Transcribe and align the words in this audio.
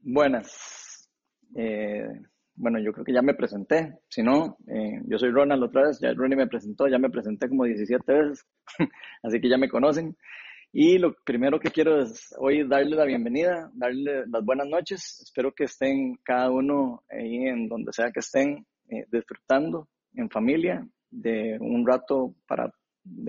Buenas. 0.00 1.08
Eh, 1.56 2.06
bueno, 2.54 2.78
yo 2.80 2.92
creo 2.92 3.04
que 3.04 3.12
ya 3.12 3.22
me 3.22 3.34
presenté. 3.34 3.98
Si 4.08 4.22
no, 4.22 4.56
eh, 4.66 5.00
yo 5.06 5.18
soy 5.18 5.30
Ronald 5.30 5.62
otra 5.62 5.88
vez. 5.88 5.98
Ya 6.00 6.12
Ronnie 6.12 6.36
me 6.36 6.46
presentó, 6.46 6.88
ya 6.88 6.98
me 6.98 7.10
presenté 7.10 7.48
como 7.48 7.64
17 7.64 8.12
veces. 8.12 8.46
Así 9.22 9.40
que 9.40 9.48
ya 9.48 9.58
me 9.58 9.68
conocen. 9.68 10.16
Y 10.72 10.98
lo 10.98 11.14
primero 11.24 11.58
que 11.58 11.70
quiero 11.70 12.02
es 12.02 12.34
hoy 12.38 12.66
darle 12.68 12.94
la 12.94 13.04
bienvenida, 13.04 13.70
darle 13.74 14.26
las 14.26 14.44
buenas 14.44 14.68
noches. 14.68 15.20
Espero 15.22 15.52
que 15.52 15.64
estén 15.64 16.16
cada 16.22 16.50
uno 16.50 17.02
ahí 17.10 17.46
en 17.46 17.68
donde 17.68 17.92
sea 17.92 18.10
que 18.12 18.20
estén 18.20 18.66
eh, 18.88 19.06
disfrutando 19.10 19.88
en 20.14 20.28
familia 20.30 20.86
de 21.10 21.56
un 21.60 21.86
rato 21.86 22.34
para, 22.46 22.72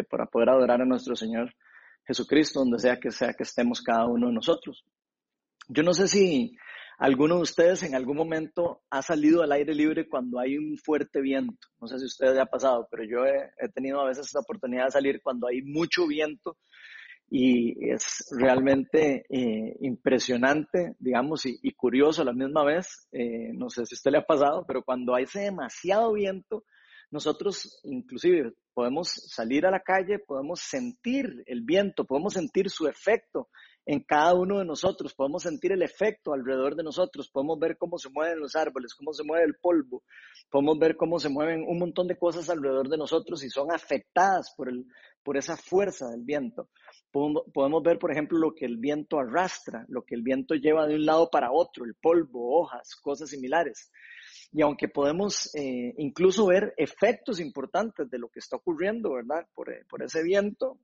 para 0.10 0.26
poder 0.26 0.50
adorar 0.50 0.82
a 0.82 0.86
nuestro 0.86 1.16
Señor 1.16 1.54
Jesucristo, 2.06 2.60
donde 2.60 2.80
sea 2.80 3.00
que 3.00 3.12
sea 3.12 3.34
que 3.34 3.44
estemos 3.44 3.82
cada 3.82 4.06
uno 4.06 4.28
de 4.28 4.34
nosotros. 4.34 4.84
Yo 5.72 5.84
no 5.84 5.94
sé 5.94 6.08
si 6.08 6.58
alguno 6.98 7.36
de 7.36 7.44
ustedes 7.44 7.84
en 7.84 7.94
algún 7.94 8.18
momento 8.18 8.82
ha 8.90 9.04
salido 9.04 9.44
al 9.44 9.52
aire 9.52 9.76
libre 9.76 10.10
cuando 10.10 10.40
hay 10.40 10.58
un 10.58 10.80
fuerte 10.80 11.22
viento. 11.22 11.68
No 11.80 11.88
sé 11.88 12.00
si 12.00 12.06
ustedes 12.06 12.40
ha 12.40 12.48
pasado, 12.48 12.88
pero 12.90 13.04
yo 13.04 13.24
he, 13.24 13.70
tenido 13.70 14.02
a 14.02 14.08
veces 14.08 14.34
la 14.34 14.40
oportunidad 14.40 14.86
de 14.86 14.92
salir 14.92 15.22
cuando 15.22 15.48
hay 15.48 15.62
mucho 15.62 16.08
viento 16.08 16.58
y 17.30 17.92
es 17.92 18.26
realmente 18.36 19.28
eh, 19.30 19.78
impresionante, 19.82 20.96
digamos, 20.98 21.46
y, 21.46 21.72
curioso 21.74 22.24
a 22.24 22.26
la 22.26 22.34
misma 22.34 22.66
vez. 22.66 23.08
Eh, 23.12 23.52
no 23.54 23.70
sé 23.70 23.86
si 23.86 23.94
a 23.94 23.98
usted 23.98 24.12
le 24.12 24.18
ha 24.18 24.26
pasado, 24.26 24.66
pero 24.68 24.82
cuando 24.82 25.14
hay 25.14 25.26
demasiado 25.32 26.14
viento, 26.14 26.64
nosotros 27.12 27.80
inclusive 27.84 28.54
podemos 28.74 29.10
salir 29.10 29.68
a 29.68 29.72
la 29.72 29.82
calle, 29.82 30.18
podemos 30.18 30.62
sentir 30.62 31.44
el 31.46 31.62
viento, 31.62 32.06
podemos 32.06 32.34
sentir 32.34 32.72
su 32.72 32.88
efecto 32.88 33.50
en 33.92 34.02
cada 34.02 34.36
uno 34.36 34.60
de 34.60 34.66
nosotros, 34.66 35.16
podemos 35.16 35.42
sentir 35.42 35.72
el 35.72 35.82
efecto 35.82 36.32
alrededor 36.32 36.76
de 36.76 36.84
nosotros, 36.84 37.28
podemos 37.28 37.58
ver 37.58 37.76
cómo 37.76 37.98
se 37.98 38.12
mueven 38.12 38.40
los 38.40 38.56
árboles, 38.56 38.94
cómo 38.94 39.14
se 39.14 39.24
mueve 39.24 39.46
el 39.46 39.56
polvo, 39.56 40.04
podemos 40.52 40.78
ver 40.78 40.96
cómo 40.96 41.18
se 41.18 41.28
mueven 41.28 41.66
un 41.68 41.80
montón 41.80 42.08
de 42.08 42.16
cosas 42.16 42.52
alrededor 42.52 42.88
de 42.88 43.00
nosotros 43.00 43.44
y 43.44 43.50
son 43.50 43.72
afectadas 43.72 44.54
por, 44.56 44.70
el, 44.70 44.86
por 45.24 45.38
esa 45.38 45.58
fuerza 45.58 46.08
del 46.10 46.22
viento. 46.22 46.70
Podemos, 47.12 47.82
ver, 47.82 47.98
por 47.98 48.12
ejemplo, 48.12 48.38
lo 48.38 48.54
que 48.54 48.66
el 48.68 48.78
viento 48.78 49.18
arrastra, 49.18 49.86
lo 49.88 50.04
que 50.04 50.14
el 50.14 50.22
viento 50.22 50.54
lleva 50.54 50.86
de 50.86 50.94
un 50.94 51.08
lado 51.08 51.32
para 51.32 51.52
otro, 51.52 51.84
el 51.84 51.96
polvo, 51.96 52.60
hojas, 52.62 52.96
cosas 52.96 53.32
similares. 53.32 53.92
Y 54.52 54.62
aunque 54.62 54.88
podemos 54.88 55.50
eh, 55.56 55.96
incluso 55.98 56.46
ver 56.46 56.76
efectos 56.78 57.40
importantes 57.40 58.08
de 58.08 58.20
lo 58.20 58.30
que 58.30 58.38
está 58.38 58.58
ocurriendo, 58.58 59.14
¿verdad? 59.14 59.48
Por, 59.56 59.74
eh, 59.74 59.84
por 59.90 60.04
ese 60.04 60.22
viento, 60.22 60.78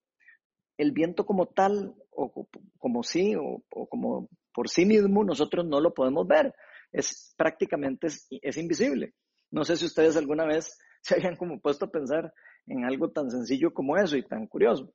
el 0.78 0.92
viento 0.92 1.26
como 1.26 1.48
tal, 1.48 1.96
o 2.12 2.48
como 2.78 3.04
sí, 3.04 3.36
o, 3.36 3.64
como 3.88 4.30
por 4.54 4.70
sí 4.70 4.86
mismo, 4.86 5.24
nosotros 5.24 5.66
no 5.66 5.80
lo 5.80 5.94
podemos 5.94 6.28
ver. 6.28 6.54
Es 6.92 7.34
prácticamente 7.38 8.08
es, 8.08 8.58
invisible. 8.58 9.14
No 9.52 9.66
sé 9.66 9.76
si 9.76 9.86
ustedes 9.86 10.16
alguna 10.16 10.46
vez 10.46 10.78
se 11.02 11.16
hayan 11.16 11.36
como 11.36 11.60
puesto 11.60 11.86
a 11.86 11.92
pensar 11.92 12.34
en 12.68 12.86
algo 12.86 13.12
tan 13.12 13.30
sencillo 13.30 13.74
como 13.74 13.98
eso 13.98 14.18
y 14.18 14.24
tan 14.24 14.48
curioso. 14.48 14.94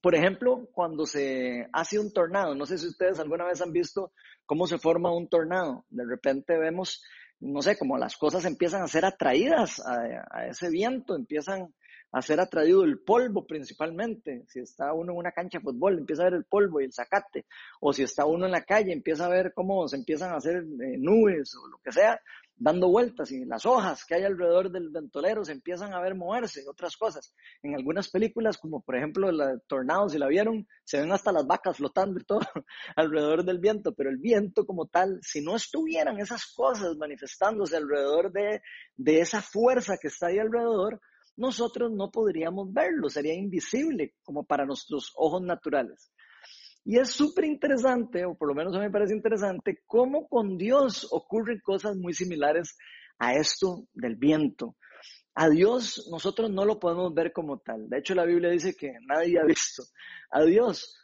Por 0.00 0.14
ejemplo, 0.14 0.66
cuando 0.72 1.04
se 1.04 1.66
hace 1.72 1.98
un 1.98 2.10
tornado, 2.12 2.54
no 2.54 2.64
sé 2.64 2.78
si 2.78 2.86
ustedes 2.86 3.20
alguna 3.20 3.44
vez 3.44 3.60
han 3.60 3.70
visto 3.70 4.12
cómo 4.46 4.66
se 4.66 4.78
forma 4.78 5.14
un 5.14 5.28
tornado. 5.28 5.84
De 5.90 6.04
repente 6.06 6.58
vemos, 6.58 7.02
no 7.38 7.60
sé, 7.60 7.76
como 7.76 7.98
las 7.98 8.16
cosas 8.16 8.46
empiezan 8.46 8.82
a 8.82 8.88
ser 8.88 9.04
atraídas 9.04 9.78
a 9.86 10.46
ese 10.46 10.70
viento, 10.70 11.14
empiezan 11.14 11.74
a 12.12 12.22
ser 12.22 12.40
atraído 12.40 12.84
el 12.84 12.98
polvo 12.98 13.46
principalmente. 13.46 14.44
Si 14.48 14.60
está 14.60 14.92
uno 14.92 15.12
en 15.12 15.18
una 15.18 15.32
cancha 15.32 15.58
de 15.58 15.64
fútbol, 15.64 15.98
empieza 15.98 16.22
a 16.22 16.26
ver 16.26 16.34
el 16.34 16.44
polvo 16.44 16.80
y 16.80 16.84
el 16.84 16.92
zacate. 16.92 17.46
O 17.80 17.92
si 17.92 18.02
está 18.02 18.24
uno 18.24 18.46
en 18.46 18.52
la 18.52 18.62
calle, 18.62 18.92
empieza 18.92 19.26
a 19.26 19.28
ver 19.28 19.52
cómo 19.54 19.86
se 19.88 19.96
empiezan 19.96 20.32
a 20.32 20.36
hacer 20.36 20.56
eh, 20.56 20.96
nubes 20.98 21.54
o 21.54 21.68
lo 21.68 21.78
que 21.78 21.92
sea, 21.92 22.20
dando 22.56 22.88
vueltas. 22.88 23.30
Y 23.30 23.44
las 23.44 23.64
hojas 23.64 24.04
que 24.04 24.16
hay 24.16 24.24
alrededor 24.24 24.70
del 24.70 24.90
ventolero 24.90 25.44
se 25.44 25.52
empiezan 25.52 25.94
a 25.94 26.00
ver 26.00 26.14
moverse, 26.14 26.68
otras 26.68 26.96
cosas. 26.96 27.34
En 27.62 27.74
algunas 27.74 28.10
películas, 28.10 28.58
como 28.58 28.82
por 28.82 28.96
ejemplo 28.96 29.30
la 29.30 29.58
Tornado, 29.66 30.08
si 30.08 30.18
la 30.18 30.28
vieron, 30.28 30.66
se 30.84 31.00
ven 31.00 31.12
hasta 31.12 31.32
las 31.32 31.46
vacas 31.46 31.76
flotando 31.76 32.20
y 32.20 32.24
todo 32.24 32.40
alrededor 32.96 33.44
del 33.44 33.58
viento. 33.58 33.94
Pero 33.94 34.10
el 34.10 34.18
viento 34.18 34.66
como 34.66 34.86
tal, 34.86 35.20
si 35.22 35.42
no 35.42 35.56
estuvieran 35.56 36.18
esas 36.18 36.52
cosas 36.54 36.96
manifestándose 36.96 37.76
alrededor 37.76 38.32
de, 38.32 38.62
de 38.96 39.20
esa 39.20 39.40
fuerza 39.40 39.96
que 40.00 40.08
está 40.08 40.26
ahí 40.26 40.38
alrededor, 40.38 41.00
nosotros 41.40 41.90
no 41.90 42.10
podríamos 42.10 42.72
verlo, 42.72 43.08
sería 43.08 43.34
invisible 43.34 44.14
como 44.22 44.44
para 44.44 44.66
nuestros 44.66 45.12
ojos 45.16 45.42
naturales. 45.42 46.12
Y 46.84 46.98
es 46.98 47.10
súper 47.10 47.46
interesante, 47.46 48.24
o 48.24 48.34
por 48.34 48.48
lo 48.48 48.54
menos 48.54 48.74
a 48.74 48.78
mí 48.78 48.84
me 48.84 48.90
parece 48.90 49.14
interesante, 49.14 49.82
cómo 49.86 50.28
con 50.28 50.56
Dios 50.56 51.08
ocurren 51.10 51.60
cosas 51.60 51.96
muy 51.96 52.12
similares 52.12 52.76
a 53.18 53.34
esto 53.34 53.86
del 53.92 54.16
viento. 54.16 54.76
A 55.34 55.48
Dios 55.48 56.08
nosotros 56.10 56.50
no 56.50 56.64
lo 56.64 56.78
podemos 56.78 57.14
ver 57.14 57.32
como 57.32 57.58
tal. 57.58 57.88
De 57.88 57.98
hecho, 57.98 58.14
la 58.14 58.24
Biblia 58.24 58.50
dice 58.50 58.74
que 58.74 58.92
nadie 59.06 59.38
ha 59.40 59.44
visto 59.44 59.82
a 60.30 60.42
Dios. 60.42 60.96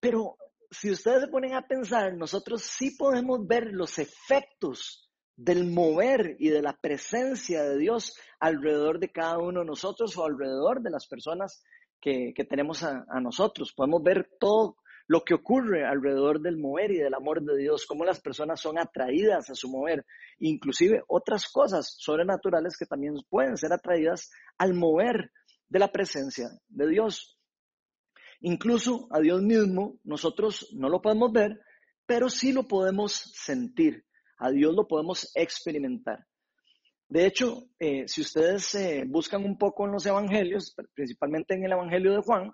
Pero 0.00 0.36
si 0.70 0.90
ustedes 0.90 1.22
se 1.22 1.28
ponen 1.28 1.54
a 1.54 1.66
pensar, 1.66 2.14
nosotros 2.14 2.62
sí 2.62 2.92
podemos 2.96 3.46
ver 3.46 3.68
los 3.72 3.98
efectos 3.98 5.03
del 5.36 5.66
mover 5.66 6.36
y 6.38 6.48
de 6.48 6.62
la 6.62 6.76
presencia 6.76 7.62
de 7.62 7.78
Dios 7.78 8.16
alrededor 8.38 9.00
de 9.00 9.10
cada 9.10 9.38
uno 9.38 9.60
de 9.60 9.66
nosotros 9.66 10.16
o 10.16 10.24
alrededor 10.24 10.82
de 10.82 10.90
las 10.90 11.06
personas 11.06 11.62
que, 12.00 12.34
tenemos 12.48 12.82
a, 12.82 13.04
nosotros. 13.20 13.72
Podemos 13.74 14.02
ver 14.02 14.28
todo 14.38 14.76
lo 15.06 15.24
que 15.24 15.34
ocurre 15.34 15.86
alrededor 15.86 16.40
del 16.40 16.58
mover 16.58 16.90
y 16.90 16.98
del 16.98 17.14
amor 17.14 17.42
de 17.42 17.56
Dios, 17.56 17.86
cómo 17.86 18.04
las 18.04 18.20
personas 18.20 18.60
son 18.60 18.78
atraídas 18.78 19.50
a 19.50 19.54
su 19.54 19.68
mover, 19.68 20.04
inclusive 20.38 21.02
otras 21.08 21.48
cosas 21.50 21.94
sobrenaturales 21.98 22.76
que 22.78 22.86
también 22.86 23.14
pueden 23.28 23.56
ser 23.56 23.72
atraídas 23.72 24.30
al 24.58 24.74
mover 24.74 25.30
de 25.68 25.78
la 25.78 25.90
presencia 25.90 26.48
de 26.68 26.88
Dios. 26.88 27.38
Incluso 28.40 29.08
a 29.10 29.20
Dios 29.20 29.42
mismo 29.42 29.98
nosotros 30.04 30.68
no 30.74 30.88
lo 30.88 31.00
podemos 31.00 31.32
ver, 31.32 31.58
pero 32.06 32.28
sí 32.28 32.52
lo 32.52 32.68
podemos 32.68 33.12
sentir. 33.34 34.04
A 34.44 34.50
Dios 34.50 34.74
lo 34.74 34.86
podemos 34.86 35.30
experimentar. 35.34 36.26
De 37.08 37.24
hecho, 37.24 37.62
eh, 37.78 38.06
si 38.06 38.20
ustedes 38.20 38.74
eh, 38.74 39.04
buscan 39.06 39.42
un 39.42 39.56
poco 39.56 39.86
en 39.86 39.92
los 39.92 40.04
evangelios, 40.04 40.76
principalmente 40.92 41.54
en 41.54 41.64
el 41.64 41.72
evangelio 41.72 42.12
de 42.12 42.20
Juan, 42.20 42.52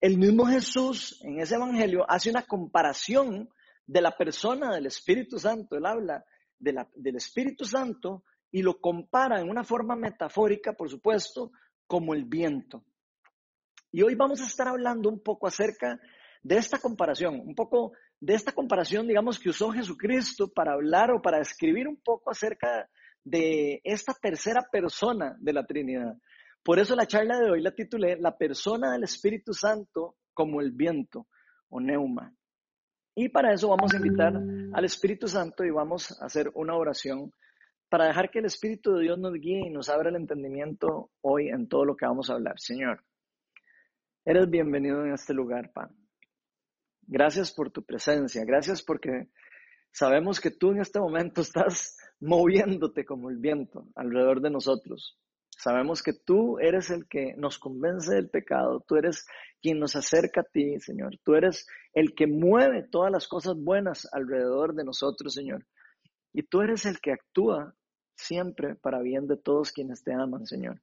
el 0.00 0.16
mismo 0.16 0.46
Jesús 0.46 1.20
en 1.22 1.38
ese 1.38 1.56
evangelio 1.56 2.06
hace 2.08 2.30
una 2.30 2.40
comparación 2.46 3.50
de 3.86 4.00
la 4.00 4.16
persona 4.16 4.74
del 4.74 4.86
Espíritu 4.86 5.38
Santo. 5.38 5.76
Él 5.76 5.84
habla 5.84 6.24
del 6.58 7.16
Espíritu 7.16 7.66
Santo 7.66 8.24
y 8.50 8.62
lo 8.62 8.80
compara 8.80 9.38
en 9.38 9.50
una 9.50 9.62
forma 9.62 9.94
metafórica, 9.94 10.72
por 10.72 10.88
supuesto, 10.88 11.52
como 11.86 12.14
el 12.14 12.24
viento. 12.24 12.82
Y 13.92 14.00
hoy 14.00 14.14
vamos 14.14 14.40
a 14.40 14.46
estar 14.46 14.68
hablando 14.68 15.10
un 15.10 15.22
poco 15.22 15.46
acerca 15.46 16.00
de 16.42 16.56
esta 16.56 16.78
comparación, 16.78 17.40
un 17.40 17.54
poco 17.54 17.92
de 18.20 18.34
esta 18.34 18.52
comparación, 18.52 19.06
digamos, 19.06 19.38
que 19.38 19.50
usó 19.50 19.70
Jesucristo 19.70 20.48
para 20.48 20.72
hablar 20.72 21.10
o 21.10 21.20
para 21.20 21.40
escribir 21.40 21.86
un 21.86 21.96
poco 21.96 22.30
acerca 22.30 22.88
de 23.24 23.80
esta 23.84 24.14
tercera 24.14 24.66
persona 24.70 25.36
de 25.40 25.52
la 25.52 25.66
Trinidad. 25.66 26.16
Por 26.62 26.78
eso 26.78 26.96
la 26.96 27.06
charla 27.06 27.38
de 27.38 27.50
hoy 27.50 27.60
la 27.60 27.74
titulé 27.74 28.16
La 28.18 28.36
persona 28.36 28.92
del 28.92 29.04
Espíritu 29.04 29.52
Santo 29.52 30.16
como 30.32 30.60
el 30.60 30.72
viento 30.72 31.26
o 31.68 31.80
neuma. 31.80 32.32
Y 33.14 33.28
para 33.28 33.52
eso 33.52 33.68
vamos 33.68 33.94
a 33.94 33.96
invitar 33.96 34.34
al 34.72 34.84
Espíritu 34.84 35.26
Santo 35.26 35.64
y 35.64 35.70
vamos 35.70 36.20
a 36.20 36.26
hacer 36.26 36.50
una 36.54 36.76
oración 36.76 37.32
para 37.88 38.06
dejar 38.06 38.30
que 38.30 38.40
el 38.40 38.46
Espíritu 38.46 38.94
de 38.94 39.04
Dios 39.04 39.18
nos 39.18 39.32
guíe 39.34 39.66
y 39.66 39.70
nos 39.70 39.88
abra 39.88 40.10
el 40.10 40.16
entendimiento 40.16 41.10
hoy 41.20 41.48
en 41.48 41.68
todo 41.68 41.84
lo 41.84 41.96
que 41.96 42.06
vamos 42.06 42.28
a 42.28 42.34
hablar. 42.34 42.58
Señor, 42.58 43.04
eres 44.24 44.50
bienvenido 44.50 45.04
en 45.04 45.12
este 45.12 45.32
lugar, 45.32 45.72
Padre. 45.72 46.05
Gracias 47.06 47.52
por 47.52 47.70
tu 47.70 47.84
presencia, 47.84 48.44
gracias 48.44 48.82
porque 48.82 49.28
sabemos 49.92 50.40
que 50.40 50.50
tú 50.50 50.72
en 50.72 50.80
este 50.80 50.98
momento 50.98 51.40
estás 51.42 51.96
moviéndote 52.20 53.04
como 53.04 53.30
el 53.30 53.38
viento 53.38 53.88
alrededor 53.94 54.40
de 54.40 54.50
nosotros. 54.50 55.18
Sabemos 55.50 56.02
que 56.02 56.12
tú 56.12 56.58
eres 56.58 56.90
el 56.90 57.08
que 57.08 57.34
nos 57.36 57.58
convence 57.58 58.14
del 58.14 58.28
pecado, 58.28 58.84
tú 58.86 58.96
eres 58.96 59.26
quien 59.62 59.78
nos 59.78 59.96
acerca 59.96 60.42
a 60.42 60.44
ti, 60.44 60.78
Señor. 60.80 61.18
Tú 61.24 61.34
eres 61.34 61.66
el 61.94 62.14
que 62.14 62.26
mueve 62.26 62.86
todas 62.90 63.10
las 63.10 63.26
cosas 63.26 63.54
buenas 63.56 64.06
alrededor 64.12 64.74
de 64.74 64.84
nosotros, 64.84 65.32
Señor. 65.32 65.66
Y 66.32 66.42
tú 66.42 66.60
eres 66.60 66.84
el 66.84 67.00
que 67.00 67.12
actúa 67.12 67.74
siempre 68.14 68.74
para 68.74 69.00
bien 69.00 69.26
de 69.26 69.38
todos 69.38 69.72
quienes 69.72 70.02
te 70.04 70.12
aman, 70.12 70.46
Señor. 70.46 70.82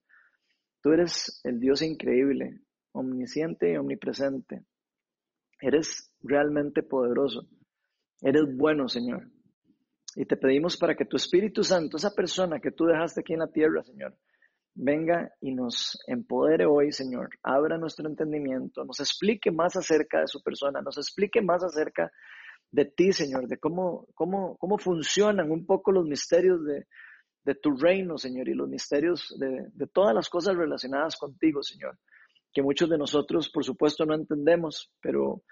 Tú 0.82 0.92
eres 0.92 1.40
el 1.44 1.60
Dios 1.60 1.82
increíble, 1.82 2.62
omnisciente 2.94 3.72
y 3.72 3.78
omnipresente. 3.78 4.64
Eres 5.64 6.14
realmente 6.22 6.84
poderoso. 6.84 7.48
Eres 8.22 8.44
bueno, 8.58 8.90
Señor. 8.90 9.32
Y 10.14 10.26
te 10.26 10.36
pedimos 10.36 10.76
para 10.76 10.94
que 10.94 11.06
tu 11.06 11.16
Espíritu 11.16 11.64
Santo, 11.64 11.96
esa 11.96 12.14
persona 12.14 12.60
que 12.60 12.72
tú 12.72 12.84
dejaste 12.84 13.22
aquí 13.22 13.32
en 13.32 13.40
la 13.40 13.48
tierra, 13.48 13.82
Señor, 13.82 14.14
venga 14.76 15.32
y 15.40 15.54
nos 15.54 15.98
empodere 16.06 16.66
hoy, 16.66 16.92
Señor. 16.92 17.30
Abra 17.42 17.78
nuestro 17.78 18.10
entendimiento, 18.10 18.84
nos 18.84 19.00
explique 19.00 19.52
más 19.52 19.78
acerca 19.78 20.20
de 20.20 20.28
su 20.28 20.44
persona, 20.44 20.82
nos 20.82 20.98
explique 20.98 21.42
más 21.42 21.64
acerca 21.64 22.12
de 22.70 22.84
ti, 22.84 23.14
Señor, 23.14 23.48
de 23.48 23.58
cómo, 23.58 24.08
cómo, 24.16 24.58
cómo 24.58 24.78
funcionan 24.78 25.50
un 25.50 25.66
poco 25.66 25.94
los 25.94 26.06
misterios 26.06 26.66
de, 26.66 26.88
de 27.46 27.56
tu 27.56 27.78
reino, 27.78 28.18
Señor, 28.18 28.50
y 28.50 28.54
los 28.54 28.68
misterios 28.68 29.34
de, 29.40 29.70
de, 29.74 29.88
todas 29.88 30.14
las 30.14 30.28
cosas 30.28 30.58
relacionadas 30.58 31.16
contigo, 31.16 31.64
Señor, 31.64 31.98
que 32.54 32.62
muchos 32.62 32.90
de 32.90 32.98
nosotros, 32.98 33.50
por 33.50 33.64
supuesto, 33.64 34.06
no 34.06 34.14
entendemos, 34.14 34.92
pero 35.02 35.44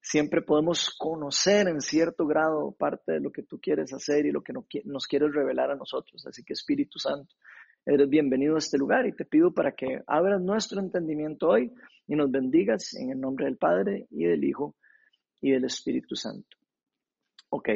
siempre 0.00 0.42
podemos 0.42 0.94
conocer 0.96 1.66
en 1.68 1.80
cierto 1.80 2.26
grado 2.26 2.72
parte 2.78 3.12
de 3.12 3.20
lo 3.20 3.32
que 3.32 3.42
tú 3.42 3.58
quieres 3.60 3.92
hacer 3.92 4.24
y 4.26 4.30
lo 4.30 4.42
que 4.42 4.52
nos 4.84 5.06
quieres 5.06 5.34
revelar 5.34 5.70
a 5.72 5.76
nosotros. 5.76 6.24
Así 6.26 6.44
que 6.44 6.52
Espíritu 6.52 6.98
Santo, 6.98 7.34
eres 7.84 8.08
bienvenido 8.08 8.54
a 8.54 8.58
este 8.58 8.78
lugar 8.78 9.06
y 9.06 9.16
te 9.16 9.24
pido 9.24 9.52
para 9.52 9.72
que 9.72 10.02
abras 10.06 10.40
nuestro 10.40 10.80
entendimiento 10.80 11.48
hoy 11.48 11.72
y 12.06 12.14
nos 12.14 12.30
bendigas 12.30 12.94
en 12.94 13.10
el 13.10 13.20
nombre 13.20 13.46
del 13.46 13.56
Padre 13.56 14.06
y 14.10 14.24
del 14.24 14.44
Hijo 14.44 14.76
y 15.40 15.50
del 15.50 15.64
Espíritu 15.64 16.14
Santo. 16.14 16.56
Ok. 17.50 17.68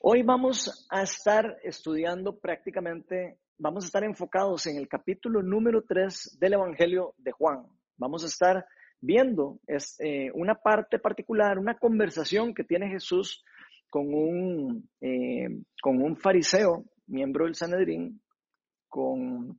Hoy 0.00 0.22
vamos 0.22 0.86
a 0.90 1.02
estar 1.02 1.58
estudiando 1.64 2.38
prácticamente, 2.38 3.38
vamos 3.58 3.84
a 3.84 3.86
estar 3.86 4.04
enfocados 4.04 4.66
en 4.66 4.76
el 4.76 4.88
capítulo 4.88 5.42
número 5.42 5.82
3 5.82 6.38
del 6.40 6.54
Evangelio 6.54 7.14
de 7.18 7.32
Juan. 7.32 7.66
Vamos 7.96 8.22
a 8.24 8.28
estar 8.28 8.64
viendo 9.00 9.58
eh, 9.66 10.30
una 10.34 10.54
parte 10.54 10.98
particular, 10.98 11.58
una 11.58 11.76
conversación 11.76 12.54
que 12.54 12.64
tiene 12.64 12.88
Jesús 12.88 13.44
con 13.90 14.14
un, 14.14 14.88
eh, 15.00 15.48
con 15.82 16.00
un 16.00 16.16
fariseo, 16.16 16.84
miembro 17.06 17.46
del 17.46 17.54
Sanedrín, 17.54 18.20
con, 18.88 19.58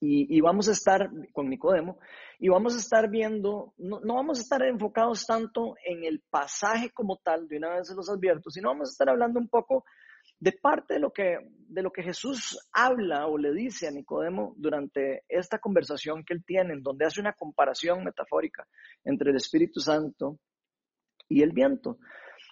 y, 0.00 0.40
vamos 0.40 0.68
a 0.68 0.72
estar 0.72 1.10
con 1.32 1.48
Nicodemo, 1.48 1.98
y 2.38 2.48
vamos 2.48 2.74
a 2.74 2.78
estar 2.78 3.08
viendo, 3.08 3.74
no, 3.78 4.00
vamos 4.14 4.38
a 4.38 4.42
estar 4.42 4.62
enfocados 4.62 5.26
tanto 5.26 5.74
en 5.84 6.04
el 6.04 6.22
pasaje 6.30 6.90
como 6.90 7.16
tal, 7.16 7.48
de 7.48 7.56
una 7.56 7.76
vez 7.76 7.88
se 7.88 7.94
los 7.94 8.10
advierto, 8.10 8.50
sino 8.50 8.68
vamos 8.68 8.90
a 8.90 8.92
estar 8.92 9.08
hablando 9.08 9.40
un 9.40 9.48
poco 9.48 9.84
de 10.40 10.52
parte 10.52 10.94
de 10.94 11.00
lo 11.00 11.12
que, 11.12 11.38
de 11.68 11.82
lo 11.82 11.90
que 11.90 12.02
Jesús 12.02 12.58
habla 12.72 13.26
o 13.26 13.36
le 13.38 13.52
dice 13.52 13.88
a 13.88 13.90
Nicodemo 13.90 14.54
durante 14.56 15.24
esta 15.28 15.58
conversación 15.58 16.24
que 16.24 16.34
él 16.34 16.44
tiene, 16.44 16.74
en 16.74 16.82
donde 16.82 17.06
hace 17.06 17.20
una 17.20 17.32
comparación 17.32 18.04
metafórica 18.04 18.66
entre 19.04 19.30
el 19.30 19.36
Espíritu 19.36 19.80
Santo 19.80 20.38
y 21.28 21.42
el 21.42 21.52
viento. 21.52 21.98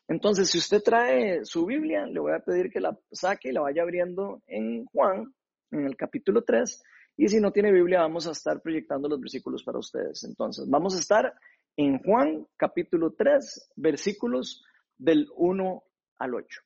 Entonces, 0.08 0.50
si 0.50 0.58
usted 0.58 0.82
trae 0.82 1.44
su 1.44 1.66
Biblia, 1.66 2.06
le 2.06 2.20
voy 2.20 2.32
a 2.32 2.40
pedir 2.40 2.70
que 2.70 2.80
la 2.80 2.96
saque 3.10 3.48
y 3.48 3.52
la 3.52 3.62
vaya 3.62 3.82
abriendo 3.82 4.42
en 4.46 4.84
Juan, 4.86 5.32
en 5.70 5.86
el 5.86 5.96
capítulo 5.96 6.42
3. 6.42 6.82
Y 7.16 7.28
si 7.28 7.40
no 7.40 7.50
tiene 7.50 7.72
Biblia, 7.72 8.00
vamos 8.00 8.26
a 8.26 8.32
estar 8.32 8.60
proyectando 8.60 9.08
los 9.08 9.20
versículos 9.20 9.64
para 9.64 9.78
ustedes. 9.78 10.22
Entonces, 10.24 10.68
vamos 10.68 10.94
a 10.94 11.00
estar 11.00 11.32
en 11.76 11.98
Juan 11.98 12.46
capítulo 12.56 13.14
3, 13.14 13.72
versículos 13.76 14.64
del 14.96 15.28
1 15.34 15.82
al 16.18 16.34
8. 16.34 16.60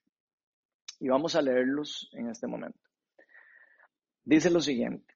Y 1.00 1.08
vamos 1.08 1.34
a 1.34 1.42
leerlos 1.42 2.08
en 2.12 2.28
este 2.28 2.46
momento. 2.46 2.78
Dice 4.22 4.50
lo 4.50 4.60
siguiente. 4.60 5.14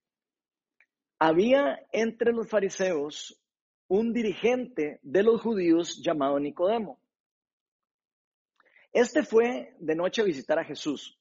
Había 1.19 1.78
entre 1.92 2.32
los 2.32 2.48
fariseos 2.48 3.40
un 3.86 4.12
dirigente 4.12 4.98
de 5.02 5.22
los 5.22 5.40
judíos 5.40 6.02
llamado 6.02 6.40
Nicodemo. 6.40 6.98
Este 8.92 9.22
fue 9.22 9.76
de 9.78 9.94
noche 9.94 10.22
a 10.22 10.25
visitar 10.25 10.58
a 10.58 10.64
Jesús 10.64 11.19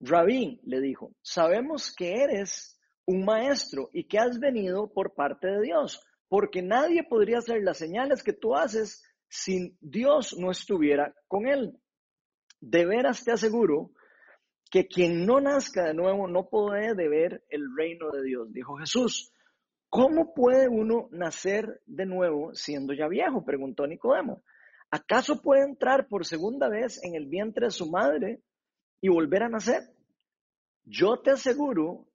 Rabí 0.00 0.60
le 0.64 0.80
dijo, 0.80 1.12
sabemos 1.22 1.92
que 1.94 2.22
eres 2.22 2.78
un 3.04 3.24
maestro 3.24 3.90
y 3.92 4.04
que 4.04 4.18
has 4.18 4.38
venido 4.38 4.92
por 4.92 5.14
parte 5.14 5.48
de 5.48 5.62
Dios, 5.62 6.04
porque 6.28 6.62
nadie 6.62 7.02
podría 7.02 7.38
hacer 7.38 7.62
las 7.62 7.78
señales 7.78 8.22
que 8.22 8.32
tú 8.32 8.54
haces 8.54 9.02
si 9.28 9.76
Dios 9.80 10.36
no 10.38 10.50
estuviera 10.50 11.14
con 11.26 11.48
él. 11.48 11.76
De 12.60 12.86
veras 12.86 13.24
te 13.24 13.32
aseguro 13.32 13.90
que 14.70 14.86
quien 14.86 15.24
no 15.26 15.40
nazca 15.40 15.84
de 15.84 15.94
nuevo 15.94 16.28
no 16.28 16.48
puede 16.48 17.08
ver 17.08 17.44
el 17.48 17.74
reino 17.76 18.10
de 18.10 18.22
Dios, 18.22 18.52
dijo 18.52 18.76
Jesús. 18.76 19.32
¿Cómo 19.88 20.34
puede 20.34 20.68
uno 20.68 21.08
nacer 21.12 21.80
de 21.86 22.04
nuevo 22.04 22.54
siendo 22.54 22.92
ya 22.92 23.08
viejo? 23.08 23.44
preguntó 23.44 23.86
Nicodemo. 23.86 24.42
¿Acaso 24.90 25.40
puede 25.40 25.64
entrar 25.64 26.08
por 26.08 26.26
segunda 26.26 26.68
vez 26.68 27.02
en 27.02 27.14
el 27.14 27.26
vientre 27.26 27.66
de 27.66 27.70
su 27.70 27.90
madre 27.90 28.42
y 29.00 29.08
volver 29.08 29.44
a 29.44 29.48
nacer? 29.48 29.82
Yo 30.84 31.20
te 31.20 31.30
aseguro 31.30 32.06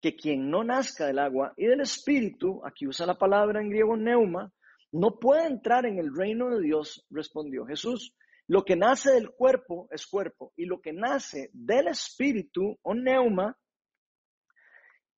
que 0.00 0.16
quien 0.16 0.50
no 0.50 0.64
nazca 0.64 1.06
del 1.06 1.20
agua 1.20 1.54
y 1.56 1.66
del 1.66 1.80
espíritu, 1.80 2.60
aquí 2.64 2.86
usa 2.86 3.06
la 3.06 3.18
palabra 3.18 3.60
en 3.60 3.70
griego 3.70 3.96
neuma, 3.96 4.52
no 4.90 5.18
puede 5.18 5.46
entrar 5.46 5.86
en 5.86 5.98
el 5.98 6.14
reino 6.14 6.50
de 6.50 6.60
Dios, 6.60 7.06
respondió 7.10 7.64
Jesús. 7.64 8.14
Lo 8.52 8.66
que 8.66 8.76
nace 8.76 9.12
del 9.12 9.30
cuerpo 9.30 9.88
es 9.90 10.06
cuerpo 10.06 10.52
y 10.56 10.66
lo 10.66 10.82
que 10.82 10.92
nace 10.92 11.48
del 11.54 11.88
espíritu 11.88 12.78
o 12.82 12.92
neuma 12.92 13.58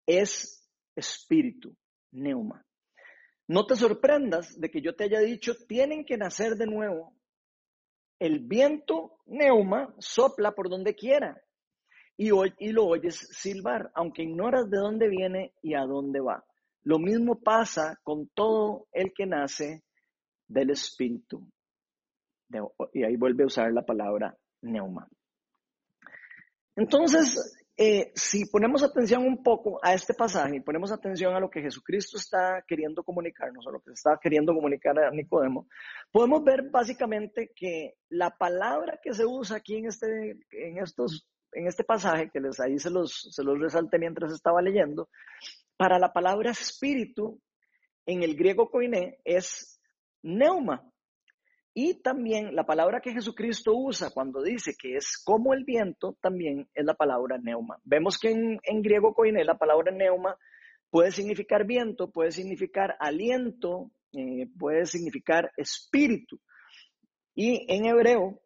es 0.06 0.70
espíritu, 0.94 1.76
neuma. 2.12 2.64
No 3.48 3.66
te 3.66 3.74
sorprendas 3.74 4.60
de 4.60 4.70
que 4.70 4.80
yo 4.80 4.94
te 4.94 5.02
haya 5.02 5.18
dicho, 5.18 5.56
tienen 5.66 6.04
que 6.04 6.16
nacer 6.16 6.54
de 6.54 6.66
nuevo 6.66 7.16
el 8.20 8.38
viento 8.38 9.18
neuma 9.26 9.92
sopla 9.98 10.52
por 10.52 10.70
donde 10.70 10.94
quiera 10.94 11.42
y, 12.16 12.28
y 12.60 12.70
lo 12.70 12.86
oyes 12.86 13.16
silbar, 13.32 13.90
aunque 13.96 14.22
ignoras 14.22 14.70
de 14.70 14.78
dónde 14.78 15.08
viene 15.08 15.54
y 15.60 15.74
a 15.74 15.80
dónde 15.80 16.20
va. 16.20 16.44
Lo 16.84 17.00
mismo 17.00 17.42
pasa 17.42 17.98
con 18.04 18.28
todo 18.28 18.86
el 18.92 19.12
que 19.12 19.26
nace 19.26 19.82
del 20.46 20.70
Espíritu. 20.70 21.44
Y 22.92 23.04
ahí 23.04 23.16
vuelve 23.16 23.44
a 23.44 23.46
usar 23.46 23.72
la 23.72 23.84
palabra 23.84 24.36
neuma. 24.62 25.08
Entonces, 26.76 27.56
eh, 27.76 28.12
si 28.14 28.46
ponemos 28.46 28.84
atención 28.84 29.24
un 29.24 29.42
poco 29.42 29.80
a 29.82 29.94
este 29.94 30.14
pasaje 30.14 30.56
y 30.56 30.60
ponemos 30.60 30.92
atención 30.92 31.34
a 31.34 31.40
lo 31.40 31.50
que 31.50 31.60
Jesucristo 31.60 32.18
está 32.18 32.64
queriendo 32.66 33.02
comunicarnos, 33.02 33.66
o 33.66 33.72
lo 33.72 33.80
que 33.80 33.92
está 33.92 34.18
queriendo 34.22 34.54
comunicar 34.54 34.96
a 34.98 35.10
Nicodemo, 35.10 35.66
podemos 36.12 36.44
ver 36.44 36.70
básicamente 36.70 37.50
que 37.54 37.94
la 38.08 38.30
palabra 38.30 39.00
que 39.02 39.12
se 39.12 39.26
usa 39.26 39.56
aquí 39.56 39.76
en, 39.76 39.86
este, 39.86 40.38
en, 40.52 40.78
estos, 40.78 41.28
en 41.52 41.66
este 41.66 41.82
pasaje, 41.82 42.30
que 42.30 42.40
les, 42.40 42.60
ahí 42.60 42.78
se 42.78 42.90
los, 42.90 43.28
se 43.30 43.42
los 43.42 43.58
mientras 43.98 44.32
estaba 44.32 44.62
leyendo, 44.62 45.08
para 45.76 45.98
la 45.98 46.12
palabra 46.12 46.52
espíritu 46.52 47.40
en 48.06 48.22
el 48.22 48.36
griego 48.36 48.70
koiné 48.70 49.18
es 49.24 49.80
neuma. 50.22 50.82
Y 51.76 52.00
también 52.02 52.54
la 52.54 52.64
palabra 52.64 53.00
que 53.00 53.12
Jesucristo 53.12 53.74
usa 53.74 54.10
cuando 54.10 54.40
dice 54.40 54.74
que 54.78 54.96
es 54.96 55.20
como 55.24 55.54
el 55.54 55.64
viento, 55.64 56.16
también 56.20 56.68
es 56.72 56.84
la 56.84 56.94
palabra 56.94 57.36
neuma. 57.36 57.80
Vemos 57.82 58.16
que 58.16 58.30
en, 58.30 58.82
griego 58.82 59.12
koiné 59.12 59.44
la 59.44 59.58
palabra 59.58 59.90
neuma 59.90 60.38
puede 60.88 61.10
significar 61.10 61.66
viento, 61.66 62.12
puede 62.12 62.30
significar 62.30 62.94
aliento, 63.00 63.90
eh, 64.12 64.46
puede 64.56 64.86
significar 64.86 65.50
espíritu. 65.56 66.38
Y 67.34 67.66
en 67.68 67.86
hebreo, 67.86 68.40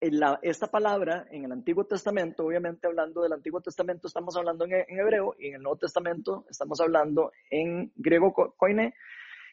esta 0.00 0.68
palabra 0.68 1.26
en 1.32 1.46
el 1.46 1.50
Antiguo 1.50 1.84
Testamento, 1.84 2.44
obviamente 2.44 2.86
hablando 2.86 3.22
del 3.22 3.32
Antiguo 3.32 3.60
Testamento, 3.60 4.06
estamos 4.06 4.36
hablando 4.36 4.66
en, 4.66 4.84
en 4.86 5.00
hebreo 5.00 5.34
y 5.36 5.48
en 5.48 5.54
el 5.56 5.62
Nuevo 5.62 5.78
Testamento 5.78 6.44
estamos 6.48 6.80
hablando 6.80 7.32
en 7.50 7.90
griego 7.96 8.32
koiné. 8.56 8.94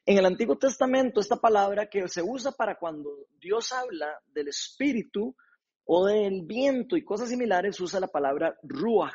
En 0.05 0.17
el 0.17 0.25
Antiguo 0.25 0.57
Testamento, 0.57 1.22
esta 1.22 1.38
palabra 1.38 1.89
que 1.89 2.07
se 2.10 2.22
usa 2.22 2.51
para 2.51 2.77
cuando 2.77 3.10
Dios 3.39 3.72
habla 3.72 4.19
del 4.27 4.50
espíritu 4.50 5.33
o 5.86 6.05
del 6.05 6.41
viento 6.45 6.98
y 6.98 7.05
cosas 7.05 7.29
similares, 7.29 7.79
usa 7.79 8.01
la 8.01 8.07
palabra 8.07 8.57
ruach. 8.63 9.13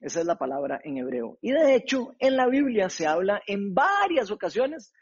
Esa 0.00 0.20
es 0.20 0.26
la 0.26 0.38
palabra 0.38 0.80
en 0.84 0.96
hebreo. 0.96 1.38
Y 1.42 1.52
de 1.52 1.74
hecho, 1.74 2.14
en 2.18 2.36
la 2.36 2.46
Biblia 2.48 2.88
se 2.88 3.06
habla 3.06 3.42
en 3.46 3.74
varias 3.74 4.30
ocasiones 4.30 4.92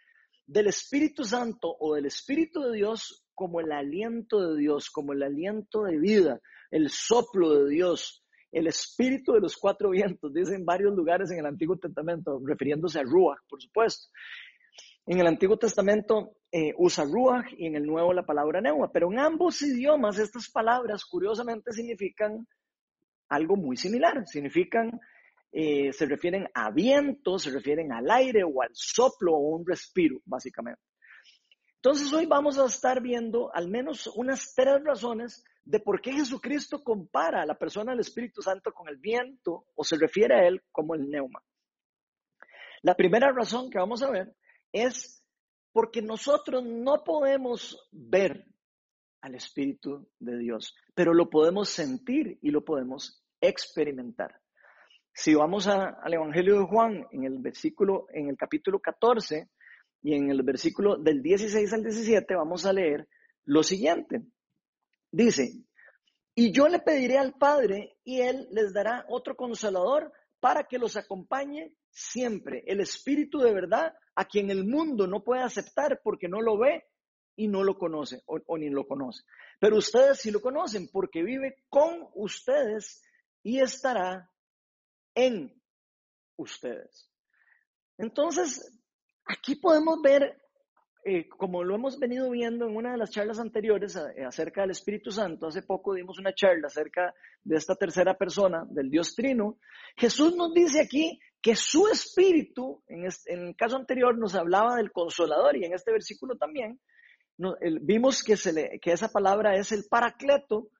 del 0.47 0.67
Espíritu 0.67 1.25
Santo 1.25 1.77
o 1.79 1.95
del 1.95 2.07
Espíritu 2.07 2.61
de 2.63 2.77
Dios 2.77 3.25
como 3.35 3.61
el 3.61 3.71
aliento 3.71 4.41
de 4.41 4.59
Dios, 4.59 4.91
como 4.91 5.13
el 5.13 5.23
aliento 5.23 5.85
de 5.85 5.99
vida, 5.99 6.41
el 6.73 6.91
soplo 6.91 7.65
de 7.65 7.71
Dios, 7.71 8.25
el 8.51 8.69
espíritu 8.69 9.33
de 9.33 9.41
los 9.41 9.57
cuatro 9.57 9.91
vientos, 9.91 10.33
dice 10.33 10.55
en 10.55 10.65
varios 10.65 10.95
lugares 10.95 11.31
en 11.33 11.41
el 11.41 11.47
Antiguo 11.47 11.77
Testamento, 11.77 12.41
refiriéndose 12.45 13.01
a 13.01 13.03
Ruach, 13.03 13.41
por 13.49 13.61
supuesto. 13.61 14.09
En 15.07 15.21
el 15.21 15.27
Antiguo 15.27 15.59
Testamento 15.59 16.37
eh, 16.51 16.73
usa 16.79 17.05
ruach 17.05 17.53
y 17.59 17.67
en 17.67 17.77
el 17.77 17.85
Nuevo 17.85 18.15
la 18.15 18.25
palabra 18.25 18.63
neuma, 18.63 18.91
pero 18.91 19.13
en 19.13 19.19
ambos 19.19 19.61
idiomas 19.61 20.19
estas 20.19 20.51
palabras 20.51 21.05
curiosamente 21.05 21.73
significan 21.73 22.47
algo 23.29 23.57
muy 23.57 23.77
similar, 23.77 24.27
significan, 24.27 24.99
eh, 25.53 25.93
se 25.93 26.07
refieren 26.07 26.49
a 26.55 26.71
viento, 26.71 27.39
se 27.39 27.51
refieren 27.51 27.93
al 27.93 28.11
aire 28.11 28.45
o 28.45 28.63
al 28.63 28.71
soplo 28.73 29.35
o 29.35 29.57
un 29.57 29.67
respiro, 29.67 30.21
básicamente. 30.25 30.81
Entonces 31.77 32.11
hoy 32.15 32.25
vamos 32.25 32.59
a 32.59 32.65
estar 32.65 33.03
viendo 33.03 33.55
al 33.55 33.69
menos 33.69 34.07
unas 34.17 34.55
tres 34.55 34.83
razones 34.83 35.45
de 35.65 35.81
por 35.81 36.01
qué 36.01 36.13
Jesucristo 36.13 36.83
compara 36.83 37.43
a 37.43 37.47
la 37.47 37.59
persona 37.59 37.93
del 37.93 38.01
Espíritu 38.01 38.41
Santo 38.41 38.73
con 38.73 38.89
el 38.89 38.97
viento 38.97 39.67
o 39.75 39.85
se 39.85 39.99
refiere 39.99 40.35
a 40.35 40.47
él 40.47 40.63
como 40.73 40.95
el 40.95 41.11
neuma. 41.11 41.43
La 42.81 42.95
primera 42.95 43.33
razón 43.33 43.69
que 43.69 43.79
vamos 43.79 44.03
a 44.03 44.11
ver 44.11 44.35
es 44.75 45.25
porque 45.73 46.03
nosotros 46.03 46.65
no 46.65 47.03
podemos 47.05 47.89
ver 47.93 48.45
al 49.23 49.37
Espíritu 49.37 50.09
de 50.19 50.37
Dios, 50.37 50.75
pero 50.95 51.15
lo 51.15 51.31
podemos 51.31 51.71
sentir 51.71 52.39
y 52.43 52.51
lo 52.51 52.65
podemos 52.65 53.25
experimentar. 53.41 54.41
Si 55.13 55.33
vamos 55.35 55.69
al 55.69 56.13
Evangelio 56.13 56.59
de 56.59 56.67
Juan, 56.67 57.07
en 57.13 57.25
el 57.25 57.39
versículo, 57.39 58.07
en 58.13 58.29
el 58.29 58.37
capítulo 58.37 58.81
14 58.81 59.49
y 60.03 60.15
en 60.15 60.31
el 60.31 60.43
versículo 60.43 60.97
del 60.97 61.23
16 61.23 61.73
al 61.73 61.85
17, 61.85 62.35
vamos 62.35 62.67
a 62.67 62.73
leer 62.73 63.09
lo 63.45 63.63
siguiente. 63.63 64.23
Dice, 65.11 65.53
y 66.35 66.53
yo 66.53 66.67
le 66.67 66.81
pediré 66.81 67.17
al 67.17 67.35
Padre 67.35 67.97
y 68.03 68.21
Él 68.21 68.49
les 68.51 68.73
dará 68.73 69.07
otro 69.09 69.37
consolador 69.37 70.13
para 70.41 70.65
que 70.65 70.79
los 70.79 70.97
acompañe 70.97 71.75
siempre, 71.91 72.65
el 72.67 72.81
Espíritu 72.81 73.39
de 73.39 73.55
verdad, 73.55 73.95
a 74.17 74.25
quien 74.25 74.51
el 74.51 74.65
mundo 74.65 75.07
no 75.07 75.23
puede 75.23 75.43
aceptar 75.43 76.01
porque 76.03 76.29
no 76.29 76.41
lo 76.41 76.59
ve 76.59 76.85
y 77.37 77.49
no 77.49 77.65
lo 77.65 77.77
conoce 77.77 78.23
o, 78.27 78.59
ni 78.59 78.71
lo 78.71 78.87
conoce. 78.87 79.25
Pero 79.59 79.79
ustedes 79.79 80.21
sí 80.21 80.31
lo 80.31 80.41
conocen 80.41 80.89
porque 80.93 81.23
vive 81.23 81.65
con 81.69 82.07
ustedes 82.15 83.03
y 83.43 83.61
estará 83.61 84.31
en 85.15 85.53
ustedes. 86.37 87.11
Entonces, 87.99 88.81
aquí 89.25 89.57
podemos 89.57 90.01
ver 90.03 90.41
eh, 91.05 91.29
como 91.29 91.63
lo 91.63 91.75
hemos 91.75 91.99
venido 91.99 92.31
viendo 92.31 92.67
en 92.67 92.77
una 92.77 92.93
de 92.93 92.97
las 92.99 93.11
charlas 93.11 93.39
anteriores 93.39 93.95
eh, 93.97 94.25
acerca 94.25 94.63
del 94.63 94.71
Espíritu 94.71 95.11
Santo, 95.11 95.49
hace 95.49 95.63
poco 95.63 95.93
dimos 95.93 96.19
una 96.19 96.35
charla 96.35 96.69
acerca 96.69 97.15
de 97.43 97.57
esta 97.57 97.75
tercera 97.75 98.15
persona, 98.15 98.65
del 98.71 98.89
Dios 98.89 99.15
Trino, 99.15 99.59
Jesús 99.97 100.35
nos 100.35 100.55
dice 100.55 100.81
aquí 100.81 101.21
que 101.45 101.55
su 101.55 101.89
Espíritu, 101.89 102.83
en, 102.89 103.05
el 103.27 103.55
caso 103.55 103.77
anterior 103.77 104.17
nos 104.17 104.35
hablaba 104.35 104.77
del 104.77 104.91
consolador 104.91 105.59
y 105.59 105.67
en 105.67 105.75
este 105.75 105.93
versículo 105.93 106.37
también, 106.37 106.81
vimos 107.83 108.23
que, 108.23 108.33
esa 108.33 109.09
palabra 109.13 109.55
es 109.55 109.71
el 109.71 109.85
paracleto 109.85 110.71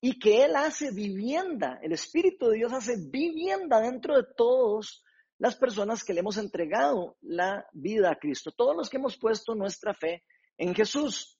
y 0.00 0.18
que 0.18 0.46
Él 0.46 0.56
hace 0.56 0.92
vivienda, 0.92 1.78
el 1.82 1.92
Espíritu 1.92 2.48
de 2.48 2.56
Dios 2.56 2.72
hace 2.72 2.94
vivienda 3.10 3.82
dentro 3.82 4.16
de 4.16 4.24
todos 4.34 5.04
las 5.38 5.56
personas 5.56 6.02
que 6.02 6.14
le 6.14 6.20
hemos 6.20 6.38
entregado 6.38 7.18
la 7.20 7.66
vida 7.74 8.10
a 8.10 8.18
Cristo, 8.18 8.50
todos 8.50 8.74
los 8.74 8.88
que 8.88 8.96
hemos 8.96 9.18
puesto 9.18 9.54
nuestra 9.54 9.92
fe 9.92 10.24
en 10.56 10.74
Jesús. 10.74 11.38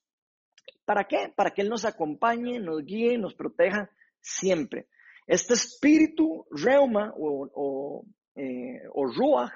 ¿Para 0.85 1.05
qué? 1.05 1.33
Para 1.35 1.53
que 1.53 1.63
Él 1.63 1.71
nos 1.71 1.87
acompañe, 1.87 2.61
nos 2.61 2.85
guíe, 2.85 3.17
nos 3.17 3.35
proteja 3.35 3.89
siempre. 4.21 4.89
Este 5.27 5.55
espíritu 5.55 6.47
reuma 6.51 7.15
o, 7.17 7.49
o, 7.55 8.05
eh, 8.35 8.83
ruach 8.95 9.53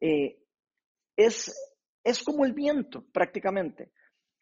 eh, 0.00 0.38
es, 1.16 1.54
es 2.04 2.22
como 2.22 2.44
el 2.44 2.52
viento 2.52 3.04
prácticamente. 3.12 3.90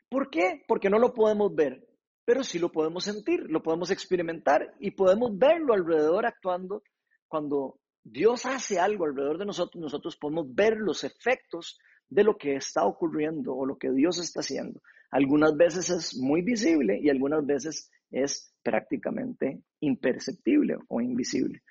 ¿Por 0.09 0.31
qué? 0.31 0.65
Porque 0.67 0.91
no 0.91 0.99
lo 0.99 1.13
podemos 1.13 1.55
ver, 1.55 1.87
pero 2.25 2.45
sí 2.45 2.59
lo 2.59 2.71
podemos 2.71 3.05
sentir, 3.05 3.51
lo 3.51 3.63
podemos 3.63 3.91
experimentar 3.91 4.75
y 4.79 4.93
podemos 4.93 5.37
verlo 5.37 5.75
alrededor 5.75 6.27
actuando 6.27 6.83
cuando 7.29 7.81
Dios 8.03 8.45
hace 8.47 8.79
algo 8.79 9.07
alrededor 9.07 9.39
de 9.39 9.47
nosotros, 9.47 9.81
nosotros 9.81 10.17
podemos 10.17 10.55
ver 10.55 10.77
los 10.77 11.05
efectos 11.05 11.79
de 12.09 12.23
lo 12.23 12.37
que 12.37 12.57
está 12.57 12.85
ocurriendo 12.85 13.55
o 13.55 13.67
lo 13.67 13.77
que 13.77 13.91
Dios 13.91 14.19
está 14.19 14.41
haciendo. 14.41 14.81
Algunas 15.11 15.57
veces 15.57 15.91
es 15.91 16.17
muy 16.17 16.43
visible 16.43 16.99
y 17.01 17.09
algunas 17.09 17.45
veces 17.47 17.91
es 18.11 18.55
prácticamente 18.63 19.63
imperceptible 19.81 20.77
o 20.89 21.01
invisible. 21.01 21.63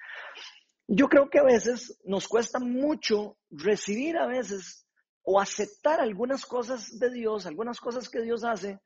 Yo 0.87 1.07
creo 1.07 1.29
que 1.29 1.39
a 1.39 1.43
veces 1.43 1.99
nos 2.03 2.27
cuesta 2.27 2.59
mucho 2.59 3.37
recibir 3.49 4.17
a 4.17 4.27
veces 4.27 4.85
o 5.23 5.39
aceptar 5.39 6.01
algunas 6.01 6.45
cosas 6.45 6.99
de 6.99 7.09
Dios, 7.09 7.45
algunas 7.45 7.79
cosas 7.79 8.09
que 8.09 8.21
Dios 8.21 8.43
hace. 8.43 8.79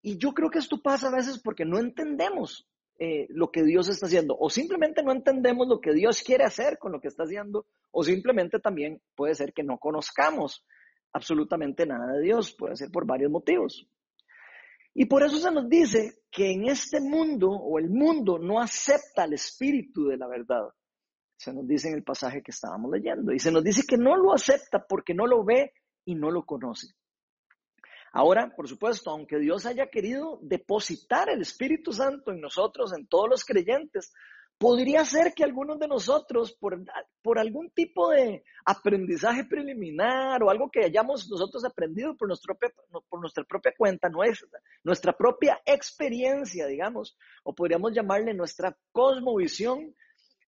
Y 0.00 0.16
yo 0.16 0.32
creo 0.32 0.50
que 0.50 0.58
esto 0.58 0.80
pasa 0.80 1.08
a 1.08 1.16
veces 1.16 1.40
porque 1.42 1.64
no 1.64 1.78
entendemos 1.78 2.66
eh, 2.98 3.26
lo 3.30 3.50
que 3.50 3.62
Dios 3.62 3.88
está 3.88 4.06
haciendo, 4.06 4.36
o 4.38 4.48
simplemente 4.48 5.02
no 5.02 5.12
entendemos 5.12 5.66
lo 5.66 5.80
que 5.80 5.92
Dios 5.92 6.22
quiere 6.22 6.44
hacer 6.44 6.78
con 6.78 6.92
lo 6.92 7.00
que 7.00 7.08
está 7.08 7.24
haciendo, 7.24 7.66
o 7.90 8.04
simplemente 8.04 8.60
también 8.60 9.02
puede 9.14 9.34
ser 9.34 9.52
que 9.52 9.62
no 9.62 9.78
conozcamos 9.78 10.64
absolutamente 11.12 11.84
nada 11.84 12.12
de 12.12 12.22
Dios, 12.22 12.54
puede 12.54 12.76
ser 12.76 12.90
por 12.90 13.06
varios 13.06 13.30
motivos. 13.30 13.86
Y 14.94 15.06
por 15.06 15.22
eso 15.22 15.38
se 15.38 15.50
nos 15.50 15.68
dice 15.68 16.20
que 16.30 16.52
en 16.52 16.68
este 16.68 17.00
mundo 17.00 17.50
o 17.50 17.78
el 17.78 17.90
mundo 17.90 18.38
no 18.38 18.60
acepta 18.60 19.24
el 19.24 19.32
espíritu 19.34 20.06
de 20.06 20.18
la 20.18 20.28
verdad. 20.28 20.68
Se 21.42 21.52
nos 21.52 21.66
dice 21.66 21.88
en 21.88 21.94
el 21.94 22.04
pasaje 22.04 22.40
que 22.40 22.52
estábamos 22.52 22.92
leyendo. 22.92 23.32
Y 23.32 23.40
se 23.40 23.50
nos 23.50 23.64
dice 23.64 23.82
que 23.84 23.96
no 23.96 24.16
lo 24.16 24.32
acepta 24.32 24.86
porque 24.86 25.12
no 25.12 25.26
lo 25.26 25.44
ve 25.44 25.72
y 26.04 26.14
no 26.14 26.30
lo 26.30 26.44
conoce. 26.44 26.94
Ahora, 28.12 28.54
por 28.54 28.68
supuesto, 28.68 29.10
aunque 29.10 29.40
Dios 29.40 29.66
haya 29.66 29.88
querido 29.88 30.38
depositar 30.40 31.28
el 31.30 31.40
Espíritu 31.40 31.92
Santo 31.92 32.30
en 32.30 32.40
nosotros, 32.40 32.92
en 32.96 33.08
todos 33.08 33.28
los 33.28 33.44
creyentes, 33.44 34.12
podría 34.56 35.04
ser 35.04 35.34
que 35.34 35.42
algunos 35.42 35.80
de 35.80 35.88
nosotros, 35.88 36.52
por, 36.52 36.80
por 37.22 37.40
algún 37.40 37.70
tipo 37.70 38.10
de 38.10 38.44
aprendizaje 38.64 39.42
preliminar 39.42 40.44
o 40.44 40.50
algo 40.50 40.70
que 40.70 40.84
hayamos 40.84 41.28
nosotros 41.28 41.64
aprendido 41.64 42.16
por, 42.16 42.28
nuestro, 42.28 42.56
por 43.08 43.20
nuestra 43.20 43.42
propia 43.42 43.72
cuenta, 43.76 44.08
nuestra, 44.08 44.60
nuestra 44.84 45.12
propia 45.12 45.60
experiencia, 45.66 46.68
digamos, 46.68 47.18
o 47.42 47.52
podríamos 47.52 47.92
llamarle 47.92 48.32
nuestra 48.32 48.76
cosmovisión, 48.92 49.92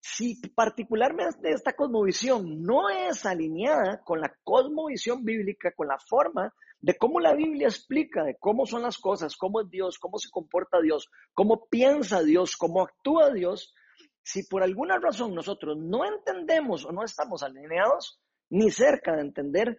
si 0.06 0.36
particularmente 0.54 1.50
esta 1.50 1.72
cosmovisión 1.72 2.60
no 2.62 2.90
es 2.90 3.24
alineada 3.24 4.02
con 4.04 4.20
la 4.20 4.36
cosmovisión 4.44 5.24
bíblica, 5.24 5.72
con 5.74 5.88
la 5.88 5.96
forma 5.98 6.52
de 6.78 6.98
cómo 6.98 7.20
la 7.20 7.32
Biblia 7.34 7.68
explica 7.68 8.22
de 8.22 8.36
cómo 8.38 8.66
son 8.66 8.82
las 8.82 8.98
cosas, 8.98 9.34
cómo 9.34 9.62
es 9.62 9.70
Dios, 9.70 9.98
cómo 9.98 10.18
se 10.18 10.28
comporta 10.30 10.82
Dios, 10.82 11.08
cómo 11.32 11.68
piensa 11.70 12.22
Dios, 12.22 12.54
cómo 12.54 12.82
actúa 12.82 13.32
Dios, 13.32 13.74
si 14.22 14.42
por 14.42 14.62
alguna 14.62 14.98
razón 14.98 15.34
nosotros 15.34 15.78
no 15.78 16.04
entendemos 16.04 16.84
o 16.84 16.92
no 16.92 17.02
estamos 17.02 17.42
alineados 17.42 18.20
ni 18.50 18.70
cerca 18.70 19.16
de 19.16 19.22
entender 19.22 19.78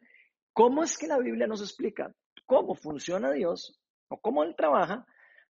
cómo 0.53 0.84
es 0.84 0.98
que 0.98 1.05
la 1.05 1.20
Biblia 1.20 1.46
nos 1.46 1.62
explica 1.62 2.12
cómo 2.48 2.74
funciona 2.74 3.32
Dios 3.32 3.79
o 4.08 4.17
cómo 4.17 4.44
Él 4.44 4.55
trabaja, 4.58 5.05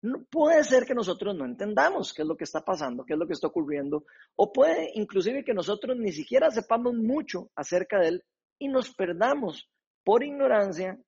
no, 0.03 0.25
puede 0.29 0.65
ser 0.65 0.86
que 0.86 0.93
nosotros 0.93 1.33
no 1.33 1.45
entendamos 1.45 2.13
qué 2.13 2.24
es 2.24 2.27
lo 2.27 2.36
que 2.36 2.43
está 2.43 2.63
pasando, 2.63 3.05
qué 3.05 3.13
es 3.13 3.19
lo 3.19 3.25
que 3.25 3.33
está 3.33 3.48
ocurriendo, 3.48 4.03
o 4.36 4.51
puede 4.51 4.91
inclusive 4.95 5.45
que 5.45 5.53
nosotros 5.53 5.98
ni 5.98 6.12
siquiera 6.12 6.51
sepamos 6.51 6.93
mucho 6.93 7.50
acerca 7.55 8.00
de 8.00 8.10
Él 8.10 8.24
y 8.60 8.67
nos 8.67 8.93
perdamos 8.93 9.69
por 10.03 10.24
ignorancia 10.24 11.00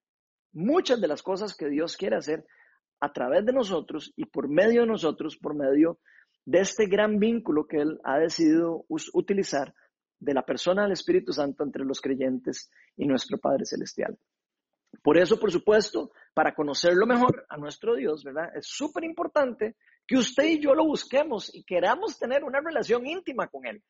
muchas 0.53 1.01
de 1.01 1.09
las 1.09 1.21
cosas 1.21 1.57
que 1.57 1.67
Dios 1.67 1.97
quiere 1.97 2.15
hacer 2.15 2.45
a 3.01 3.11
través 3.11 3.45
de 3.45 3.51
nosotros 3.51 4.13
y 4.15 4.25
por 4.25 4.47
medio 4.47 4.81
de 4.81 4.87
nosotros, 4.87 5.37
por 5.37 5.55
medio 5.55 5.99
de 6.45 6.61
este 6.61 6.85
gran 6.85 7.19
vínculo 7.19 7.67
que 7.67 7.81
Él 7.81 7.99
ha 8.05 8.17
decidido 8.17 8.85
utilizar 8.87 9.73
de 10.19 10.33
la 10.33 10.45
persona 10.45 10.83
del 10.83 10.93
Espíritu 10.93 11.33
Santo 11.33 11.65
entre 11.65 11.83
los 11.83 11.99
creyentes 11.99 12.71
y 12.95 13.05
nuestro 13.05 13.37
Padre 13.39 13.65
Celestial. 13.65 14.17
Por 15.01 15.17
eso, 15.17 15.39
por 15.39 15.51
supuesto, 15.51 16.11
para 16.33 16.53
conocerlo 16.53 17.05
mejor 17.05 17.45
a 17.49 17.57
nuestro 17.57 17.95
Dios, 17.95 18.23
¿verdad? 18.23 18.55
Es 18.55 18.67
súper 18.67 19.03
importante 19.03 19.75
que 20.07 20.17
usted 20.17 20.43
y 20.45 20.59
yo 20.59 20.73
lo 20.73 20.85
busquemos 20.85 21.53
y 21.53 21.63
queramos 21.63 22.17
tener 22.19 22.43
una 22.43 22.61
relación 22.61 23.05
íntima 23.07 23.47
con 23.47 23.65
Él, 23.65 23.83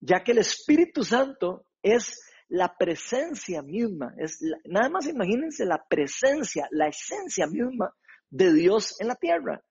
ya 0.00 0.22
que 0.24 0.32
el 0.32 0.38
Espíritu 0.38 1.02
Santo 1.04 1.66
es 1.82 2.20
la 2.48 2.76
presencia 2.76 3.62
misma, 3.62 4.14
es 4.18 4.40
nada 4.64 4.88
más 4.88 5.06
imagínense 5.06 5.64
la 5.64 5.84
presencia, 5.88 6.68
la 6.70 6.88
esencia 6.88 7.46
misma 7.46 7.92
de 8.30 8.52
Dios 8.52 9.00
en 9.00 9.08
la 9.08 9.16
tierra. 9.16 9.62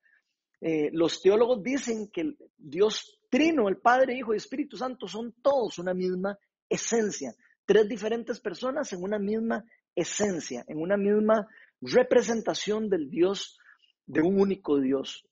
Eh, 0.61 0.89
los 0.91 1.21
teólogos 1.21 1.61
dicen 1.63 2.09
que 2.11 2.33
Dios 2.57 3.19
Trino, 3.29 3.67
el 3.67 3.77
Padre, 3.77 4.17
Hijo 4.17 4.33
y 4.33 4.37
Espíritu 4.37 4.77
Santo 4.77 5.07
son 5.07 5.33
todos 5.41 5.79
una 5.79 5.93
misma 5.93 6.37
esencia, 6.69 7.33
tres 7.65 7.87
diferentes 7.87 8.39
personas 8.39 8.91
en 8.93 9.03
una 9.03 9.19
misma 9.19 9.63
esencia, 9.95 10.63
en 10.67 10.81
una 10.81 10.97
misma 10.97 11.47
representación 11.81 12.89
del 12.89 13.09
Dios, 13.09 13.57
de 14.05 14.21
un 14.21 14.39
único 14.39 14.79
Dios. 14.79 15.27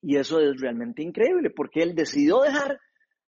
Y 0.00 0.16
eso 0.16 0.40
es 0.40 0.60
realmente 0.60 1.02
increíble, 1.02 1.50
porque 1.50 1.82
Él 1.82 1.94
decidió 1.94 2.40
dejar 2.40 2.80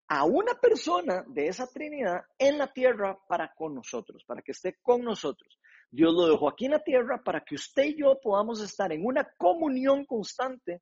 a 0.07 0.23
una 0.25 0.53
persona 0.55 1.23
de 1.27 1.47
esa 1.47 1.67
Trinidad 1.67 2.21
en 2.37 2.57
la 2.57 2.71
tierra 2.71 3.17
para 3.27 3.53
con 3.55 3.73
nosotros, 3.73 4.23
para 4.25 4.41
que 4.41 4.51
esté 4.51 4.77
con 4.81 5.01
nosotros. 5.03 5.59
Dios 5.89 6.13
lo 6.13 6.27
dejó 6.27 6.49
aquí 6.49 6.65
en 6.65 6.71
la 6.71 6.83
tierra 6.83 7.21
para 7.23 7.43
que 7.43 7.55
usted 7.55 7.85
y 7.85 7.99
yo 7.99 8.19
podamos 8.21 8.61
estar 8.61 8.91
en 8.91 9.05
una 9.05 9.27
comunión 9.37 10.05
constante 10.05 10.81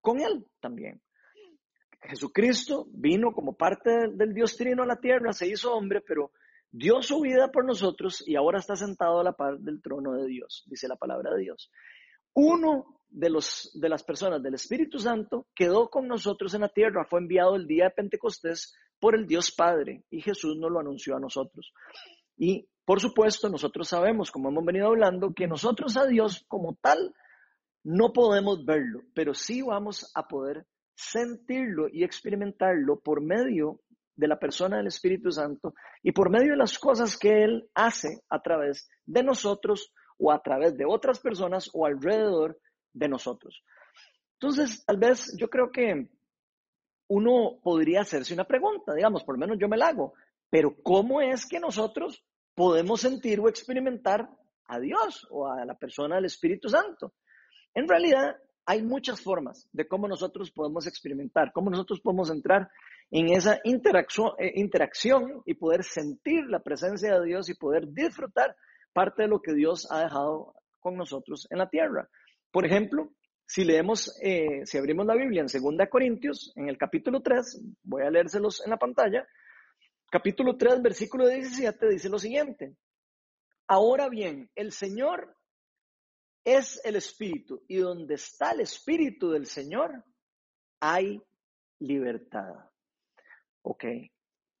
con 0.00 0.20
Él 0.20 0.46
también. 0.60 1.00
Jesucristo 2.02 2.86
vino 2.90 3.32
como 3.32 3.56
parte 3.56 4.08
del 4.12 4.34
Dios 4.34 4.56
Trino 4.56 4.82
a 4.82 4.86
la 4.86 4.98
tierra, 4.98 5.32
se 5.32 5.46
hizo 5.48 5.74
hombre, 5.74 6.00
pero 6.00 6.32
dio 6.72 7.02
su 7.02 7.20
vida 7.20 7.52
por 7.52 7.64
nosotros 7.64 8.26
y 8.26 8.34
ahora 8.34 8.58
está 8.58 8.74
sentado 8.74 9.20
a 9.20 9.24
la 9.24 9.32
par 9.32 9.58
del 9.58 9.80
trono 9.80 10.14
de 10.14 10.26
Dios, 10.26 10.64
dice 10.66 10.88
la 10.88 10.96
palabra 10.96 11.32
de 11.34 11.42
Dios. 11.42 11.70
Uno 12.34 12.98
de, 13.10 13.28
los, 13.28 13.70
de 13.74 13.88
las 13.90 14.02
personas 14.02 14.42
del 14.42 14.54
Espíritu 14.54 14.98
Santo 14.98 15.46
quedó 15.54 15.90
con 15.90 16.08
nosotros 16.08 16.54
en 16.54 16.62
la 16.62 16.70
tierra, 16.70 17.04
fue 17.04 17.20
enviado 17.20 17.56
el 17.56 17.66
día 17.66 17.84
de 17.84 17.90
Pentecostés 17.90 18.74
por 18.98 19.14
el 19.14 19.26
Dios 19.26 19.52
Padre 19.52 20.04
y 20.10 20.22
Jesús 20.22 20.56
nos 20.56 20.70
lo 20.70 20.80
anunció 20.80 21.16
a 21.16 21.20
nosotros. 21.20 21.72
Y 22.36 22.66
por 22.84 23.00
supuesto, 23.00 23.48
nosotros 23.48 23.88
sabemos, 23.88 24.30
como 24.30 24.48
hemos 24.48 24.64
venido 24.64 24.86
hablando, 24.88 25.32
que 25.34 25.46
nosotros 25.46 25.96
a 25.96 26.06
Dios 26.06 26.44
como 26.48 26.74
tal 26.80 27.14
No 27.84 28.12
podemos 28.12 28.64
verlo, 28.64 29.02
pero 29.12 29.34
sí 29.34 29.60
vamos 29.60 30.10
a 30.14 30.28
poder 30.28 30.66
sentirlo 30.94 31.88
y 31.88 32.04
experimentarlo 32.04 33.00
por 33.00 33.20
medio 33.20 33.80
de 34.14 34.28
la 34.28 34.38
persona 34.38 34.76
del 34.76 34.86
Espíritu 34.86 35.30
Santo 35.30 35.74
y 36.02 36.12
por 36.12 36.30
medio 36.30 36.52
de 36.52 36.58
las 36.58 36.78
cosas 36.78 37.16
que 37.16 37.44
Él 37.44 37.68
hace 37.74 38.22
a 38.28 38.40
través 38.40 38.88
de 39.06 39.22
nosotros 39.22 39.92
o 40.18 40.30
a 40.30 40.42
través 40.42 40.76
de 40.76 40.84
otras 40.86 41.18
personas 41.20 41.70
o 41.72 41.86
alrededor 41.86 42.58
de 42.92 43.08
nosotros. 43.08 43.64
Entonces, 44.40 44.84
tal 44.84 44.98
vez 44.98 45.34
yo 45.38 45.48
creo 45.48 45.70
que 45.70 46.08
uno 47.08 47.58
podría 47.62 48.00
hacerse 48.00 48.34
una 48.34 48.44
pregunta, 48.44 48.94
digamos, 48.94 49.24
por 49.24 49.36
lo 49.36 49.40
menos 49.40 49.58
yo 49.60 49.68
me 49.68 49.76
la 49.76 49.88
hago, 49.88 50.14
pero 50.50 50.74
¿cómo 50.82 51.20
es 51.20 51.46
que 51.46 51.60
nosotros 51.60 52.24
podemos 52.54 53.00
sentir 53.00 53.40
o 53.40 53.48
experimentar 53.48 54.28
a 54.66 54.78
Dios 54.78 55.26
o 55.30 55.46
a 55.46 55.64
la 55.64 55.74
persona 55.74 56.16
del 56.16 56.26
Espíritu 56.26 56.68
Santo? 56.68 57.14
En 57.74 57.88
realidad, 57.88 58.36
hay 58.64 58.82
muchas 58.82 59.20
formas 59.20 59.68
de 59.72 59.86
cómo 59.86 60.06
nosotros 60.06 60.50
podemos 60.50 60.86
experimentar, 60.86 61.52
cómo 61.52 61.70
nosotros 61.70 62.00
podemos 62.00 62.30
entrar 62.30 62.70
en 63.10 63.30
esa 63.30 63.60
interacción, 63.64 64.32
eh, 64.38 64.52
interacción 64.56 65.42
y 65.44 65.54
poder 65.54 65.84
sentir 65.84 66.44
la 66.46 66.60
presencia 66.60 67.18
de 67.18 67.26
Dios 67.26 67.48
y 67.48 67.54
poder 67.54 67.88
disfrutar 67.88 68.56
parte 68.92 69.22
de 69.22 69.28
lo 69.28 69.40
que 69.40 69.54
Dios 69.54 69.90
ha 69.90 70.04
dejado 70.04 70.54
con 70.80 70.96
nosotros 70.96 71.46
en 71.50 71.58
la 71.58 71.68
tierra. 71.68 72.08
Por 72.50 72.64
ejemplo, 72.64 73.12
si 73.46 73.64
leemos, 73.64 74.18
eh, 74.22 74.64
si 74.64 74.78
abrimos 74.78 75.06
la 75.06 75.14
Biblia 75.14 75.42
en 75.42 75.46
2 75.76 75.88
Corintios, 75.90 76.52
en 76.56 76.68
el 76.68 76.78
capítulo 76.78 77.20
3, 77.20 77.62
voy 77.82 78.02
a 78.02 78.10
leérselos 78.10 78.62
en 78.64 78.70
la 78.70 78.78
pantalla, 78.78 79.26
capítulo 80.10 80.56
3, 80.56 80.82
versículo 80.82 81.26
17, 81.26 81.88
dice 81.88 82.08
lo 82.08 82.18
siguiente. 82.18 82.76
Ahora 83.66 84.08
bien, 84.08 84.50
el 84.54 84.72
Señor 84.72 85.36
es 86.44 86.80
el 86.84 86.96
Espíritu 86.96 87.62
y 87.68 87.76
donde 87.76 88.14
está 88.14 88.52
el 88.52 88.60
Espíritu 88.60 89.30
del 89.30 89.46
Señor, 89.46 90.04
hay 90.80 91.22
libertad. 91.78 92.54
Ok, 93.62 93.84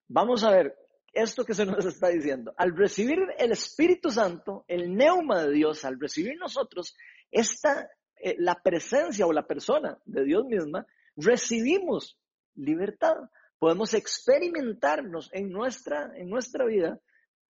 vamos 0.08 0.44
a 0.44 0.50
ver 0.50 0.76
esto 1.12 1.44
que 1.44 1.54
se 1.54 1.66
nos 1.66 1.84
está 1.84 2.08
diciendo. 2.08 2.54
Al 2.56 2.76
recibir 2.76 3.18
el 3.38 3.52
Espíritu 3.52 4.10
Santo, 4.10 4.64
el 4.68 4.94
neuma 4.94 5.42
de 5.42 5.52
Dios, 5.52 5.84
al 5.84 6.00
recibir 6.00 6.38
nosotros 6.38 6.96
esta, 7.30 7.90
eh, 8.16 8.36
la 8.38 8.54
presencia 8.62 9.26
o 9.26 9.32
la 9.32 9.46
persona 9.46 9.98
de 10.04 10.24
Dios 10.24 10.44
misma, 10.46 10.86
recibimos 11.16 12.18
libertad. 12.54 13.16
Podemos 13.58 13.94
experimentarnos 13.94 15.30
en 15.32 15.50
nuestra, 15.50 16.12
en 16.16 16.28
nuestra 16.28 16.64
vida 16.64 16.98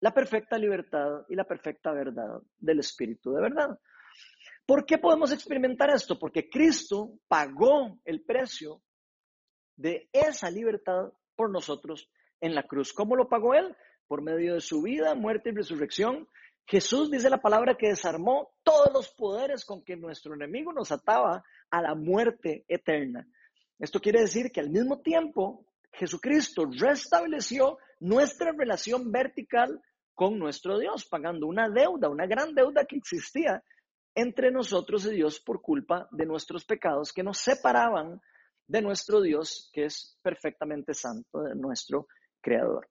la 0.01 0.15
perfecta 0.15 0.57
libertad 0.57 1.25
y 1.29 1.35
la 1.35 1.45
perfecta 1.45 1.93
verdad 1.93 2.41
del 2.59 2.81
Espíritu 2.81 3.33
de 3.33 3.43
verdad. 3.43 3.79
¿Por 4.71 4.87
qué 4.87 4.99
podemos 4.99 5.33
experimentar 5.33 5.91
esto? 5.91 6.17
Porque 6.17 6.49
Cristo 6.49 7.19
pagó 7.27 7.99
el 8.05 8.23
precio 8.23 8.81
de 9.75 10.09
esa 10.13 10.49
libertad 10.49 11.13
por 11.35 11.51
nosotros 11.51 12.09
en 12.41 12.55
la 12.55 12.63
cruz. 12.63 12.93
¿Cómo 12.93 13.17
lo 13.17 13.29
pagó 13.29 13.53
Él? 13.55 13.77
Por 14.07 14.23
medio 14.23 14.55
de 14.55 14.61
su 14.61 14.81
vida, 14.81 15.17
muerte 15.17 15.51
y 15.51 15.55
resurrección. 15.55 16.29
Jesús 16.69 17.11
dice 17.11 17.29
la 17.29 17.43
palabra 17.43 17.77
que 17.77 17.89
desarmó 17.89 18.53
todos 18.63 18.93
los 18.93 19.13
poderes 19.13 19.65
con 19.65 19.83
que 19.83 19.97
nuestro 19.97 20.35
enemigo 20.35 20.73
nos 20.73 20.93
ataba 20.93 21.43
a 21.69 21.83
la 21.83 21.97
muerte 21.97 22.65
eterna. 22.69 23.27
Esto 23.77 23.99
quiere 23.99 24.21
decir 24.21 24.53
que 24.53 24.61
al 24.61 24.71
mismo 24.71 25.01
tiempo 25.01 25.67
Jesucristo 25.95 26.71
restableció 26.79 27.79
nuestra 27.99 28.53
relación 28.53 29.11
vertical 29.11 29.83
con 30.15 30.39
nuestro 30.39 30.79
Dios, 30.79 31.07
pagando 31.07 31.49
una 31.49 31.69
deuda, 31.69 32.09
una 32.09 32.27
gran 32.27 32.55
deuda 32.55 32.85
que 32.85 32.99
existía 32.99 33.65
entre 34.15 34.51
nosotros 34.51 35.07
y 35.07 35.15
Dios 35.15 35.41
por 35.41 35.61
culpa 35.61 36.09
de 36.11 36.27
nuestros 36.27 36.65
pecados 36.65 37.13
que 37.13 37.23
nos 37.23 37.39
separaban 37.39 38.21
de 38.67 38.83
nuestro 38.83 39.21
Dios, 39.21 39.71
que 39.73 39.85
es 39.87 40.19
perfectamente 40.23 40.95
santo, 40.95 41.43
de 41.43 41.55
nuestro 41.55 42.07
Creador. 42.41 42.89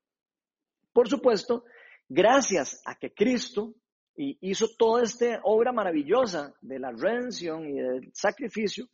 Por 0.92 1.08
supuesto, 1.08 1.64
gracias 2.08 2.82
a 2.86 2.96
que 2.96 3.14
Cristo 3.14 3.74
hizo 4.16 4.68
toda 4.78 5.04
esta 5.04 5.40
obra 5.44 5.72
maravillosa 5.72 6.54
de 6.62 6.80
la 6.80 6.92
redención 6.92 7.70
y 7.70 7.80
del 7.80 8.12
sacrificio, 8.14 8.88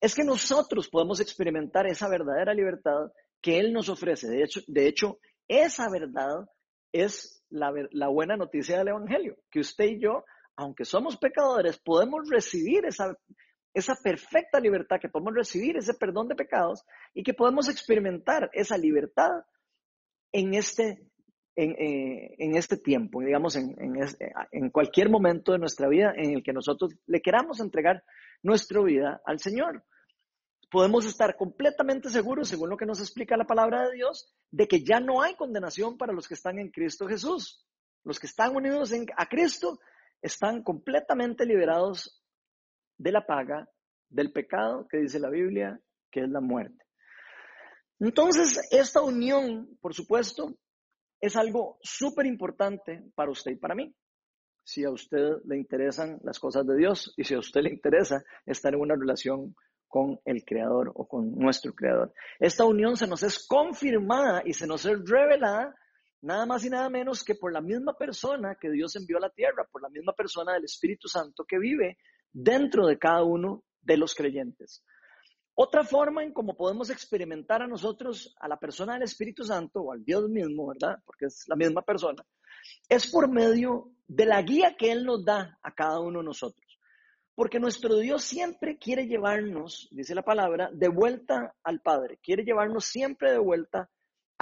es 0.00 0.14
que 0.14 0.24
nosotros 0.24 0.88
podemos 0.88 1.20
experimentar 1.20 1.86
esa 1.86 2.08
verdadera 2.08 2.52
libertad 2.52 3.12
que 3.40 3.58
Él 3.60 3.72
nos 3.72 3.88
ofrece. 3.88 4.28
De 4.28 4.42
hecho, 4.42 4.60
de 4.66 4.88
hecho 4.88 5.18
esa 5.46 5.88
verdad 5.90 6.48
es 6.92 7.44
la, 7.50 7.72
la 7.92 8.08
buena 8.08 8.36
noticia 8.36 8.78
del 8.78 8.88
Evangelio, 8.88 9.36
que 9.50 9.60
usted 9.60 9.84
y 9.84 10.00
yo 10.00 10.24
aunque 10.56 10.84
somos 10.84 11.16
pecadores, 11.16 11.78
podemos 11.78 12.28
recibir 12.28 12.84
esa, 12.84 13.16
esa 13.72 13.94
perfecta 13.96 14.60
libertad, 14.60 15.00
que 15.00 15.08
podemos 15.08 15.34
recibir 15.34 15.76
ese 15.76 15.94
perdón 15.94 16.28
de 16.28 16.36
pecados 16.36 16.84
y 17.12 17.22
que 17.22 17.34
podemos 17.34 17.68
experimentar 17.68 18.50
esa 18.52 18.78
libertad 18.78 19.30
en 20.32 20.54
este, 20.54 21.10
en, 21.56 21.70
eh, 21.72 22.58
este 22.58 22.76
tiempo, 22.76 23.20
digamos, 23.20 23.56
en, 23.56 23.76
en, 24.52 24.70
cualquier 24.70 25.10
momento 25.10 25.52
de 25.52 25.58
nuestra 25.58 25.88
vida 25.88 26.12
en 26.16 26.34
el 26.34 26.42
que 26.42 26.52
nosotros 26.52 26.92
le 27.06 27.20
queramos 27.20 27.60
entregar 27.60 28.04
nuestra 28.42 28.82
vida 28.82 29.20
al 29.24 29.40
Señor. 29.40 29.84
Podemos 30.70 31.06
estar 31.06 31.36
completamente 31.36 32.08
seguros, 32.10 32.48
según 32.48 32.70
lo 32.70 32.76
que 32.76 32.86
nos 32.86 33.00
explica 33.00 33.36
la 33.36 33.46
palabra 33.46 33.88
de 33.88 33.94
Dios, 33.94 34.34
de 34.50 34.66
que 34.66 34.82
ya 34.82 34.98
no 34.98 35.22
hay 35.22 35.34
condenación 35.34 35.96
para 35.96 36.12
los 36.12 36.26
que 36.26 36.34
están 36.34 36.58
en 36.58 36.70
Cristo 36.70 37.06
Jesús. 37.06 37.64
Los 38.02 38.18
que 38.18 38.26
están 38.26 38.54
unidos 38.54 38.92
a 39.16 39.26
Cristo 39.26 39.78
están 40.24 40.62
completamente 40.62 41.44
liberados 41.44 42.24
de 42.96 43.12
la 43.12 43.26
paga 43.26 43.68
del 44.08 44.32
pecado 44.32 44.88
que 44.88 44.96
dice 44.96 45.20
la 45.20 45.28
Biblia, 45.28 45.78
que 46.10 46.20
es 46.20 46.30
la 46.30 46.40
muerte. 46.40 46.82
Entonces, 48.00 48.58
esta 48.70 49.02
unión, 49.02 49.76
por 49.82 49.92
supuesto, 49.92 50.56
es 51.20 51.36
algo 51.36 51.78
súper 51.82 52.24
importante 52.24 53.04
para 53.14 53.30
usted 53.30 53.52
y 53.52 53.56
para 53.56 53.74
mí. 53.74 53.94
Si 54.62 54.82
a 54.82 54.90
usted 54.90 55.42
le 55.44 55.58
interesan 55.58 56.18
las 56.22 56.40
cosas 56.40 56.66
de 56.66 56.76
Dios 56.76 57.12
y 57.18 57.24
si 57.24 57.34
a 57.34 57.38
usted 57.38 57.60
le 57.60 57.74
interesa 57.74 58.24
estar 58.46 58.72
en 58.72 58.80
una 58.80 58.94
relación 58.94 59.54
con 59.88 60.18
el 60.24 60.42
Creador 60.42 60.90
o 60.94 61.06
con 61.06 61.32
nuestro 61.32 61.74
Creador. 61.74 62.14
Esta 62.40 62.64
unión 62.64 62.96
se 62.96 63.06
nos 63.06 63.22
es 63.22 63.46
confirmada 63.46 64.42
y 64.44 64.54
se 64.54 64.66
nos 64.66 64.86
es 64.86 64.98
revelada 65.04 65.74
nada 66.24 66.46
más 66.46 66.64
y 66.64 66.70
nada 66.70 66.88
menos 66.88 67.22
que 67.22 67.34
por 67.34 67.52
la 67.52 67.60
misma 67.60 67.96
persona 67.96 68.56
que 68.58 68.70
Dios 68.70 68.96
envió 68.96 69.18
a 69.18 69.20
la 69.20 69.30
tierra, 69.30 69.68
por 69.70 69.82
la 69.82 69.90
misma 69.90 70.14
persona 70.14 70.54
del 70.54 70.64
Espíritu 70.64 71.06
Santo 71.06 71.44
que 71.44 71.58
vive 71.58 71.98
dentro 72.32 72.86
de 72.86 72.98
cada 72.98 73.22
uno 73.22 73.62
de 73.82 73.98
los 73.98 74.14
creyentes. 74.14 74.82
Otra 75.54 75.84
forma 75.84 76.24
en 76.24 76.32
cómo 76.32 76.56
podemos 76.56 76.90
experimentar 76.90 77.62
a 77.62 77.66
nosotros, 77.66 78.34
a 78.40 78.48
la 78.48 78.58
persona 78.58 78.94
del 78.94 79.02
Espíritu 79.02 79.44
Santo 79.44 79.82
o 79.82 79.92
al 79.92 80.02
Dios 80.02 80.28
mismo, 80.28 80.68
¿verdad? 80.68 80.98
Porque 81.04 81.26
es 81.26 81.44
la 81.46 81.56
misma 81.56 81.82
persona, 81.82 82.24
es 82.88 83.10
por 83.10 83.30
medio 83.30 83.90
de 84.08 84.24
la 84.24 84.40
guía 84.42 84.76
que 84.76 84.90
Él 84.90 85.04
nos 85.04 85.24
da 85.24 85.58
a 85.62 85.74
cada 85.74 86.00
uno 86.00 86.20
de 86.20 86.24
nosotros. 86.24 86.64
Porque 87.34 87.60
nuestro 87.60 87.96
Dios 87.98 88.22
siempre 88.22 88.78
quiere 88.78 89.06
llevarnos, 89.06 89.88
dice 89.90 90.14
la 90.14 90.22
palabra, 90.22 90.70
de 90.72 90.88
vuelta 90.88 91.54
al 91.62 91.80
Padre, 91.80 92.18
quiere 92.22 92.44
llevarnos 92.44 92.86
siempre 92.86 93.30
de 93.30 93.38
vuelta 93.38 93.90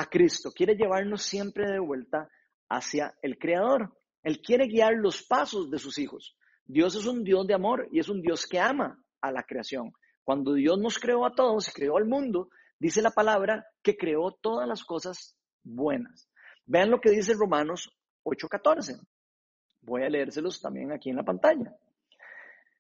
a 0.03 0.07
Cristo, 0.07 0.53
quiere 0.53 0.75
llevarnos 0.75 1.23
siempre 1.23 1.71
de 1.71 1.79
vuelta 1.79 2.29
hacia 2.69 3.15
el 3.23 3.39
Creador. 3.39 3.97
Él 4.23 4.41
quiere 4.41 4.67
guiar 4.67 4.95
los 4.95 5.23
pasos 5.23 5.71
de 5.71 5.79
sus 5.79 5.99
hijos. 5.99 6.37
Dios 6.65 6.95
es 6.95 7.07
un 7.07 7.25
Dios 7.25 7.47
de 7.47 7.55
amor 7.55 7.89
y 7.91 8.01
es 8.01 8.09
un 8.09 8.21
Dios 8.21 8.47
que 8.47 8.59
ama 8.59 9.03
a 9.21 9.33
la 9.33 9.43
creación. 9.43 9.93
Cuando 10.25 10.55
Dios 10.55 10.79
nos 10.79 10.99
creó 10.99 11.25
a 11.27 11.35
todos 11.35 11.69
y 11.69 11.73
creó 11.73 11.97
al 11.97 12.07
mundo, 12.07 12.49
dice 12.79 13.03
la 13.03 13.11
palabra 13.11 13.67
que 13.83 13.97
creó 13.97 14.33
todas 14.33 14.69
las 14.69 14.85
cosas 14.85 15.37
buenas. 15.63 16.29
Vean 16.67 16.91
lo 16.91 17.01
que 17.01 17.11
dice 17.11 17.35
Romanos 17.35 17.91
8:14. 18.25 19.01
Voy 19.83 20.03
a 20.03 20.09
leérselos 20.09 20.61
también 20.61 20.93
aquí 20.93 21.11
en 21.11 21.17
la 21.17 21.25
pantalla. 21.25 21.77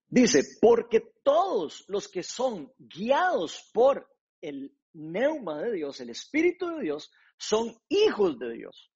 Dice, 0.09 0.43
porque 0.61 1.01
todos 1.23 1.85
los 1.89 2.07
que 2.07 2.23
son 2.23 2.71
guiados 2.79 3.71
por 3.73 4.07
el 4.41 4.77
neuma 4.95 5.61
de 5.63 5.73
Dios, 5.73 6.01
el 6.01 6.11
Espíritu 6.11 6.69
de 6.69 6.83
Dios, 6.83 7.11
son 7.37 7.75
hijos 7.89 8.39
de 8.39 8.53
Dios. 8.53 8.91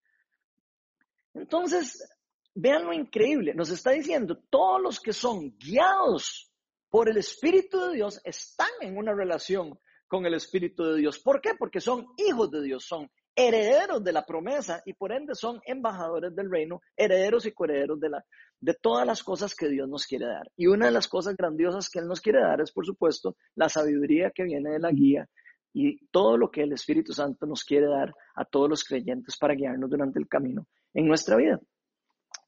Entonces, 1.35 2.09
vean 2.55 2.85
lo 2.85 2.93
increíble, 2.93 3.55
nos 3.55 3.71
está 3.71 3.91
diciendo, 3.91 4.39
todos 4.51 4.81
los 4.81 5.01
que 5.01 5.13
son 5.13 5.57
guiados 5.59 6.51
por 6.89 7.09
el 7.09 7.19
Espíritu 7.19 7.79
de 7.81 7.95
Dios 7.97 8.21
están 8.25 8.71
en 8.81 8.97
una 8.97 9.15
relación 9.15 9.79
con 10.09 10.25
el 10.25 10.35
Espíritu 10.35 10.85
de 10.85 10.99
Dios. 10.99 11.19
¿Por 11.19 11.41
qué? 11.41 11.51
Porque 11.59 11.81
son 11.81 12.07
hijos 12.17 12.51
de 12.51 12.63
Dios, 12.63 12.85
son 12.85 13.11
herederos 13.35 14.03
de 14.03 14.13
la 14.13 14.25
promesa 14.25 14.81
y 14.87 14.95
por 14.95 15.13
ende 15.13 15.35
son 15.35 15.61
embajadores 15.67 16.35
del 16.35 16.51
reino, 16.51 16.81
herederos 16.97 17.45
y 17.45 17.53
coherederos 17.53 18.01
de, 18.01 18.09
la, 18.09 18.25
de 18.61 18.75
todas 18.81 19.07
las 19.07 19.23
cosas 19.23 19.55
que 19.55 19.69
Dios 19.69 19.87
nos 19.89 20.07
quiere 20.07 20.27
dar. 20.27 20.51
Y 20.57 20.69
una 20.69 20.87
de 20.87 20.93
las 20.93 21.07
cosas 21.07 21.37
grandiosas 21.37 21.91
que 21.91 21.99
Él 21.99 22.07
nos 22.07 22.23
quiere 22.23 22.41
dar 22.41 22.63
es, 22.63 22.73
por 22.73 22.87
supuesto, 22.87 23.37
la 23.55 23.69
sabiduría 23.69 24.31
que 24.35 24.45
viene 24.45 24.71
de 24.71 24.79
la 24.79 24.91
guía 24.91 25.29
y 25.79 26.07
todo 26.07 26.39
lo 26.39 26.51
que 26.51 26.62
el 26.62 26.73
Espíritu 26.73 27.12
Santo 27.12 27.45
nos 27.45 27.62
quiere 27.62 27.87
dar 27.87 28.15
a 28.35 28.47
todos 28.47 28.67
los 28.67 28.83
creyentes 28.83 29.37
para 29.37 29.55
guiarnos 29.55 29.91
durante 29.91 30.19
el 30.19 30.27
camino 30.27 30.67
en 30.95 31.07
nuestra 31.07 31.37
vida. 31.37 31.61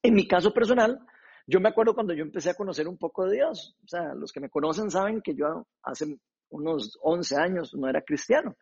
En 0.01 0.15
mi 0.15 0.27
caso 0.27 0.51
personal, 0.51 0.99
Yo 1.45 1.59
me 1.59 1.69
acuerdo 1.69 1.95
cuando 1.95 2.13
yo 2.13 2.21
empecé 2.21 2.51
a 2.51 2.53
conocer 2.53 2.87
un 2.87 2.97
poco 2.97 3.25
de 3.25 3.37
Dios. 3.37 3.75
O 3.83 3.87
sea, 3.87 4.13
los 4.13 4.31
que 4.31 4.39
me 4.39 4.49
conocen 4.49 4.91
saben 4.91 5.19
que 5.21 5.33
yo 5.33 5.67
hace 5.81 6.17
unos 6.49 6.97
11 7.01 7.35
años 7.37 7.73
no 7.73 7.87
era 7.87 8.03
cristiano. 8.03 8.55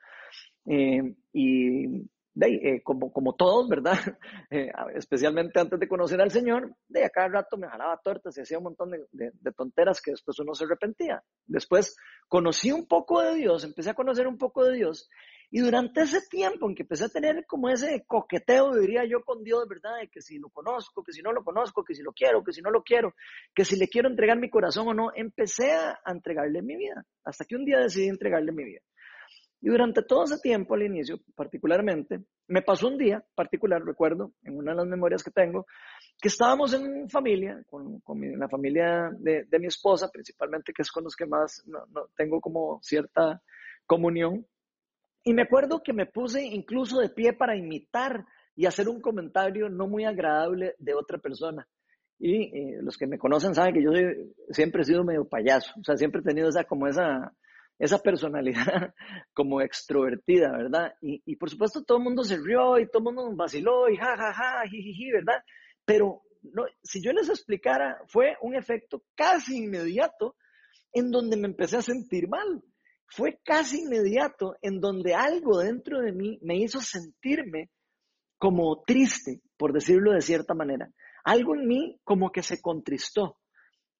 Eh, 0.66 1.16
y 1.34 2.10
de, 2.38 2.82
como, 2.84 3.12
como 3.12 3.36
todos, 3.36 3.68
¿verdad? 3.68 3.98
Eh, 4.50 4.72
especialmente 4.96 5.60
antes 5.60 5.78
de 5.78 5.90
conocer 5.90 6.22
al 6.22 6.32
Señor, 6.32 6.74
de 6.88 7.04
a 7.04 7.10
cada 7.10 7.28
rato 7.28 7.58
me 7.58 7.68
jalaba 7.68 8.00
tortas 8.02 8.38
y 8.38 8.42
hacía 8.42 8.60
un 8.60 8.64
montón 8.66 8.92
de, 8.92 9.06
de, 9.12 9.52
tonteras 9.52 10.02
que 10.02 10.12
después 10.12 10.40
uno 10.40 10.54
se 10.54 10.64
arrepentía. 10.64 11.22
Después 11.46 11.98
conocí 12.30 12.72
un 12.72 12.88
poco 12.88 13.22
de 13.22 13.36
Dios, 13.36 13.66
empecé 13.66 13.90
a 13.90 13.94
conocer 13.94 14.26
un 14.26 14.38
poco 14.38 14.64
de 14.64 14.78
Dios 14.78 15.10
y 15.50 15.62
durante 15.62 16.02
ese 16.02 16.20
tiempo 16.30 16.68
en 16.68 16.76
que 16.76 16.84
empecé 16.84 17.06
a 17.06 17.10
tener 17.10 17.46
como 17.46 17.70
ese 17.70 18.04
coqueteo, 18.06 18.76
diría 18.76 19.06
yo, 19.06 19.24
con 19.24 19.44
Dios, 19.44 19.66
¿verdad? 19.68 20.00
De 20.02 20.10
que 20.10 20.22
si 20.22 20.38
lo 20.40 20.50
conozco, 20.50 21.04
que 21.04 21.14
si 21.14 21.22
no 21.22 21.32
lo 21.32 21.44
conozco, 21.44 21.86
que 21.86 21.96
si 21.96 22.04
lo 22.04 22.12
quiero, 22.12 22.44
que 22.44 22.52
si 22.52 22.62
no 22.62 22.70
lo 22.70 22.84
quiero, 22.84 23.14
que 23.56 23.64
si 23.64 23.78
le 23.78 23.88
quiero 23.88 24.10
entregar 24.10 24.38
mi 24.38 24.50
corazón 24.50 24.90
o 24.90 24.94
no, 24.94 25.12
empecé 25.16 25.72
a, 25.72 26.00
entregarle 26.06 26.62
mi 26.62 26.76
vida, 26.76 27.06
hasta 27.24 27.46
que 27.46 27.56
un 27.56 27.64
día 27.64 27.80
decidí 27.80 28.10
entregarle 28.10 28.52
mi 28.52 28.66
vida. 28.66 28.82
Y 29.60 29.70
durante 29.70 30.04
todo 30.04 30.26
ese 30.26 30.38
tiempo, 30.40 30.76
al 30.76 30.84
inicio 30.84 31.20
particularmente, 31.36 32.20
me 32.48 32.62
pasó 32.62 32.88
un 32.88 32.98
día 32.98 33.24
particular, 33.34 33.84
recuerdo, 33.84 34.34
en 34.44 34.58
una 34.58 34.72
de 34.72 34.78
las 34.78 34.88
memorias 34.88 35.24
que 35.24 35.32
tengo, 35.32 35.66
que 36.22 36.28
estábamos 36.28 36.74
en 36.74 37.10
familia, 37.10 37.64
con, 37.68 38.00
con 38.02 38.20
la 38.38 38.48
familia 38.48 39.10
de, 39.18 39.46
de, 39.46 39.60
mi 39.60 39.68
esposa, 39.68 40.10
principalmente, 40.12 40.74
que 40.74 40.84
es 40.84 40.92
con 40.92 41.04
los 41.04 41.16
que 41.16 41.26
más 41.26 41.64
no, 41.66 41.86
no, 41.88 42.08
tengo 42.16 42.40
como 42.40 42.80
cierta 42.84 43.42
comunión. 43.86 44.46
Y 45.24 45.34
me 45.34 45.44
acuerdo 45.44 45.82
que 45.84 45.94
me 45.94 46.06
puse 46.06 46.44
incluso 46.44 47.00
de 47.00 47.10
pie 47.10 47.34
para 47.34 47.58
imitar 47.58 48.26
y 48.56 48.66
hacer 48.66 48.88
un 48.88 49.02
comentario 49.02 49.70
no 49.70 49.88
muy 49.88 50.06
agradable 50.06 50.76
de 50.78 50.94
otra 50.94 51.18
persona. 51.18 51.68
Y 52.20 52.46
eh, 52.58 52.80
los 52.82 52.98
que 52.98 53.06
me 53.06 53.20
conocen 53.20 53.54
saben 53.54 53.74
que 53.74 53.84
yo 53.84 53.92
siempre 54.50 54.82
he 54.82 54.86
sido 54.86 55.04
medio 55.04 55.28
payaso, 55.28 55.72
o 55.80 55.84
sea, 55.84 55.96
siempre 55.96 56.22
he 56.22 56.24
tenido 56.24 56.50
esa, 56.50 56.64
como 56.64 56.88
esa, 56.88 57.32
esa 57.80 58.00
personalidad 58.00 58.94
como 59.34 59.62
extrovertida, 59.62 60.52
¿verdad? 60.52 60.96
Y, 61.02 61.22
y, 61.26 61.36
por 61.36 61.50
supuesto 61.50 61.84
todo 61.84 61.98
el 61.98 62.04
mundo 62.04 62.24
se 62.24 62.38
rió 62.38 62.80
y 62.80 62.88
todo 62.88 63.00
el 63.00 63.16
mundo 63.16 63.36
vaciló 63.36 63.90
y 63.90 63.98
ja, 63.98 64.18
ja, 64.18 64.34
ja, 64.34 64.64
jijiji, 64.70 65.12
¿verdad? 65.12 65.44
Pero 65.86 66.24
no, 66.42 66.66
si 66.84 67.04
yo 67.04 67.12
les 67.12 67.30
explicara, 67.30 68.00
fue 68.08 68.36
un 68.42 68.56
efecto 68.56 69.04
casi 69.16 69.58
inmediato 69.58 70.36
en 70.94 71.12
donde 71.12 71.38
me 71.38 71.48
empecé 71.48 71.78
a 71.78 71.82
sentir 71.82 72.28
mal 72.28 72.64
fue 73.08 73.40
casi 73.44 73.82
inmediato 73.82 74.56
en 74.62 74.80
donde 74.80 75.16
algo 75.16 75.60
dentro 75.60 76.02
de 76.02 76.12
mí 76.12 76.40
me 76.42 76.58
hizo 76.58 76.82
sentirme 76.82 77.70
como 78.38 78.84
triste, 78.84 79.42
por 79.58 79.74
decirlo 79.74 80.12
de 80.12 80.22
cierta 80.22 80.54
manera. 80.54 80.92
Algo 81.24 81.56
en 81.56 81.68
mí 81.68 82.00
como 82.04 82.32
que 82.32 82.44
se 82.44 82.62
contristó. 82.62 83.40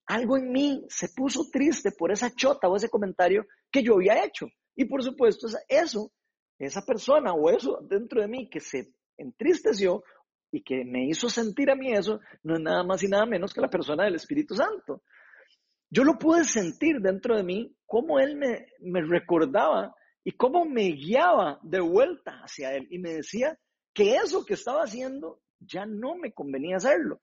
Algo 0.08 0.38
en 0.38 0.52
mí 0.52 0.86
se 0.88 1.10
puso 1.10 1.50
triste 1.52 1.92
por 1.92 2.12
esa 2.12 2.34
chota 2.34 2.70
o 2.70 2.76
ese 2.76 2.90
comentario 2.90 3.46
que 3.70 3.84
yo 3.84 3.96
había 3.96 4.24
hecho. 4.24 4.48
Y 4.76 4.86
por 4.86 5.04
supuesto, 5.04 5.48
eso, 5.68 6.12
esa 6.58 6.82
persona 6.86 7.34
o 7.34 7.50
eso 7.50 7.80
dentro 7.82 8.22
de 8.22 8.28
mí 8.28 8.50
que 8.50 8.62
se 8.62 8.94
entristeció 9.18 10.04
y 10.52 10.64
que 10.64 10.86
me 10.86 11.06
hizo 11.08 11.30
sentir 11.30 11.70
a 11.70 11.76
mí 11.76 11.92
eso, 11.92 12.22
no 12.44 12.56
es 12.56 12.62
nada 12.62 12.84
más 12.84 13.04
y 13.04 13.10
nada 13.10 13.26
menos 13.26 13.54
que 13.54 13.60
la 13.60 13.70
persona 13.70 14.06
del 14.06 14.16
Espíritu 14.16 14.56
Santo. 14.56 15.04
Yo 15.90 16.04
lo 16.04 16.18
pude 16.18 16.46
sentir 16.46 17.00
dentro 17.02 17.36
de 17.36 17.44
mí, 17.44 17.76
cómo 17.86 18.20
Él 18.20 18.38
me, 18.38 18.68
me 18.80 19.02
recordaba 19.02 19.94
y 20.24 20.32
cómo 20.32 20.66
me 20.66 20.90
guiaba 20.92 21.60
de 21.64 21.82
vuelta 21.82 22.40
hacia 22.44 22.74
Él 22.74 22.88
y 22.92 23.00
me 23.00 23.14
decía 23.14 23.58
que 23.94 24.16
eso 24.16 24.46
que 24.46 24.54
estaba 24.54 24.84
haciendo 24.84 25.42
ya 25.60 25.86
no 25.86 26.16
me 26.16 26.32
convenía 26.32 26.78
hacerlo. 26.78 27.22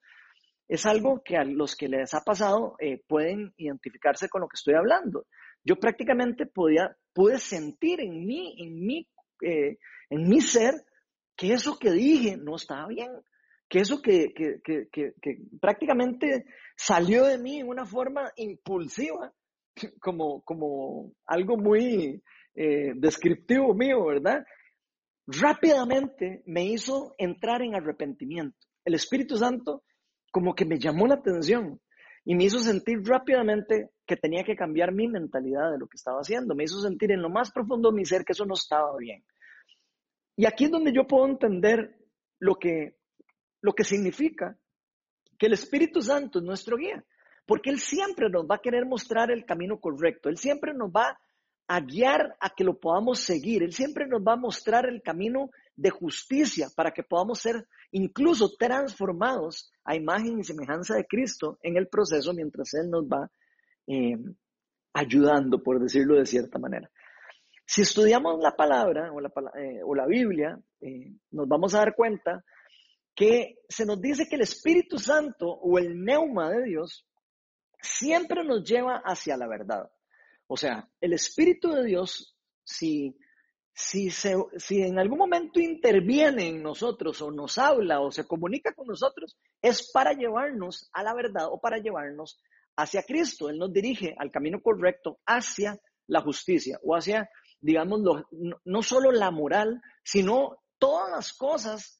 Es 0.69 0.87
algo 0.87 1.23
que 1.23 1.37
a 1.37 1.45
los 1.45 1.77
que 1.77 1.89
les 1.89 2.15
ha 2.15 2.23
pasado 2.23 2.77
eh, 2.79 3.03
pueden 3.07 3.53
identificarse 3.57 4.29
con 4.29 4.41
lo 4.41 4.49
que 4.49 4.57
estoy 4.57 4.75
hablando. 4.75 5.27
Yo 5.63 5.77
prácticamente 5.77 6.47
podía, 6.47 6.97
pude 7.13 7.39
sentir 7.39 8.01
en 8.01 8.27
mí, 8.27 8.57
en 8.59 8.85
mí, 8.85 9.09
eh, 9.43 9.79
en 10.11 10.29
mi 10.29 10.41
ser, 10.41 10.75
que 11.37 11.53
eso 11.53 11.79
que 11.79 11.91
dije 11.91 12.37
no 12.37 12.57
estaba 12.57 12.87
bien 12.87 13.11
que 13.69 13.81
eso 13.81 14.01
que, 14.01 14.33
que, 14.35 14.61
que, 14.63 15.39
prácticamente 15.61 16.45
salió 16.77 17.25
de 17.25 17.39
mí 17.39 17.59
en 17.59 17.69
una 17.69 17.85
forma 17.85 18.31
impulsiva, 18.37 19.33
como, 20.01 20.43
como 20.43 21.13
algo 21.27 21.57
muy 21.57 22.23
eh, 22.55 22.93
descriptivo 22.95 23.75
mío, 23.75 24.05
¿verdad? 24.05 24.45
Rápidamente 25.27 26.43
me 26.47 26.65
hizo 26.67 27.15
entrar 27.19 27.63
en 27.63 27.75
arrepentimiento. 27.75 28.57
El 28.85 28.95
Espíritu 28.95 29.37
Santo 29.39 29.83
como 30.35 30.53
que 30.53 30.65
me 30.65 30.81
llamó 30.81 31.07
la 31.07 31.15
atención 31.15 31.81
y 32.25 32.35
me 32.35 32.43
hizo 32.43 32.59
sentir 32.59 32.99
rápidamente 33.05 33.93
que 34.05 34.17
tenía 34.17 34.43
que 34.43 34.57
cambiar 34.57 34.91
mi 34.91 35.07
mentalidad 35.07 35.71
de 35.71 35.79
lo 35.79 35.87
que 35.87 35.97
estaba 35.97 36.19
haciendo. 36.19 36.57
Me 36.57 36.65
hizo 36.65 36.81
sentir 36.81 37.13
en 37.13 37.23
lo 37.23 37.31
más 37.31 37.53
profundo 37.53 37.93
de 37.93 37.97
mi 37.97 38.05
ser 38.05 38.25
que 38.25 38.33
eso 38.33 38.45
no 38.45 38.55
estaba 38.55 38.97
bien. 38.99 39.25
Y 40.35 40.47
aquí 40.47 40.65
es 40.65 40.73
donde 40.73 40.93
yo 40.93 41.07
puedo 41.07 41.29
entender 41.29 41.97
lo 42.41 42.57
que 42.57 42.97
lo 43.61 43.75
que 43.75 43.85
significa 43.85 44.59
que 45.39 45.47
el 45.47 45.53
Espíritu 45.53 46.03
Santo 46.03 46.41
es 46.41 46.45
nuestro 46.45 46.79
guía, 46.79 47.05
porque 47.47 47.71
Él 47.71 47.79
siempre 47.79 48.29
nos 48.29 48.45
va 48.45 48.57
a 48.57 48.61
querer 48.61 48.87
mostrar 48.87 49.31
el 49.31 49.45
camino 49.45 49.79
correcto, 49.79 50.29
Él 50.29 50.37
siempre 50.37 50.75
nos 50.75 50.91
va 50.91 51.17
a 51.69 51.81
guiar 51.81 52.37
a 52.41 52.51
que 52.51 52.65
lo 52.65 52.81
podamos 52.81 53.21
seguir, 53.21 53.63
Él 53.63 53.73
siempre 53.73 54.09
nos 54.09 54.21
va 54.21 54.33
a 54.33 54.37
mostrar 54.37 54.87
el 54.87 55.01
camino 55.01 55.51
de 55.77 55.91
justicia 55.91 56.69
para 56.75 56.93
que 56.93 57.03
podamos 57.03 57.41
ser 57.41 57.67
incluso 57.91 58.55
transformados 58.57 59.73
a 59.85 59.97
imagen 59.97 60.39
y 60.39 60.45
semejanza 60.45 60.95
de 60.95 61.07
Cristo 61.07 61.59
en 61.63 61.77
el 61.77 61.89
proceso 61.89 62.33
mientras 62.33 62.75
Él 62.75 62.91
nos 62.91 63.05
va 63.05 63.31
eh, 63.87 64.17
ayudando, 64.93 65.63
por 65.63 65.81
decirlo 65.81 66.17
de 66.17 66.27
cierta 66.27 66.59
manera. 66.59 66.91
Si 67.67 67.83
estudiamos 67.83 68.41
la 68.41 68.55
palabra 68.55 69.11
o 69.13 69.21
la, 69.21 69.33
eh, 69.59 69.81
o 69.85 69.95
la 69.95 70.07
Biblia, 70.07 70.59
eh, 70.81 71.15
nos 71.31 71.49
vamos 71.49 71.75
a 71.75 71.79
dar 71.79 71.95
cuenta 71.95 72.45
que 73.15 73.59
se 73.69 73.87
nos 73.87 74.01
dice 74.01 74.27
que 74.29 74.37
el 74.37 74.43
Espíritu 74.43 74.99
Santo 74.99 75.49
o 75.49 75.79
el 75.79 76.03
neuma 76.05 76.51
de 76.51 76.65
Dios 76.65 77.07
siempre 77.81 78.45
nos 78.45 78.65
lleva 78.65 79.03
hacia 79.05 79.37
la 79.37 79.47
verdad. 79.47 79.91
O 80.47 80.57
sea, 80.57 80.89
el 81.01 81.13
Espíritu 81.13 81.71
de 81.71 81.85
Dios, 81.85 82.37
si, 82.65 83.17
si, 83.75 84.09
si 84.11 84.83
en 84.83 84.99
algún 85.01 85.19
momento 85.19 85.59
interviene 85.59 86.49
en 86.49 86.63
nosotros 86.63 87.21
o 87.23 87.33
nos 87.33 87.59
habla 87.59 88.01
o 88.01 88.13
se 88.13 88.25
comunica 88.27 88.73
con 88.73 88.87
nosotros, 88.87 89.37
es 89.61 89.91
para 89.93 90.13
llevarnos 90.13 90.89
a 90.93 91.03
la 91.03 91.13
verdad 91.13 91.49
o 91.51 91.61
para 91.61 91.79
llevarnos 91.79 92.41
hacia 92.77 93.03
Cristo. 93.03 93.51
Él 93.51 93.59
nos 93.59 93.73
dirige 93.73 94.15
al 94.17 94.31
camino 94.31 94.63
correcto, 94.63 95.19
hacia 95.27 95.81
la 96.07 96.21
justicia 96.21 96.79
o 96.85 96.95
hacia, 96.95 97.29
digamos, 97.61 98.01
no, 98.01 98.25
no 98.65 98.83
solo 98.83 99.11
la 99.11 99.33
moral, 99.33 99.83
sino 100.05 100.59
todas 100.79 101.11
las 101.11 101.33
cosas 101.33 101.99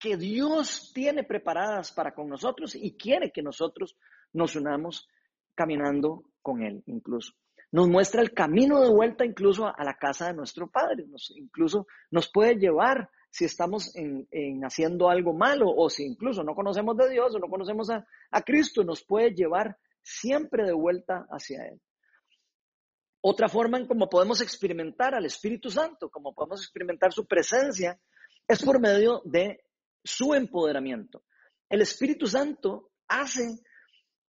que 0.00 0.16
Dios 0.16 0.90
tiene 0.92 1.22
preparadas 1.22 1.92
para 1.92 2.14
con 2.14 2.28
nosotros 2.28 2.74
y 2.74 2.96
quiere 2.96 3.30
que 3.30 3.42
nosotros 3.42 3.96
nos 4.32 4.56
unamos 4.56 5.08
caminando 5.54 6.24
con 6.42 6.62
Él 6.62 6.82
incluso. 6.86 7.32
Nos 7.72 7.88
muestra 7.88 8.22
el 8.22 8.32
camino 8.32 8.80
de 8.80 8.88
vuelta 8.88 9.24
incluso 9.24 9.66
a 9.66 9.84
la 9.84 9.94
casa 9.94 10.28
de 10.28 10.34
nuestro 10.34 10.70
Padre, 10.70 11.04
incluso 11.34 11.86
nos 12.10 12.30
puede 12.30 12.56
llevar 12.56 13.10
si 13.30 13.44
estamos 13.44 13.94
en, 13.96 14.26
haciendo 14.64 15.10
algo 15.10 15.34
malo 15.34 15.68
o 15.68 15.90
si 15.90 16.04
incluso 16.04 16.42
no 16.42 16.54
conocemos 16.54 16.96
de 16.96 17.10
Dios 17.10 17.34
o 17.34 17.38
no 17.38 17.48
conocemos 17.48 17.90
a, 17.90 18.06
a 18.30 18.42
Cristo, 18.42 18.82
nos 18.82 19.04
puede 19.04 19.34
llevar 19.34 19.76
siempre 20.02 20.64
de 20.64 20.72
vuelta 20.72 21.26
hacia 21.30 21.66
Él. 21.66 21.80
Otra 23.20 23.48
forma 23.48 23.76
en 23.76 23.86
cómo 23.86 24.08
podemos 24.08 24.40
experimentar 24.40 25.14
al 25.14 25.26
Espíritu 25.26 25.68
Santo, 25.68 26.08
cómo 26.08 26.32
podemos 26.32 26.62
experimentar 26.62 27.12
su 27.12 27.26
presencia, 27.26 28.00
es 28.46 28.64
por 28.64 28.80
medio 28.80 29.20
de 29.24 29.64
su 30.04 30.32
empoderamiento. 30.32 31.24
El 31.68 31.82
Espíritu 31.82 32.26
Santo 32.26 32.92
hace 33.08 33.60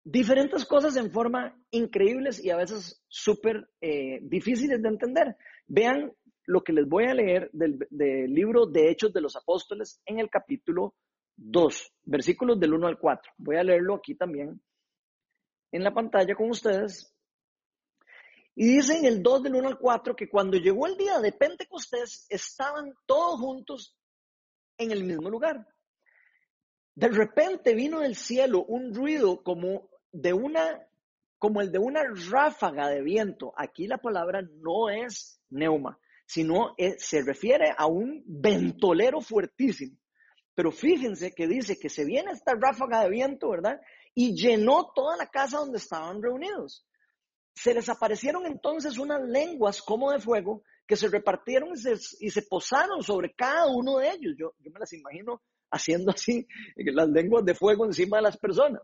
diferentes 0.09 0.65
cosas 0.65 0.95
en 0.95 1.11
forma 1.11 1.53
increíbles 1.69 2.43
y 2.43 2.49
a 2.49 2.55
veces 2.55 3.03
súper 3.09 3.69
eh, 3.81 4.19
difíciles 4.21 4.81
de 4.81 4.87
entender. 4.87 5.35
Vean 5.67 6.13
lo 6.45 6.63
que 6.63 6.71
les 6.71 6.87
voy 6.87 7.05
a 7.05 7.13
leer 7.13 7.49
del, 7.51 7.77
del, 7.89 8.33
libro 8.33 8.65
de 8.65 8.89
Hechos 8.89 9.11
de 9.11 9.19
los 9.19 9.35
Apóstoles 9.35 9.99
en 10.05 10.19
el 10.19 10.29
capítulo 10.29 10.95
2, 11.35 11.93
versículos 12.05 12.57
del 12.57 12.73
1 12.73 12.87
al 12.87 12.97
4. 12.97 13.33
Voy 13.37 13.57
a 13.57 13.63
leerlo 13.63 13.95
aquí 13.95 14.15
también 14.15 14.61
en 15.73 15.83
la 15.83 15.93
pantalla 15.93 16.35
con 16.35 16.49
ustedes. 16.51 17.13
Y 18.55 18.77
dice 18.77 18.97
en 18.97 19.05
el 19.05 19.21
2 19.21 19.43
del 19.43 19.55
1 19.55 19.67
al 19.67 19.77
4 19.77 20.15
que 20.15 20.29
cuando 20.29 20.57
llegó 20.57 20.87
el 20.87 20.95
día 20.95 21.19
de 21.19 21.33
Pentecostés 21.33 22.25
estaban 22.29 22.93
todos 23.05 23.41
juntos 23.41 23.93
en 24.77 24.91
el 24.91 25.03
mismo 25.03 25.29
lugar. 25.29 25.67
De 26.95 27.09
repente 27.09 27.75
vino 27.75 27.99
del 27.99 28.15
cielo 28.15 28.63
un 28.63 28.95
ruido 28.95 29.43
como 29.43 29.89
de 30.11 30.33
una 30.33 30.83
como 31.37 31.61
el 31.61 31.71
de 31.71 31.79
una 31.79 32.01
ráfaga 32.31 32.89
de 32.89 33.03
viento. 33.03 33.53
Aquí 33.55 33.87
la 33.87 33.99
palabra 33.99 34.41
no 34.41 34.89
es 34.89 35.39
neuma, 35.49 35.99
sino 36.25 36.75
se 36.97 37.21
refiere 37.21 37.73
a 37.77 37.85
un 37.85 38.23
ventolero 38.25 39.21
fuertísimo. 39.21 39.97
Pero 40.55 40.71
fíjense 40.71 41.35
que 41.35 41.47
dice 41.47 41.77
que 41.79 41.89
se 41.89 42.05
viene 42.05 42.31
esta 42.31 42.55
ráfaga 42.55 43.03
de 43.03 43.09
viento, 43.11 43.51
¿verdad? 43.51 43.79
y 44.19 44.33
llenó 44.35 44.91
toda 44.95 45.15
la 45.15 45.27
casa 45.27 45.59
donde 45.59 45.77
estaban 45.77 46.23
reunidos. 46.23 46.83
Se 47.53 47.71
les 47.71 47.87
aparecieron 47.87 48.47
entonces 48.47 48.97
unas 48.97 49.21
lenguas 49.21 49.79
como 49.79 50.11
de 50.11 50.17
fuego 50.17 50.63
que 50.87 50.95
se 50.95 51.07
repartieron 51.07 51.69
y 52.19 52.31
se, 52.31 52.41
posaron 52.41 53.03
sobre 53.03 53.35
cada 53.35 53.67
uno 53.67 53.99
de 53.99 54.09
ellos. 54.09 54.33
Yo 54.35 54.53
me 54.57 54.79
las 54.79 54.91
imagino 54.93 55.43
haciendo 55.69 56.09
así, 56.09 56.47
las 56.77 57.07
lenguas 57.09 57.45
de 57.45 57.53
fuego 57.53 57.85
encima 57.85 58.17
de 58.17 58.23
las 58.23 58.37
personas. 58.37 58.81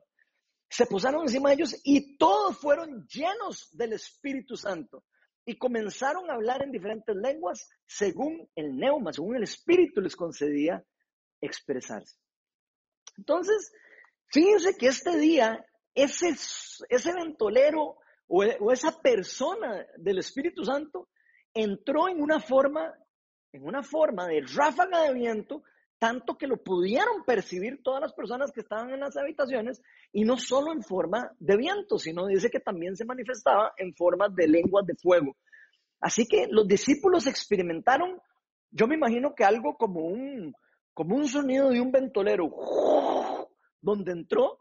Se 0.74 0.88
posaron 0.88 1.22
encima 1.22 1.50
de 1.50 1.56
ellos 1.58 1.80
y 1.84 2.18
todos 2.18 2.58
fueron 2.58 3.06
llenos 3.08 3.70
del 3.74 3.94
Espíritu 3.94 4.58
Santo 4.58 5.04
y 5.46 5.56
comenzaron 5.56 6.28
a 6.32 6.34
hablar 6.34 6.64
en 6.64 6.72
diferentes 6.72 7.16
lenguas 7.16 7.70
según 7.86 8.50
el 8.56 8.76
neuma, 8.76 9.14
según 9.14 9.36
el 9.36 9.44
Espíritu 9.44 10.02
les 10.02 10.16
concedía 10.16 10.84
expresarse. 11.40 12.18
Entonces, 13.16 13.72
fíjense 14.32 14.76
que 14.76 14.88
este 14.88 15.16
día, 15.16 15.64
ese, 15.94 16.30
ese 16.90 17.14
ventolero 17.14 17.98
o, 18.26 18.44
o 18.44 18.72
esa 18.72 19.00
persona 19.00 19.86
del 19.98 20.18
Espíritu 20.18 20.66
Santo 20.66 21.08
entró 21.54 22.10
en 22.10 22.20
una 22.20 22.40
forma, 22.40 22.92
en 23.52 23.64
una 23.64 23.84
forma 23.84 24.26
de 24.26 24.42
ráfaga 24.42 25.04
de 25.04 25.14
viento, 25.14 25.62
tanto 26.04 26.38
que 26.38 26.48
lo 26.48 26.58
pudieron 26.62 27.24
percibir 27.26 27.82
todas 27.82 28.02
las 28.02 28.12
personas 28.12 28.52
que 28.52 28.60
estaban 28.60 28.90
en 28.90 29.00
las 29.00 29.16
habitaciones, 29.16 29.82
y 30.12 30.26
no 30.26 30.36
solo 30.36 30.74
en 30.74 30.84
forma 30.84 31.32
de 31.40 31.56
viento, 31.56 31.98
sino 31.98 32.28
dice 32.28 32.50
que 32.50 32.60
también 32.60 32.98
se 32.98 33.06
manifestaba 33.06 33.72
en 33.78 33.96
forma 33.96 34.28
de 34.28 34.50
lenguas 34.50 34.86
de 34.86 34.96
fuego. 34.96 35.38
Así 36.02 36.28
que 36.28 36.48
los 36.50 36.68
discípulos 36.68 37.26
experimentaron, 37.26 38.20
yo 38.70 38.86
me 38.86 38.96
imagino 38.96 39.34
que 39.34 39.46
algo 39.46 39.78
como 39.78 40.02
un, 40.02 40.54
como 40.94 41.16
un 41.16 41.26
sonido 41.26 41.70
de 41.70 41.80
un 41.80 41.90
ventolero, 41.90 42.50
donde 43.80 44.12
entró 44.12 44.60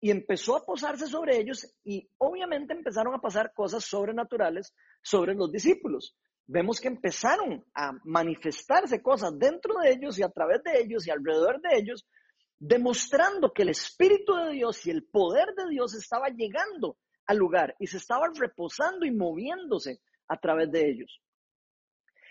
y 0.00 0.10
empezó 0.10 0.56
a 0.56 0.66
posarse 0.66 1.06
sobre 1.06 1.38
ellos 1.38 1.72
y 1.84 2.10
obviamente 2.18 2.72
empezaron 2.72 3.14
a 3.14 3.20
pasar 3.20 3.52
cosas 3.54 3.84
sobrenaturales 3.84 4.74
sobre 5.02 5.36
los 5.36 5.52
discípulos 5.52 6.16
vemos 6.50 6.80
que 6.80 6.88
empezaron 6.88 7.64
a 7.74 7.92
manifestarse 8.04 9.00
cosas 9.00 9.38
dentro 9.38 9.74
de 9.80 9.92
ellos 9.92 10.18
y 10.18 10.24
a 10.24 10.28
través 10.28 10.62
de 10.64 10.80
ellos 10.80 11.06
y 11.06 11.10
alrededor 11.10 11.60
de 11.60 11.78
ellos, 11.78 12.04
demostrando 12.58 13.52
que 13.52 13.62
el 13.62 13.68
Espíritu 13.68 14.34
de 14.34 14.52
Dios 14.54 14.84
y 14.84 14.90
el 14.90 15.04
poder 15.04 15.54
de 15.54 15.70
Dios 15.70 15.94
estaba 15.94 16.28
llegando 16.28 16.98
al 17.26 17.36
lugar 17.36 17.76
y 17.78 17.86
se 17.86 17.98
estaba 17.98 18.26
reposando 18.34 19.06
y 19.06 19.12
moviéndose 19.12 20.00
a 20.26 20.38
través 20.38 20.72
de 20.72 20.90
ellos. 20.90 21.20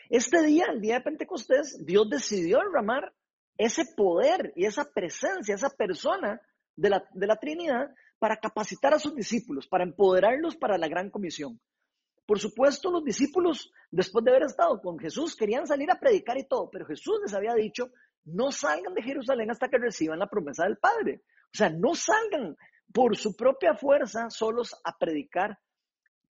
Este 0.09 0.43
día, 0.43 0.65
el 0.73 0.81
día 0.81 0.95
de 0.95 1.01
Pentecostés, 1.01 1.85
Dios 1.85 2.09
decidió 2.09 2.57
derramar 2.57 3.13
ese 3.57 3.83
poder 3.95 4.51
y 4.55 4.65
esa 4.65 4.83
presencia, 4.91 5.55
esa 5.55 5.69
persona 5.69 6.41
de 6.75 6.89
la, 6.89 7.07
de 7.13 7.27
la 7.27 7.37
Trinidad 7.37 7.89
para 8.17 8.35
capacitar 8.35 8.93
a 8.93 8.99
sus 8.99 9.15
discípulos, 9.15 9.67
para 9.67 9.85
empoderarlos 9.85 10.57
para 10.57 10.77
la 10.77 10.89
gran 10.89 11.09
comisión. 11.09 11.57
Por 12.29 12.39
supuesto, 12.39 12.91
los 12.91 13.03
discípulos, 13.03 13.73
después 13.89 14.23
de 14.23 14.29
haber 14.29 14.43
estado 14.43 14.79
con 14.79 14.99
Jesús, 14.99 15.35
querían 15.35 15.65
salir 15.65 15.89
a 15.89 15.99
predicar 15.99 16.37
y 16.37 16.47
todo, 16.47 16.69
pero 16.69 16.85
Jesús 16.85 17.19
les 17.23 17.33
había 17.33 17.55
dicho, 17.55 17.89
no 18.25 18.51
salgan 18.51 18.93
de 18.93 19.01
Jerusalén 19.01 19.49
hasta 19.49 19.67
que 19.67 19.79
reciban 19.79 20.19
la 20.19 20.27
promesa 20.27 20.65
del 20.65 20.77
Padre. 20.77 21.23
O 21.45 21.57
sea, 21.57 21.71
no 21.71 21.95
salgan 21.95 22.55
por 22.93 23.17
su 23.17 23.35
propia 23.35 23.73
fuerza 23.73 24.29
solos 24.29 24.79
a 24.83 24.95
predicar 24.95 25.57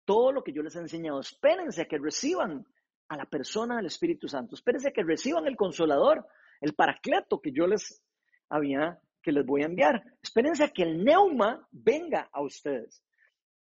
todo 0.05 0.31
lo 0.31 0.43
que 0.43 0.53
yo 0.53 0.61
les 0.61 0.75
he 0.75 0.81
enseñado. 0.81 1.19
Espérense 1.19 1.81
a 1.81 1.85
que 1.85 1.97
reciban 1.97 2.67
a 3.07 3.17
la 3.17 3.25
persona 3.25 3.77
del 3.77 3.87
Espíritu 3.87 4.27
Santo. 4.27 4.53
Espérense 4.53 4.89
a 4.89 4.93
que 4.93 5.01
reciban 5.01 5.47
el 5.47 5.55
consolador, 5.55 6.27
el 6.61 6.75
paracleto 6.75 7.41
que 7.41 7.51
yo 7.51 7.65
les 7.65 8.03
había, 8.49 9.01
que 9.23 9.31
les 9.31 9.43
voy 9.43 9.63
a 9.63 9.65
enviar. 9.65 10.03
Espérense 10.21 10.63
a 10.63 10.69
que 10.69 10.83
el 10.83 11.03
neuma 11.03 11.67
venga 11.71 12.29
a 12.31 12.43
ustedes. 12.43 13.01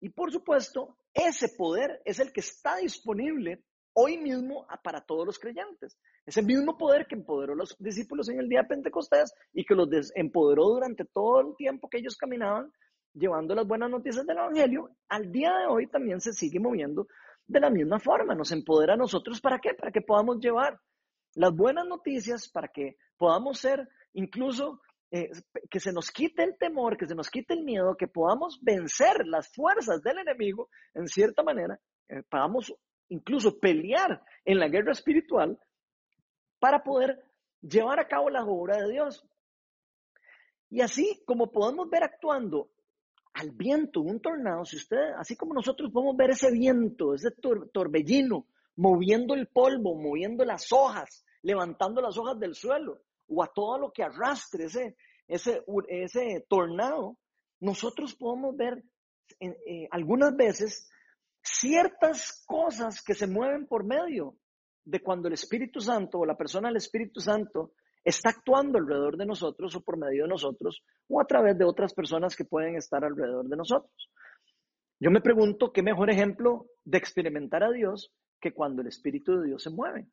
Y 0.01 0.09
por 0.09 0.33
supuesto, 0.33 0.99
ese 1.15 1.49
poder 1.49 2.03
es 2.05 2.19
el 2.19 2.33
que 2.33 2.41
está 2.41 2.77
disponible 2.77 3.63
hoy 3.95 4.19
mismo 4.19 4.67
para 4.83 5.01
todos 5.01 5.25
los 5.25 5.39
creyentes. 5.39 5.97
Ese 6.27 6.43
mismo 6.43 6.77
poder 6.77 7.07
que 7.07 7.15
empoderó 7.15 7.53
a 7.53 7.57
los 7.57 7.77
discípulos 7.79 8.29
en 8.29 8.41
el 8.41 8.49
día 8.49 8.63
de 8.63 8.69
Pentecostés 8.69 9.33
y 9.53 9.65
que 9.65 9.75
los 9.75 9.89
empoderó 10.17 10.65
durante 10.65 11.05
todo 11.05 11.41
el 11.41 11.57
tiempo 11.57 11.89
que 11.89 11.99
ellos 11.99 12.17
caminaban 12.17 12.73
llevando 13.15 13.55
las 13.55 13.67
buenas 13.67 13.91
noticias 13.91 14.27
del 14.27 14.39
Evangelio, 14.39 14.91
al 15.09 15.31
día 15.31 15.53
de 15.57 15.67
hoy 15.67 15.87
también 15.87 16.21
se 16.21 16.33
sigue 16.33 16.59
moviendo 16.59 17.07
de 17.47 17.61
la 17.61 17.71
misma 17.71 18.01
forma. 18.01 18.35
Nos 18.35 18.51
empodera 18.51 18.95
a 18.95 18.97
nosotros 18.97 19.41
para 19.41 19.61
qué? 19.61 19.75
Para 19.75 19.93
que 19.93 20.01
podamos 20.01 20.39
llevar 20.41 20.81
las 21.35 21.55
buenas 21.55 21.87
noticias, 21.87 22.49
para 22.49 22.69
que 22.69 22.97
podamos 23.17 23.59
ser 23.59 23.89
incluso 24.15 24.81
eh, 25.17 25.31
que 25.71 25.79
se 25.79 25.93
nos 25.93 26.11
quite 26.11 26.43
el 26.43 26.59
temor, 26.59 26.97
que 26.97 27.07
se 27.07 27.15
nos 27.15 27.31
quite 27.31 27.55
el 27.55 27.63
miedo, 27.63 27.97
que 27.97 28.09
podamos 28.09 28.59
vencer 28.61 29.25
las 29.29 29.47
fuerzas 29.55 30.03
del 30.03 30.19
enemigo, 30.19 30.71
en 30.93 31.07
cierta 31.07 31.45
manera, 31.45 31.79
eh, 32.09 32.25
podamos 32.29 32.75
incluso 33.11 33.61
pelear 33.61 34.21
en 34.45 34.59
la 34.59 34.67
guerra 34.67 34.91
espiritual 34.91 35.57
para 36.59 36.83
poder 36.83 37.23
llevar 37.61 38.01
a 38.01 38.09
cabo 38.09 38.29
la 38.29 38.45
obra 38.45 38.79
de 38.79 38.91
Dios. 38.91 39.25
Y 40.69 40.81
así 40.81 41.23
como 41.25 41.53
podemos 41.53 41.89
ver 41.89 42.03
actuando 42.03 42.71
al 43.35 43.53
viento, 43.53 44.01
un 44.01 44.21
tornado, 44.21 44.65
si 44.65 44.79
usted, 44.79 45.13
así 45.17 45.37
como 45.37 45.55
nosotros 45.55 45.93
podemos 45.93 46.17
ver 46.17 46.31
ese 46.31 46.51
viento, 46.51 47.15
ese 47.15 47.31
torbellino, 47.73 48.49
moviendo 48.75 49.35
el 49.35 49.47
polvo, 49.47 49.95
moviendo 49.95 50.45
las 50.45 50.73
hojas, 50.73 51.25
levantando 51.43 52.01
las 52.01 52.19
hojas 52.19 52.37
del 52.41 52.57
suelo, 52.57 53.01
o 53.29 53.43
a 53.43 53.53
todo 53.53 53.79
lo 53.79 53.93
que 53.93 54.03
arrastre 54.03 54.65
ese, 54.65 54.97
ese, 55.29 55.63
ese 55.89 56.45
tornado, 56.49 57.19
nosotros 57.61 58.15
podemos 58.15 58.57
ver 58.57 58.83
eh, 59.41 59.89
algunas 59.91 60.37
veces 60.37 60.89
ciertas 61.43 62.45
cosas 62.47 63.03
que 63.03 63.15
se 63.15 63.27
mueven 63.27 63.67
por 63.67 63.85
medio 63.85 64.37
de 64.85 65.01
cuando 65.01 65.29
el 65.29 65.35
Espíritu 65.35 65.81
Santo 65.81 66.19
o 66.19 66.27
la 66.27 66.37
persona 66.37 66.69
del 66.69 66.77
Espíritu 66.77 67.21
Santo 67.21 67.73
está 68.03 68.31
actuando 68.31 68.79
alrededor 68.79 69.17
de 69.17 69.27
nosotros 69.27 69.75
o 69.77 69.81
por 69.81 69.97
medio 69.97 70.25
de 70.25 70.29
nosotros 70.29 70.83
o 71.09 71.21
a 71.21 71.27
través 71.27 71.57
de 71.57 71.65
otras 71.65 71.95
personas 71.95 72.37
que 72.37 72.45
pueden 72.45 72.77
estar 72.77 73.03
alrededor 73.05 73.49
de 73.49 73.57
nosotros. 73.57 74.11
Yo 75.01 75.11
me 75.11 75.21
pregunto 75.21 75.73
qué 75.73 75.83
mejor 75.83 76.11
ejemplo 76.11 76.67
de 76.85 76.99
experimentar 76.99 77.65
a 77.65 77.73
Dios 77.73 78.13
que 78.41 78.53
cuando 78.53 78.83
el 78.83 78.89
Espíritu 78.89 79.39
de 79.39 79.47
Dios 79.49 79.63
se 79.63 79.71
mueve 79.71 80.07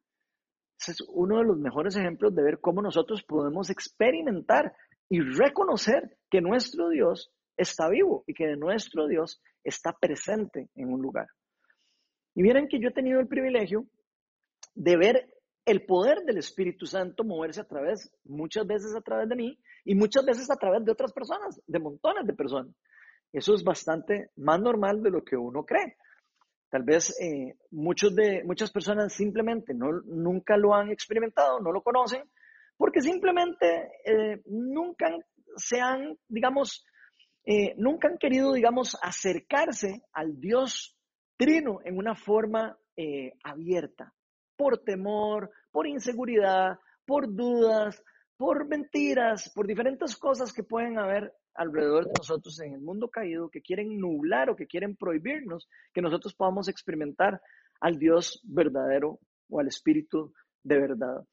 es 0.89 1.01
uno 1.09 1.37
de 1.37 1.43
los 1.45 1.57
mejores 1.57 1.95
ejemplos 1.95 2.33
de 2.33 2.43
ver 2.43 2.59
cómo 2.59 2.81
nosotros 2.81 3.23
podemos 3.23 3.69
experimentar 3.69 4.73
y 5.11 5.19
reconocer 5.19 6.17
que 6.29 6.39
nuestro 6.39 6.87
Dios 6.87 7.33
está 7.57 7.89
vivo 7.89 8.23
y 8.27 8.33
que 8.33 8.55
nuestro 8.55 9.07
Dios 9.07 9.41
está 9.61 9.91
presente 9.91 10.69
en 10.73 10.93
un 10.93 11.01
lugar. 11.01 11.27
Y 12.33 12.41
miren 12.41 12.69
que 12.69 12.79
yo 12.79 12.87
he 12.87 12.93
tenido 12.93 13.19
el 13.19 13.27
privilegio 13.27 13.85
de 14.73 14.95
ver 14.95 15.29
el 15.65 15.85
poder 15.85 16.19
del 16.19 16.37
Espíritu 16.37 16.85
Santo 16.85 17.25
moverse 17.25 17.59
a 17.59 17.67
través, 17.67 18.09
muchas 18.23 18.65
veces 18.65 18.95
a 18.95 19.01
través 19.01 19.27
de 19.27 19.35
mí 19.35 19.59
y 19.83 19.95
muchas 19.95 20.23
veces 20.23 20.49
a 20.49 20.55
través 20.55 20.85
de 20.85 20.93
otras 20.93 21.11
personas, 21.11 21.61
de 21.67 21.79
montones 21.79 22.25
de 22.25 22.33
personas. 22.33 22.73
Eso 23.33 23.53
es 23.53 23.65
bastante 23.65 24.29
más 24.37 24.61
normal 24.61 25.03
de 25.03 25.11
lo 25.11 25.25
que 25.25 25.35
uno 25.35 25.65
cree. 25.65 25.97
Tal 26.69 26.83
vez 26.83 27.19
eh, 27.19 27.57
muchos 27.71 28.15
de, 28.15 28.45
muchas 28.45 28.71
personas 28.71 29.11
simplemente 29.11 29.73
no, 29.73 29.91
nunca 30.05 30.55
lo 30.55 30.73
han 30.73 30.89
experimentado, 30.89 31.59
no 31.59 31.73
lo 31.73 31.81
conocen, 31.81 32.23
porque 32.81 32.99
simplemente 32.99 33.91
eh, 34.03 34.41
nunca 34.47 35.15
se 35.55 35.79
han, 35.79 36.17
digamos, 36.27 36.83
eh, 37.45 37.75
nunca 37.77 38.07
han 38.07 38.17
querido, 38.17 38.53
digamos, 38.53 38.97
acercarse 38.99 40.01
al 40.11 40.39
Dios 40.39 40.97
trino 41.37 41.77
en 41.85 41.99
una 41.99 42.15
forma 42.15 42.75
abierta, 43.43 44.13
por 44.55 44.79
temor, 44.79 45.51
por 45.71 45.87
inseguridad, 45.87 46.77
por 47.05 47.33
dudas, 47.33 48.03
por 48.37 48.67
mentiras, 48.67 49.51
por 49.53 49.67
diferentes 49.67 50.17
cosas 50.17 50.51
que 50.51 50.63
pueden 50.63 50.97
haber 50.97 51.31
alrededor 51.53 52.05
de 52.05 52.13
nosotros 52.17 52.59
en 52.61 52.73
el 52.73 52.81
mundo 52.81 53.07
caído 53.07 53.49
que 53.49 53.61
quieren 53.61 53.99
nublar 53.99 54.49
o 54.49 54.55
que 54.55 54.65
quieren 54.65 54.95
prohibirnos 54.95 55.69
que 55.93 56.01
nosotros 56.01 56.33
podamos 56.33 56.67
experimentar 56.67 57.39
al 57.79 57.99
Dios 57.99 58.41
verdadero 58.43 59.19
o 59.49 59.59
al 59.59 59.67
Espíritu 59.67 60.33
de 60.63 60.79
verdad. 60.79 61.23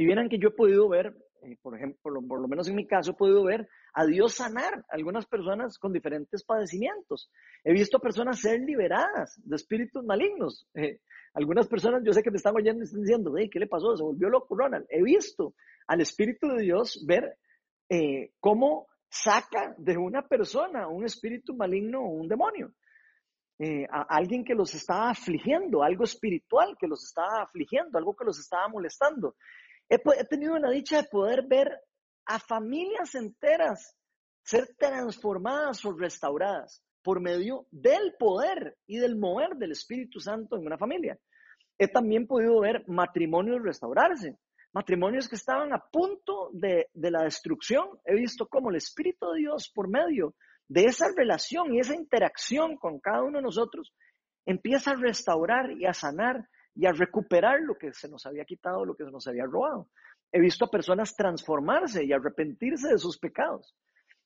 Y 0.00 0.06
vieran 0.06 0.30
que 0.30 0.38
yo 0.38 0.48
he 0.48 0.52
podido 0.52 0.88
ver, 0.88 1.14
eh, 1.42 1.58
por 1.60 1.76
ejemplo, 1.76 2.00
por 2.26 2.40
lo, 2.40 2.48
menos 2.48 2.66
en 2.68 2.74
mi 2.74 2.86
caso, 2.86 3.10
he 3.10 3.14
podido 3.14 3.44
ver 3.44 3.68
a 3.92 4.06
Dios 4.06 4.32
sanar 4.32 4.76
a 4.76 4.94
algunas 4.94 5.26
personas 5.26 5.78
con 5.78 5.92
diferentes 5.92 6.42
padecimientos. 6.42 7.30
He 7.64 7.74
visto 7.74 7.98
personas 7.98 8.40
ser 8.40 8.60
liberadas 8.60 9.38
de 9.44 9.56
espíritus 9.56 10.02
malignos. 10.02 10.66
Eh, 10.72 11.00
algunas 11.34 11.68
personas, 11.68 12.02
yo 12.02 12.14
sé 12.14 12.22
que 12.22 12.30
me 12.30 12.38
están 12.38 12.56
oyendo 12.56 12.80
y 12.80 12.84
están 12.84 13.02
diciendo, 13.02 13.34
¿qué 13.52 13.58
le 13.58 13.66
pasó? 13.66 13.94
Se 13.94 14.02
volvió 14.02 14.30
loco 14.30 14.56
Ronald. 14.56 14.86
He 14.88 15.02
visto 15.02 15.52
al 15.86 16.00
Espíritu 16.00 16.48
de 16.48 16.62
Dios 16.62 17.04
ver 17.06 17.36
eh, 17.90 18.32
cómo 18.40 18.86
saca 19.10 19.74
de 19.76 19.98
una 19.98 20.26
persona 20.26 20.88
un 20.88 21.04
espíritu 21.04 21.54
maligno 21.54 22.00
o 22.00 22.08
un 22.08 22.26
demonio. 22.26 22.72
Eh, 23.58 23.86
a 23.92 24.06
alguien 24.16 24.42
que 24.46 24.54
los 24.54 24.74
estaba 24.74 25.10
afligiendo, 25.10 25.82
algo 25.82 26.04
espiritual 26.04 26.78
que 26.80 26.86
los 26.86 27.04
estaba 27.04 27.42
afligiendo, 27.42 27.98
algo 27.98 28.16
que 28.16 28.24
los 28.24 28.38
estaba 28.38 28.66
molestando. 28.68 29.36
He, 29.90 29.98
tenido 30.24 30.56
la 30.58 30.70
dicha 30.70 31.02
de 31.02 31.08
poder 31.08 31.46
ver 31.48 31.68
a 32.24 32.38
familias 32.38 33.16
enteras 33.16 33.96
ser 34.44 34.68
transformadas 34.78 35.84
o 35.84 35.92
restauradas 35.92 36.80
por 37.02 37.20
medio 37.20 37.66
del 37.72 38.14
poder 38.16 38.76
y 38.86 38.98
del 38.98 39.16
mover 39.16 39.56
del 39.56 39.72
Espíritu 39.72 40.20
Santo 40.20 40.56
en 40.56 40.64
una 40.64 40.78
familia. 40.78 41.18
He 41.76 41.88
también 41.88 42.28
podido 42.28 42.60
ver 42.60 42.84
matrimonios 42.86 43.62
restaurarse, 43.62 44.38
matrimonios 44.72 45.28
que 45.28 45.34
estaban 45.34 45.72
a 45.72 45.82
punto 45.90 46.50
de 46.52 46.86
la 46.94 47.24
destrucción. 47.24 47.88
He 48.04 48.14
visto 48.14 48.46
cómo 48.46 48.70
el 48.70 48.76
Espíritu 48.76 49.32
de 49.32 49.40
Dios, 49.40 49.72
por 49.74 49.88
medio 49.88 50.34
de 50.68 50.84
esa 50.84 51.08
relación 51.16 51.74
y 51.74 51.80
esa 51.80 51.96
interacción 51.96 52.76
con 52.76 53.00
cada 53.00 53.24
uno 53.24 53.38
de 53.38 53.44
nosotros, 53.44 53.92
empieza 54.46 54.92
a 54.92 54.96
restaurar 54.96 55.72
y 55.72 55.86
a 55.86 55.92
sanar 55.92 56.48
y 56.80 56.86
a 56.86 56.92
recuperar 56.92 57.60
lo 57.60 57.76
que 57.76 57.92
se 57.92 58.08
nos 58.08 58.24
había 58.24 58.46
quitado, 58.46 58.86
lo 58.86 58.96
que 58.96 59.04
se 59.04 59.10
nos 59.10 59.26
había 59.26 59.44
robado. 59.44 59.90
He 60.32 60.40
visto 60.40 60.64
a 60.64 60.70
personas 60.70 61.14
transformarse 61.14 62.06
y 62.06 62.12
arrepentirse 62.14 62.88
de 62.88 62.96
sus 62.96 63.18
pecados. 63.18 63.76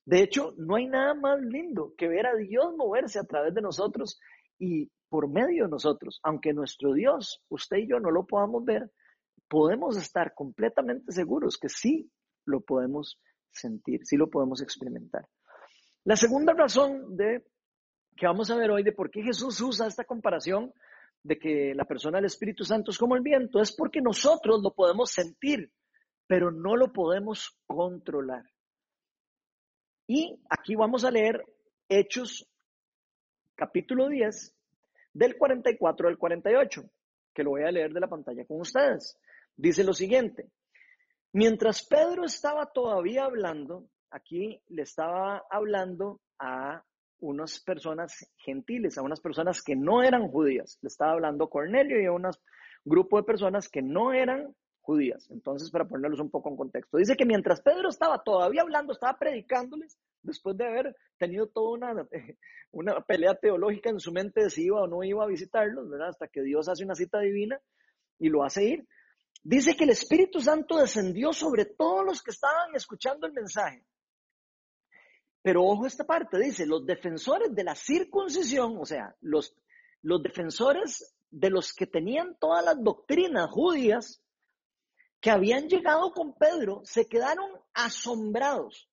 De 0.05 0.21
hecho, 0.21 0.53
no 0.55 0.77
hay 0.77 0.87
nada 0.87 1.15
más 1.15 1.41
lindo 1.41 1.93
que 1.97 2.07
ver 2.07 2.25
a 2.25 2.33
Dios 2.33 2.73
moverse 2.77 3.19
a 3.19 3.25
través 3.25 3.53
de 3.53 3.61
nosotros 3.61 4.21
y 4.57 4.89
por 5.09 5.27
medio 5.27 5.65
de 5.65 5.69
nosotros. 5.69 6.21
Aunque 6.23 6.53
nuestro 6.53 6.93
Dios, 6.93 7.43
usted 7.49 7.75
y 7.75 7.89
yo 7.89 7.99
no 7.99 8.09
lo 8.09 8.25
podamos 8.25 8.63
ver, 8.63 8.89
podemos 9.49 9.97
estar 9.97 10.33
completamente 10.33 11.11
seguros 11.11 11.57
que 11.57 11.67
sí 11.67 12.09
lo 12.45 12.61
podemos 12.61 13.19
sentir, 13.51 14.05
sí 14.05 14.15
lo 14.15 14.29
podemos 14.29 14.61
experimentar. 14.61 15.27
La 16.05 16.15
segunda 16.15 16.53
razón 16.53 17.17
de 17.17 17.43
que 18.15 18.27
vamos 18.27 18.49
a 18.49 18.55
ver 18.55 18.71
hoy 18.71 18.83
de 18.83 18.93
por 18.93 19.11
qué 19.11 19.23
Jesús 19.23 19.59
usa 19.59 19.87
esta 19.87 20.05
comparación 20.05 20.71
de 21.25 21.39
que 21.39 21.73
la 21.73 21.85
persona 21.85 22.19
del 22.19 22.25
Espíritu 22.25 22.63
Santo 22.63 22.91
es 22.91 22.99
como 22.99 23.15
el 23.15 23.23
viento 23.23 23.59
es 23.59 23.75
porque 23.75 23.99
nosotros 23.99 24.61
lo 24.61 24.75
podemos 24.75 25.09
sentir, 25.09 25.71
pero 26.27 26.51
no 26.51 26.75
lo 26.75 26.93
podemos 26.93 27.57
controlar. 27.65 28.43
Y 30.05 30.39
aquí 30.47 30.75
vamos 30.75 31.03
a 31.03 31.09
leer 31.09 31.43
Hechos 31.89 32.47
capítulo 33.55 34.07
10 34.07 34.55
del 35.13 35.35
44 35.35 36.09
al 36.09 36.17
48, 36.19 36.83
que 37.33 37.43
lo 37.43 37.51
voy 37.51 37.63
a 37.63 37.71
leer 37.71 37.91
de 37.91 38.01
la 38.01 38.07
pantalla 38.07 38.45
con 38.45 38.61
ustedes. 38.61 39.17
Dice 39.55 39.83
lo 39.83 39.93
siguiente, 39.93 40.51
mientras 41.33 41.87
Pedro 41.87 42.25
estaba 42.25 42.67
todavía 42.71 43.25
hablando, 43.25 43.89
aquí 44.11 44.61
le 44.67 44.83
estaba 44.83 45.43
hablando 45.49 46.21
a 46.37 46.83
unas 47.19 47.59
personas 47.59 48.29
gentiles, 48.37 48.97
a 48.97 49.01
unas 49.01 49.19
personas 49.19 49.61
que 49.61 49.75
no 49.75 50.03
eran 50.03 50.27
judías. 50.27 50.77
Le 50.81 50.87
estaba 50.87 51.13
hablando 51.13 51.49
Cornelio 51.49 52.01
y 52.01 52.05
a 52.05 52.11
un 52.11 52.29
grupo 52.83 53.17
de 53.17 53.23
personas 53.23 53.69
que 53.69 53.81
no 53.81 54.13
eran 54.13 54.53
judías. 54.81 55.29
Entonces, 55.31 55.71
para 55.71 55.87
ponerlos 55.87 56.19
un 56.19 56.29
poco 56.29 56.49
en 56.49 56.57
contexto, 56.57 56.97
dice 56.97 57.15
que 57.15 57.25
mientras 57.25 57.61
Pedro 57.61 57.89
estaba 57.89 58.21
todavía 58.23 58.61
hablando, 58.61 58.93
estaba 58.93 59.17
predicándoles, 59.17 59.97
después 60.21 60.55
de 60.57 60.65
haber 60.65 60.95
tenido 61.17 61.47
toda 61.47 61.71
una, 61.71 62.07
una 62.71 63.01
pelea 63.01 63.35
teológica 63.35 63.89
en 63.89 63.99
su 63.99 64.11
mente 64.11 64.43
de 64.43 64.49
si 64.49 64.65
iba 64.65 64.81
o 64.81 64.87
no 64.87 65.03
iba 65.03 65.23
a 65.23 65.27
visitarlos, 65.27 65.89
¿verdad? 65.89 66.09
Hasta 66.09 66.27
que 66.27 66.41
Dios 66.41 66.69
hace 66.69 66.83
una 66.83 66.95
cita 66.95 67.19
divina 67.19 67.59
y 68.19 68.29
lo 68.29 68.43
hace 68.43 68.63
ir. 68.63 68.87
Dice 69.43 69.75
que 69.75 69.83
el 69.83 69.91
Espíritu 69.91 70.39
Santo 70.39 70.77
descendió 70.77 71.31
sobre 71.33 71.65
todos 71.65 72.05
los 72.05 72.23
que 72.23 72.31
estaban 72.31 72.75
escuchando 72.75 73.27
el 73.27 73.33
mensaje. 73.33 73.85
Pero 75.45 75.63
ojo 75.63 75.85
esta 75.85 76.03
parte, 76.03 76.39
dice, 76.39 76.65
los 76.65 76.87
defensores 76.87 77.53
de 77.53 77.63
la 77.63 77.75
circuncisión, 77.75 78.77
o 78.79 78.85
sea, 78.87 79.15
los, 79.21 79.55
los 80.01 80.23
defensores 80.23 81.15
de 81.29 81.51
los 81.51 81.71
que 81.71 81.85
tenían 81.85 82.35
todas 82.39 82.65
las 82.65 82.83
doctrinas 82.83 83.51
judías, 83.51 84.23
que 85.21 85.29
habían 85.29 85.67
llegado 85.67 86.11
con 86.13 86.33
Pedro, 86.33 86.81
se 86.83 87.07
quedaron 87.07 87.47
asombrados 87.75 88.89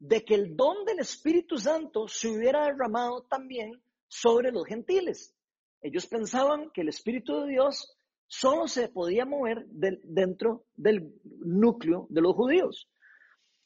de 0.00 0.24
que 0.24 0.34
el 0.34 0.56
don 0.56 0.84
del 0.84 0.98
Espíritu 0.98 1.56
Santo 1.56 2.08
se 2.08 2.30
hubiera 2.30 2.64
derramado 2.64 3.22
también 3.22 3.80
sobre 4.08 4.50
los 4.50 4.66
gentiles. 4.66 5.36
Ellos 5.82 6.08
pensaban 6.08 6.72
que 6.74 6.80
el 6.80 6.88
Espíritu 6.88 7.42
de 7.42 7.50
Dios 7.50 7.96
solo 8.26 8.66
se 8.66 8.88
podía 8.88 9.24
mover 9.24 9.66
dentro 9.68 10.64
del 10.74 11.14
núcleo 11.22 12.08
de 12.10 12.22
los 12.22 12.34
judíos. 12.34 12.90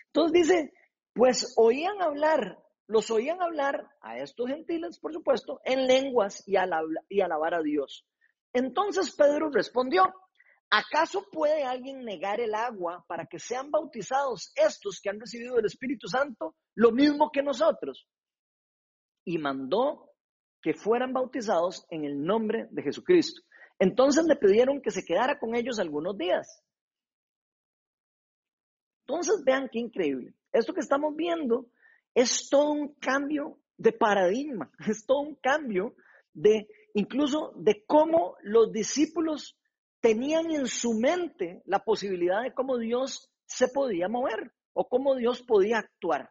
Entonces 0.08 0.32
dice, 0.42 0.75
pues 1.16 1.54
oían 1.56 2.02
hablar, 2.02 2.62
los 2.86 3.10
oían 3.10 3.40
hablar 3.40 3.88
a 4.02 4.18
estos 4.18 4.48
gentiles, 4.48 5.00
por 5.00 5.14
supuesto, 5.14 5.60
en 5.64 5.86
lenguas 5.86 6.46
y, 6.46 6.56
alabar 6.56 7.54
a 7.54 7.62
Dios. 7.62 8.06
Entonces 8.52 9.16
Pedro 9.16 9.50
respondió, 9.50 10.04
¿acaso 10.70 11.24
puede 11.32 11.64
alguien 11.64 12.04
negar 12.04 12.38
el 12.38 12.54
agua 12.54 13.02
para 13.08 13.24
que 13.24 13.38
sean 13.38 13.70
bautizados 13.70 14.52
estos 14.54 15.00
que 15.00 15.08
han 15.08 15.18
recibido 15.18 15.58
el 15.58 15.64
Espíritu 15.64 16.06
Santo 16.06 16.54
lo 16.74 16.92
mismo 16.92 17.30
que 17.32 17.42
nosotros? 17.42 18.06
Y 19.24 19.38
mandó 19.38 20.10
que 20.60 20.74
fueran 20.74 21.14
bautizados 21.14 21.86
en 21.88 22.04
el 22.04 22.22
nombre 22.22 22.68
de 22.70 22.82
Jesucristo. 22.82 23.40
Entonces 23.78 24.26
le 24.26 24.36
pidieron 24.36 24.82
que 24.82 24.90
se 24.90 25.04
quedara 25.04 25.38
con 25.38 25.54
ellos 25.54 25.78
algunos 25.78 26.16
días. 26.18 26.62
Entonces 29.08 29.44
vean 29.44 29.68
qué 29.70 29.78
increíble. 29.78 30.34
Esto 30.52 30.74
que 30.74 30.80
estamos 30.80 31.14
viendo 31.14 31.66
es 32.12 32.48
todo 32.48 32.72
un 32.72 32.94
cambio 32.94 33.58
de 33.76 33.92
paradigma, 33.92 34.70
es 34.88 35.06
todo 35.06 35.20
un 35.20 35.36
cambio 35.36 35.94
de 36.32 36.68
incluso 36.94 37.52
de 37.56 37.84
cómo 37.86 38.36
los 38.42 38.72
discípulos 38.72 39.56
tenían 40.00 40.50
en 40.50 40.66
su 40.66 40.94
mente 40.94 41.62
la 41.66 41.84
posibilidad 41.84 42.42
de 42.42 42.52
cómo 42.52 42.78
Dios 42.78 43.30
se 43.44 43.68
podía 43.68 44.08
mover 44.08 44.52
o 44.72 44.88
cómo 44.88 45.14
Dios 45.14 45.42
podía 45.42 45.78
actuar. 45.78 46.30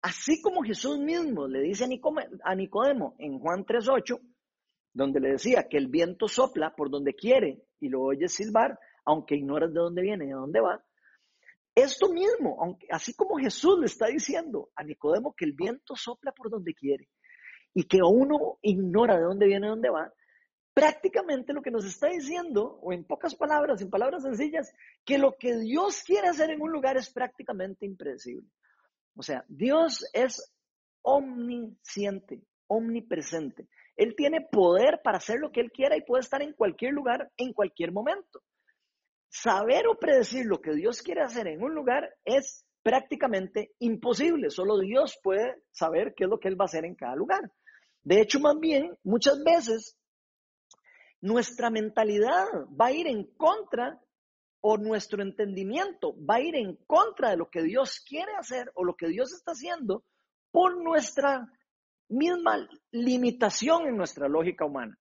Así 0.00 0.42
como 0.42 0.62
Jesús 0.62 0.98
mismo 0.98 1.46
le 1.46 1.60
dice 1.60 1.84
a 1.84 2.54
Nicodemo 2.54 3.14
en 3.18 3.38
Juan 3.38 3.64
3.8, 3.64 4.18
donde 4.92 5.20
le 5.20 5.32
decía 5.32 5.68
que 5.68 5.76
el 5.76 5.86
viento 5.86 6.26
sopla 6.26 6.74
por 6.74 6.90
donde 6.90 7.14
quiere 7.14 7.62
y 7.78 7.88
lo 7.88 8.02
oyes 8.02 8.32
silbar, 8.34 8.78
aunque 9.04 9.36
ignoras 9.36 9.72
de 9.72 9.80
dónde 9.80 10.02
viene 10.02 10.24
y 10.24 10.28
de 10.28 10.34
dónde 10.34 10.60
va, 10.60 10.84
esto 11.74 12.10
mismo, 12.10 12.58
aunque, 12.60 12.86
así 12.90 13.14
como 13.14 13.38
Jesús 13.38 13.78
le 13.78 13.86
está 13.86 14.06
diciendo 14.06 14.70
a 14.76 14.84
Nicodemo 14.84 15.34
que 15.34 15.46
el 15.46 15.52
viento 15.52 15.96
sopla 15.96 16.32
por 16.32 16.50
donde 16.50 16.74
quiere 16.74 17.08
y 17.72 17.84
que 17.84 18.00
uno 18.02 18.58
ignora 18.60 19.16
de 19.16 19.22
dónde 19.22 19.46
viene 19.46 19.68
dónde 19.68 19.88
va, 19.88 20.12
prácticamente 20.74 21.54
lo 21.54 21.62
que 21.62 21.70
nos 21.70 21.86
está 21.86 22.08
diciendo, 22.08 22.78
o 22.82 22.92
en 22.92 23.04
pocas 23.04 23.34
palabras, 23.34 23.80
en 23.80 23.88
palabras 23.88 24.22
sencillas, 24.22 24.72
que 25.04 25.16
lo 25.16 25.36
que 25.38 25.56
Dios 25.56 26.02
quiere 26.02 26.28
hacer 26.28 26.50
en 26.50 26.60
un 26.60 26.70
lugar 26.70 26.98
es 26.98 27.10
prácticamente 27.10 27.86
impredecible. 27.86 28.48
O 29.16 29.22
sea, 29.22 29.44
Dios 29.48 30.04
es 30.12 30.52
omnisciente, 31.02 32.42
omnipresente. 32.66 33.68
Él 33.96 34.14
tiene 34.16 34.40
poder 34.42 35.00
para 35.02 35.18
hacer 35.18 35.38
lo 35.38 35.50
que 35.50 35.60
Él 35.60 35.70
quiera 35.70 35.96
y 35.96 36.02
puede 36.02 36.22
estar 36.22 36.42
en 36.42 36.52
cualquier 36.52 36.92
lugar, 36.92 37.30
en 37.36 37.52
cualquier 37.54 37.92
momento 37.92 38.42
saber 39.32 39.86
o 39.88 39.98
predecir 39.98 40.44
lo 40.44 40.60
que 40.60 40.74
Dios 40.74 41.00
quiere 41.00 41.22
hacer 41.22 41.46
en 41.46 41.62
un 41.62 41.74
lugar 41.74 42.14
es 42.24 42.66
prácticamente 42.82 43.72
imposible. 43.78 44.50
Solo 44.50 44.78
Dios 44.78 45.18
puede 45.22 45.62
saber 45.70 46.12
qué 46.14 46.24
es 46.24 46.30
lo 46.30 46.38
que 46.38 46.48
Él 46.48 46.60
va 46.60 46.64
a 46.64 46.66
hacer 46.66 46.84
en 46.84 46.94
cada 46.94 47.16
lugar. 47.16 47.50
De 48.02 48.20
hecho, 48.20 48.40
más 48.40 48.58
bien, 48.60 48.94
muchas 49.02 49.42
veces 49.42 49.96
nuestra 51.20 51.70
mentalidad 51.70 52.46
va 52.78 52.86
a 52.86 52.92
ir 52.92 53.06
en 53.06 53.24
contra 53.36 53.98
o 54.60 54.76
nuestro 54.76 55.22
entendimiento 55.22 56.14
va 56.28 56.36
a 56.36 56.40
ir 56.40 56.54
en 56.54 56.76
contra 56.86 57.30
de 57.30 57.36
lo 57.36 57.48
que 57.48 57.62
Dios 57.62 58.00
quiere 58.06 58.32
hacer 58.38 58.70
o 58.74 58.84
lo 58.84 58.94
que 58.94 59.08
Dios 59.08 59.32
está 59.32 59.52
haciendo 59.52 60.04
por 60.50 60.76
nuestra 60.82 61.48
misma 62.08 62.68
limitación 62.90 63.86
en 63.86 63.96
nuestra 63.96 64.28
lógica 64.28 64.66
humana. 64.66 64.98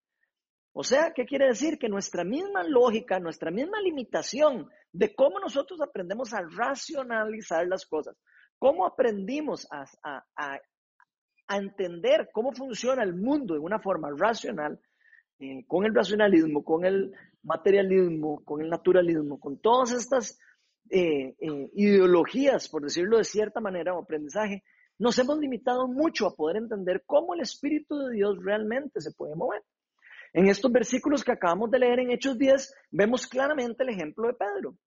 O 0.74 0.84
sea, 0.84 1.12
¿qué 1.14 1.26
quiere 1.26 1.48
decir? 1.48 1.78
Que 1.78 1.90
nuestra 1.90 2.24
misma 2.24 2.64
lógica, 2.64 3.20
nuestra 3.20 3.52
misma 3.52 3.82
limitación 3.82 4.70
de 4.94 5.14
cómo 5.14 5.40
nosotros 5.40 5.82
aprendemos 5.82 6.34
a 6.34 6.42
racionalizar 6.42 7.68
las 7.68 7.86
cosas, 7.86 8.16
cómo 8.58 8.86
aprendimos 8.86 9.68
a, 9.72 10.60
entender 11.50 12.30
cómo 12.32 12.54
funciona 12.54 13.04
el 13.04 13.14
mundo 13.14 13.56
de 13.56 13.60
una 13.60 13.80
forma 13.80 14.10
racional, 14.16 14.80
eh, 15.40 15.66
con 15.68 15.84
el 15.86 15.94
racionalismo, 15.94 16.64
con 16.64 16.86
el 16.86 17.12
materialismo, 17.44 18.42
con 18.46 18.62
el 18.62 18.70
naturalismo, 18.70 19.38
con 19.38 19.60
todas 19.60 19.92
estas 19.92 20.40
eh, 20.90 21.36
eh, 21.42 21.70
ideologías, 21.74 22.70
por 22.70 22.84
decirlo 22.84 23.18
de 23.18 23.26
cierta 23.26 23.60
manera, 23.60 23.94
o 23.94 24.02
aprendizaje, 24.02 24.64
nos 24.98 25.20
hemos 25.20 25.40
limitado 25.40 25.88
mucho 25.90 26.28
a 26.28 26.36
poder 26.36 26.58
entender 26.58 27.04
cómo 27.06 27.34
el 27.34 27.42
Espíritu 27.42 27.98
de 27.98 28.14
Dios 28.14 28.38
realmente 28.42 29.02
se 29.02 29.12
puede 29.12 29.36
mover. 29.36 29.62
En 30.34 30.48
estos 30.48 30.72
versículos 30.72 31.24
que 31.24 31.34
acabamos 31.34 31.70
de 31.72 31.80
leer 31.80 32.00
en 32.00 32.12
Hechos 32.12 32.38
10, 32.38 32.74
vemos 32.92 33.28
claramente 33.28 33.84
el 33.84 33.90
ejemplo 33.90 34.28
de 34.28 34.34
Pedro. 34.34 34.78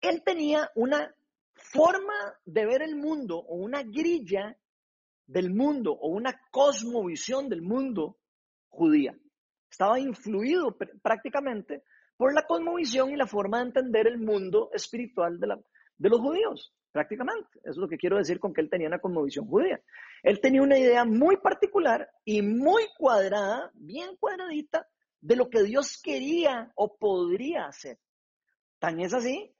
Él 0.00 0.22
tenía 0.24 0.70
una 0.74 1.14
forma 1.54 2.38
de 2.44 2.66
ver 2.66 2.82
el 2.82 2.96
mundo 2.96 3.38
o 3.38 3.56
una 3.56 3.82
grilla 3.82 4.56
del 5.26 5.52
mundo 5.52 5.92
o 5.92 6.08
una 6.08 6.40
cosmovisión 6.50 7.48
del 7.48 7.62
mundo 7.62 8.18
judía. 8.68 9.16
Estaba 9.70 10.00
influido 10.00 10.76
prácticamente 11.02 11.82
por 12.16 12.34
la 12.34 12.44
cosmovisión 12.46 13.10
y 13.10 13.16
la 13.16 13.26
forma 13.26 13.58
de 13.58 13.66
entender 13.66 14.06
el 14.08 14.18
mundo 14.18 14.70
espiritual 14.72 15.38
de, 15.38 15.56
de 15.98 16.08
los 16.08 16.20
judíos. 16.20 16.74
Prácticamente. 16.92 17.58
Eso 17.62 17.72
es 17.72 17.76
lo 17.76 17.88
que 17.88 17.98
quiero 17.98 18.18
decir 18.18 18.38
con 18.38 18.52
que 18.52 18.60
él 18.60 18.70
tenía 18.70 18.88
una 18.88 19.00
conmovisión 19.00 19.46
judía. 19.46 19.80
Él 20.22 20.40
tenía 20.40 20.62
una 20.62 20.78
idea 20.78 21.04
muy 21.04 21.36
particular 21.36 22.08
y 22.24 22.42
muy 22.42 22.84
cuadrada, 22.96 23.70
bien 23.74 24.16
cuadradita, 24.16 24.86
de 25.20 25.36
lo 25.36 25.48
que 25.48 25.62
Dios 25.62 26.00
quería 26.02 26.70
o 26.74 26.96
podría 26.96 27.66
hacer. 27.66 27.98
Tan 28.78 29.00
es 29.00 29.12
así 29.14 29.54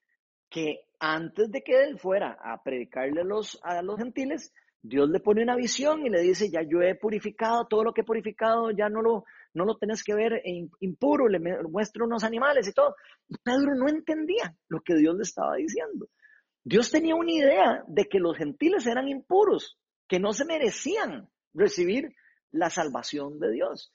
que 0.49 0.81
antes 1.01 1.51
de 1.51 1.63
que 1.63 1.85
él 1.85 1.99
fuera 1.99 2.39
a 2.41 2.63
predicarle 2.63 3.21
a 3.21 3.25
los, 3.25 3.59
a 3.63 3.83
los 3.83 3.99
gentiles, 3.99 4.53
Dios 4.81 5.09
le 5.11 5.21
pone 5.21 5.43
una 5.43 5.57
visión 5.57 6.07
y 6.07 6.11
le 6.11 6.23
dice, 6.23 6.51
ya 6.51 6.63
yo 6.63 6.81
he 6.81 6.95
purificado 6.95 7.67
todo 7.67 7.85
lo 7.85 7.93
que 7.93 8.03
he 8.03 8.05
purificado, 8.05 8.71
ya 8.71 8.89
no 8.89 9.03
lo, 9.03 9.25
no 9.55 9.65
lo 9.65 9.77
tenés 9.77 10.03
que 10.05 10.15
ver 10.15 10.43
impuro, 10.81 11.29
le 11.29 11.41
muestro 11.41 12.07
unos 12.07 12.25
animales 12.25 12.69
y 12.69 12.73
todo. 12.73 12.95
Pedro 13.43 13.75
no 13.75 13.89
entendía 13.89 14.55
lo 14.69 14.81
que 14.81 14.95
Dios 14.95 15.17
le 15.17 15.23
estaba 15.23 15.57
diciendo. 15.57 16.09
Dios 16.69 16.91
tenía 16.91 17.15
una 17.15 17.33
idea 17.33 17.83
de 17.87 18.05
que 18.05 18.19
los 18.19 18.37
gentiles 18.37 18.87
eran 18.87 19.09
impuros, 19.09 19.79
que 20.07 20.21
no 20.21 20.35
se 20.35 20.45
merecían 20.45 21.31
recibir 21.55 22.15
la 22.51 22.69
salvación 22.69 23.41
de 23.41 23.53
Dios. 23.53 23.91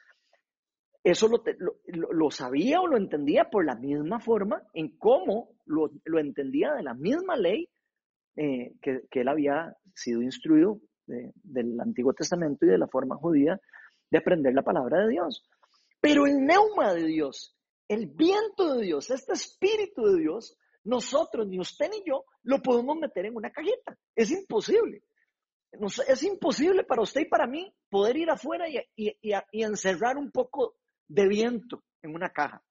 Eso 1.04 1.28
lo, 1.28 2.32
sabía 2.32 2.82
o 2.82 2.88
lo 2.88 2.98
entendía 2.98 3.50
por 3.52 3.64
la 3.64 3.76
misma 3.76 4.20
forma 4.20 4.64
en 4.74 4.98
cómo 4.98 5.50
lo, 5.66 5.92
entendía 6.18 6.74
de 6.74 6.82
la 6.82 6.96
misma 6.96 7.36
ley 7.36 7.70
eh, 8.38 8.74
que, 8.82 9.04
él 9.12 9.28
había 9.28 9.78
sido 9.94 10.24
instruido 10.24 10.80
del 11.06 11.80
Antiguo 11.80 12.14
Testamento 12.14 12.66
y 12.66 12.70
de 12.70 12.80
la 12.80 12.88
forma 12.88 13.18
judía 13.18 13.62
de 14.10 14.18
aprender 14.18 14.56
la 14.56 14.64
palabra 14.64 15.04
de 15.04 15.10
Dios. 15.10 15.48
Pero 16.02 16.26
el 16.26 16.44
neuma 16.44 16.94
de 16.96 17.06
Dios, 17.06 17.56
el 17.88 18.08
viento 18.08 18.74
de 18.76 18.86
Dios, 18.86 19.12
este 19.12 19.34
espíritu 19.34 20.08
de 20.08 20.22
Dios, 20.22 20.58
nosotros, 20.84 21.48
ni 21.48 21.60
usted 21.60 21.90
ni 21.90 22.04
yo, 22.06 22.26
lo 22.44 22.62
podemos 22.62 22.98
meter 22.98 23.26
en 23.26 23.36
una 23.36 23.52
cajita. 23.52 23.98
Es 24.16 24.32
imposible. 24.32 25.04
es 26.08 26.24
imposible 26.24 26.84
para 26.84 27.02
usted 27.02 27.22
y 27.22 27.30
para 27.30 27.48
mí 27.48 27.74
poder 27.90 28.18
ir 28.18 28.30
afuera 28.30 28.66
y, 28.70 29.16
encerrar 29.52 30.18
un 30.18 30.32
poco 30.32 30.76
de 31.08 31.28
viento 31.28 31.84
en 32.02 32.14
una 32.14 32.30
caja 32.30 32.62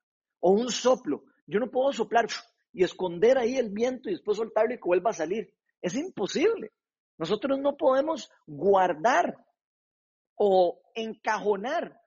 o 0.40 0.52
un 0.52 0.70
soplo. 0.70 1.24
Yo 1.46 1.58
no 1.58 1.70
puedo 1.70 1.92
soplar 1.92 2.26
y 2.72 2.84
esconder 2.84 3.38
ahí 3.38 3.56
el 3.56 3.70
viento 3.70 4.08
y 4.08 4.12
después 4.12 4.36
soltarlo 4.36 4.74
y 4.74 4.76
que 4.76 4.84
vuelva 4.84 5.10
a 5.10 5.14
salir. 5.14 5.52
Es 5.80 5.94
imposible. 5.96 6.72
Nosotros 7.18 7.58
no 7.58 7.76
podemos 7.76 8.30
guardar 8.46 9.36
o 10.36 10.80
encajonar 10.94 12.00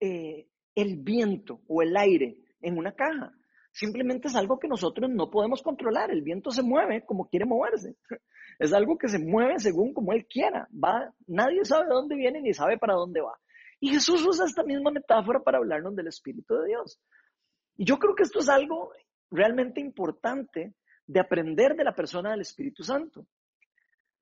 eh, 0.00 0.48
el 0.74 0.96
viento 0.96 1.60
o 1.68 1.82
el 1.82 1.96
aire 1.96 2.38
en 2.60 2.78
una 2.78 2.94
caja. 2.94 3.32
Simplemente 3.74 4.28
es 4.28 4.36
algo 4.36 4.60
que 4.60 4.68
nosotros 4.68 5.10
no 5.10 5.30
podemos 5.30 5.60
controlar. 5.60 6.12
El 6.12 6.22
viento 6.22 6.52
se 6.52 6.62
mueve 6.62 7.04
como 7.04 7.28
quiere 7.28 7.44
moverse. 7.44 7.96
Es 8.56 8.72
algo 8.72 8.96
que 8.96 9.08
se 9.08 9.18
mueve 9.18 9.58
según 9.58 9.92
como 9.92 10.12
él 10.12 10.28
quiera. 10.30 10.68
Va, 10.72 11.12
nadie 11.26 11.64
sabe 11.64 11.86
de 11.88 11.94
dónde 11.94 12.14
viene 12.14 12.40
ni 12.40 12.54
sabe 12.54 12.78
para 12.78 12.94
dónde 12.94 13.20
va. 13.20 13.36
Y 13.80 13.88
Jesús 13.88 14.24
usa 14.24 14.44
esta 14.44 14.62
misma 14.62 14.92
metáfora 14.92 15.40
para 15.40 15.58
hablarnos 15.58 15.96
del 15.96 16.06
Espíritu 16.06 16.54
de 16.54 16.68
Dios. 16.68 17.00
Y 17.76 17.84
yo 17.84 17.98
creo 17.98 18.14
que 18.14 18.22
esto 18.22 18.38
es 18.38 18.48
algo 18.48 18.92
realmente 19.28 19.80
importante 19.80 20.72
de 21.04 21.20
aprender 21.20 21.74
de 21.74 21.82
la 21.82 21.96
persona 21.96 22.30
del 22.30 22.42
Espíritu 22.42 22.84
Santo. 22.84 23.26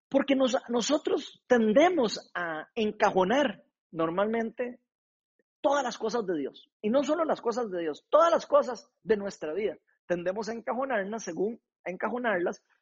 Porque 0.09 0.35
nosotros 0.35 1.45
tendemos 1.47 2.31
a 2.35 2.69
encajonar 2.75 3.63
normalmente 3.91 4.81
todas 5.63 5.83
las 5.83 5.97
cosas 5.97 6.27
de 6.27 6.37
Dios. 6.37 6.69
Y 6.83 6.91
no 6.91 7.03
solo 7.03 7.25
las 7.25 7.41
cosas 7.41 7.71
de 7.71 7.81
Dios, 7.81 8.05
todas 8.11 8.31
las 8.31 8.47
cosas 8.47 8.91
de 9.03 9.17
nuestra 9.17 9.55
vida. 9.55 9.79
Tendemos 10.07 10.49
a 10.49 10.53
encajonarlas 10.53 11.23
según, 11.23 11.61
a 11.85 11.91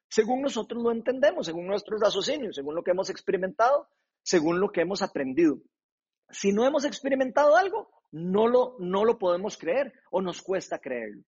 según 0.09 0.43
nosotros 0.43 0.83
lo 0.83 0.91
entendemos, 0.91 1.47
según 1.47 1.69
nuestros 1.69 2.01
raciocinios, 2.01 2.57
según 2.57 2.75
lo 2.75 2.83
que 2.83 2.91
hemos 2.91 3.11
experimentado, 3.11 3.89
según 4.23 4.59
lo 4.59 4.73
que 4.73 4.81
hemos 4.81 5.03
aprendido. 5.03 5.59
Si 6.31 6.53
no 6.53 6.67
hemos 6.67 6.85
experimentado 6.85 7.55
algo, 7.55 7.91
no 8.11 8.49
lo, 8.49 8.77
no 8.81 9.05
lo 9.05 9.19
podemos 9.19 9.57
creer 9.57 9.93
o 10.11 10.21
nos 10.21 10.43
cuesta 10.43 10.81
creerlo. 10.81 11.23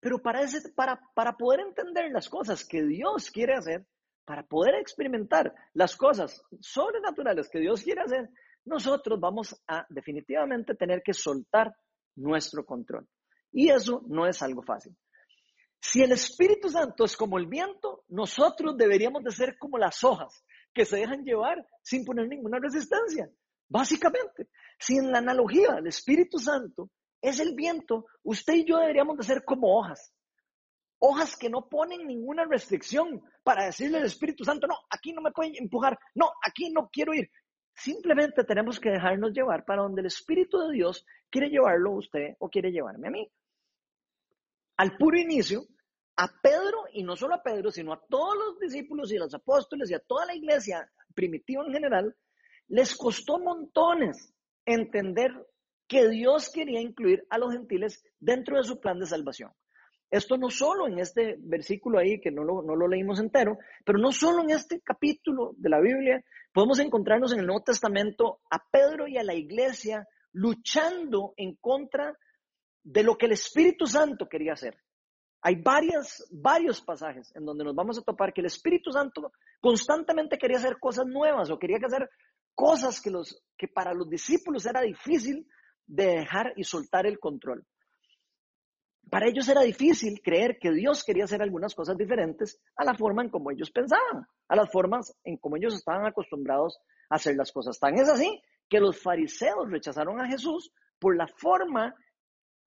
Pero 0.00 0.18
para, 0.20 0.42
ese, 0.42 0.70
para, 0.72 1.00
para 1.14 1.36
poder 1.36 1.60
entender 1.60 2.10
las 2.12 2.28
cosas 2.28 2.64
que 2.64 2.82
Dios 2.82 3.30
quiere 3.30 3.54
hacer, 3.54 3.86
para 4.24 4.44
poder 4.46 4.74
experimentar 4.74 5.54
las 5.72 5.96
cosas 5.96 6.42
sobrenaturales 6.60 7.48
que 7.48 7.60
Dios 7.60 7.82
quiere 7.82 8.02
hacer, 8.02 8.28
nosotros 8.68 9.18
vamos 9.18 9.60
a 9.66 9.86
definitivamente 9.88 10.74
tener 10.74 11.02
que 11.02 11.12
soltar 11.12 11.74
nuestro 12.16 12.64
control. 12.64 13.06
Y 13.52 13.70
eso 13.70 14.02
no 14.06 14.26
es 14.26 14.42
algo 14.42 14.62
fácil. 14.62 14.96
Si 15.80 16.02
el 16.02 16.12
Espíritu 16.12 16.68
Santo 16.68 17.04
es 17.04 17.16
como 17.16 17.38
el 17.38 17.46
viento, 17.46 18.04
nosotros 18.08 18.76
deberíamos 18.76 19.22
de 19.22 19.30
ser 19.30 19.56
como 19.58 19.78
las 19.78 20.02
hojas 20.04 20.44
que 20.74 20.84
se 20.84 20.96
dejan 20.96 21.24
llevar 21.24 21.64
sin 21.82 22.04
poner 22.04 22.28
ninguna 22.28 22.58
resistencia. 22.58 23.30
Básicamente, 23.68 24.48
si 24.78 24.96
en 24.96 25.10
la 25.12 25.18
analogía 25.18 25.76
el 25.78 25.86
Espíritu 25.86 26.38
Santo 26.38 26.90
es 27.20 27.40
el 27.40 27.54
viento, 27.54 28.06
usted 28.22 28.54
y 28.54 28.64
yo 28.64 28.78
deberíamos 28.78 29.16
de 29.16 29.24
ser 29.24 29.44
como 29.44 29.78
hojas 29.78 30.12
hojas 30.98 31.36
que 31.36 31.48
no 31.48 31.68
ponen 31.68 32.06
ninguna 32.06 32.44
restricción 32.44 33.22
para 33.42 33.66
decirle 33.66 33.98
al 33.98 34.04
Espíritu 34.04 34.44
Santo, 34.44 34.66
no, 34.66 34.76
aquí 34.90 35.12
no 35.12 35.22
me 35.22 35.30
pueden 35.30 35.54
empujar, 35.56 35.98
no, 36.14 36.30
aquí 36.44 36.70
no 36.70 36.88
quiero 36.92 37.14
ir. 37.14 37.30
Simplemente 37.78 38.42
tenemos 38.42 38.80
que 38.80 38.90
dejarnos 38.90 39.32
llevar 39.32 39.64
para 39.64 39.82
donde 39.82 40.00
el 40.00 40.08
Espíritu 40.08 40.58
de 40.58 40.74
Dios 40.74 41.06
quiere 41.30 41.48
llevarlo 41.48 41.90
a 41.90 41.98
usted 41.98 42.34
o 42.40 42.50
quiere 42.50 42.72
llevarme 42.72 43.06
a 43.06 43.10
mí. 43.12 43.30
Al 44.78 44.96
puro 44.96 45.16
inicio, 45.16 45.62
a 46.16 46.28
Pedro, 46.42 46.86
y 46.92 47.04
no 47.04 47.14
solo 47.14 47.36
a 47.36 47.42
Pedro, 47.42 47.70
sino 47.70 47.92
a 47.92 48.00
todos 48.08 48.36
los 48.36 48.58
discípulos 48.58 49.12
y 49.12 49.16
a 49.16 49.20
los 49.20 49.34
apóstoles 49.34 49.88
y 49.90 49.94
a 49.94 50.00
toda 50.00 50.26
la 50.26 50.34
iglesia 50.34 50.90
primitiva 51.14 51.64
en 51.64 51.72
general, 51.72 52.16
les 52.66 52.96
costó 52.96 53.38
montones 53.38 54.34
entender 54.66 55.30
que 55.86 56.08
Dios 56.08 56.50
quería 56.50 56.80
incluir 56.80 57.24
a 57.30 57.38
los 57.38 57.52
gentiles 57.52 58.02
dentro 58.18 58.56
de 58.56 58.64
su 58.64 58.80
plan 58.80 58.98
de 58.98 59.06
salvación. 59.06 59.52
Esto 60.10 60.38
no 60.38 60.48
solo 60.48 60.88
en 60.88 60.98
este 60.98 61.36
versículo 61.38 61.98
ahí, 61.98 62.18
que 62.20 62.30
no 62.30 62.42
lo, 62.42 62.62
no 62.62 62.74
lo 62.74 62.88
leímos 62.88 63.20
entero, 63.20 63.58
pero 63.84 63.98
no 63.98 64.10
solo 64.10 64.42
en 64.42 64.50
este 64.50 64.80
capítulo 64.80 65.52
de 65.58 65.68
la 65.68 65.80
Biblia, 65.80 66.24
podemos 66.52 66.78
encontrarnos 66.78 67.32
en 67.32 67.40
el 67.40 67.46
Nuevo 67.46 67.62
Testamento 67.62 68.40
a 68.50 68.58
Pedro 68.70 69.06
y 69.06 69.18
a 69.18 69.22
la 69.22 69.34
iglesia 69.34 70.08
luchando 70.32 71.34
en 71.36 71.56
contra 71.56 72.16
de 72.82 73.02
lo 73.02 73.18
que 73.18 73.26
el 73.26 73.32
Espíritu 73.32 73.86
Santo 73.86 74.28
quería 74.28 74.54
hacer. 74.54 74.78
Hay 75.42 75.56
varias, 75.56 76.26
varios 76.30 76.80
pasajes 76.80 77.30
en 77.36 77.44
donde 77.44 77.64
nos 77.64 77.74
vamos 77.74 77.98
a 77.98 78.02
topar 78.02 78.32
que 78.32 78.40
el 78.40 78.46
Espíritu 78.46 78.90
Santo 78.90 79.30
constantemente 79.60 80.38
quería 80.38 80.56
hacer 80.56 80.78
cosas 80.78 81.06
nuevas 81.06 81.50
o 81.50 81.58
quería 81.58 81.76
hacer 81.84 82.08
cosas 82.54 83.00
que, 83.00 83.10
los, 83.10 83.42
que 83.58 83.68
para 83.68 83.92
los 83.92 84.08
discípulos 84.08 84.64
era 84.64 84.80
difícil 84.80 85.46
de 85.86 86.06
dejar 86.06 86.54
y 86.56 86.64
soltar 86.64 87.06
el 87.06 87.18
control 87.18 87.64
para 89.10 89.28
ellos 89.28 89.48
era 89.48 89.62
difícil 89.62 90.20
creer 90.22 90.58
que 90.58 90.72
Dios 90.72 91.04
quería 91.04 91.24
hacer 91.24 91.42
algunas 91.42 91.74
cosas 91.74 91.96
diferentes 91.96 92.60
a 92.76 92.84
la 92.84 92.94
forma 92.94 93.22
en 93.22 93.30
como 93.30 93.50
ellos 93.50 93.70
pensaban, 93.70 94.26
a 94.48 94.56
las 94.56 94.70
formas 94.70 95.16
en 95.24 95.36
como 95.36 95.56
ellos 95.56 95.74
estaban 95.74 96.06
acostumbrados 96.06 96.78
a 97.08 97.16
hacer 97.16 97.36
las 97.36 97.52
cosas. 97.52 97.78
Tan 97.78 97.98
es 97.98 98.08
así 98.08 98.42
que 98.68 98.80
los 98.80 99.00
fariseos 99.00 99.70
rechazaron 99.70 100.20
a 100.20 100.28
Jesús 100.28 100.72
por 100.98 101.16
la 101.16 101.26
forma, 101.26 101.94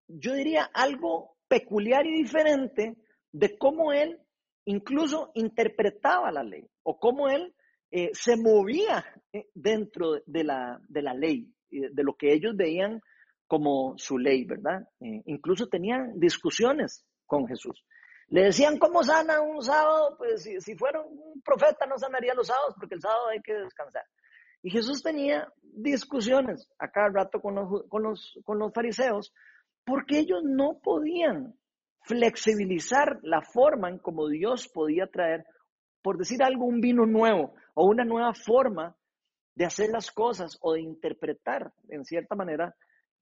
yo 0.08 0.34
diría, 0.34 0.70
algo 0.74 1.36
peculiar 1.48 2.06
y 2.06 2.24
diferente 2.24 2.96
de 3.32 3.58
cómo 3.58 3.92
él 3.92 4.20
incluso 4.66 5.32
interpretaba 5.36 6.32
la 6.32 6.44
ley 6.44 6.66
o 6.84 6.98
cómo 6.98 7.30
él 7.30 7.54
eh, 7.92 8.10
se 8.14 8.38
movía 8.38 9.06
eh, 9.34 9.48
dentro 9.54 10.22
de 10.26 10.44
la, 10.44 10.80
de 10.88 11.02
la 11.02 11.14
ley, 11.14 11.54
de 11.70 12.04
lo 12.04 12.16
que 12.16 12.34
ellos 12.34 12.56
veían 12.56 13.02
como 13.52 13.98
su 13.98 14.18
ley, 14.18 14.46
¿verdad? 14.46 14.88
Eh, 15.02 15.24
incluso 15.26 15.68
tenían 15.68 16.18
discusiones 16.18 17.06
con 17.26 17.46
Jesús. 17.48 17.84
Le 18.30 18.44
decían, 18.44 18.78
¿cómo 18.78 19.04
sana 19.04 19.42
un 19.42 19.62
sábado? 19.62 20.16
Pues 20.18 20.44
si, 20.44 20.76
fuera 20.78 21.02
un 21.02 21.42
profeta 21.42 21.86
no 21.86 21.98
sanaría 21.98 22.34
los 22.34 22.48
sábados 22.48 22.76
porque 22.80 22.96
el 22.96 23.02
sábado 23.02 23.28
hay 23.28 23.42
que 23.42 23.54
descansar. 23.54 24.04
Y 24.64 24.72
Jesús 24.72 25.04
tenía 25.04 25.52
discusiones 25.62 26.66
a 26.80 26.90
cada 26.92 27.10
rato 27.10 27.42
con 27.42 27.56
los, 27.56 27.84
con 27.90 28.04
los, 28.04 28.40
con 28.46 28.58
los 28.58 28.72
fariseos 28.72 29.34
porque 29.84 30.20
ellos 30.20 30.44
no 30.46 30.80
podían 30.82 31.54
flexibilizar 32.04 33.20
la 33.22 33.42
forma 33.42 33.90
en 33.90 33.98
como 33.98 34.30
Dios 34.30 34.70
podía 34.70 35.08
traer, 35.08 35.46
por 36.02 36.18
decir 36.18 36.42
algo, 36.42 36.64
un 36.64 36.80
vino 36.80 37.06
nuevo 37.06 37.54
o 37.74 37.86
una 37.86 38.06
nueva 38.06 38.34
forma 38.34 38.96
de 39.56 39.66
hacer 39.66 39.90
las 39.90 40.10
cosas 40.10 40.58
o 40.62 40.72
de 40.72 40.80
interpretar, 40.80 41.74
en 41.90 42.06
cierta 42.06 42.34
manera, 42.36 42.74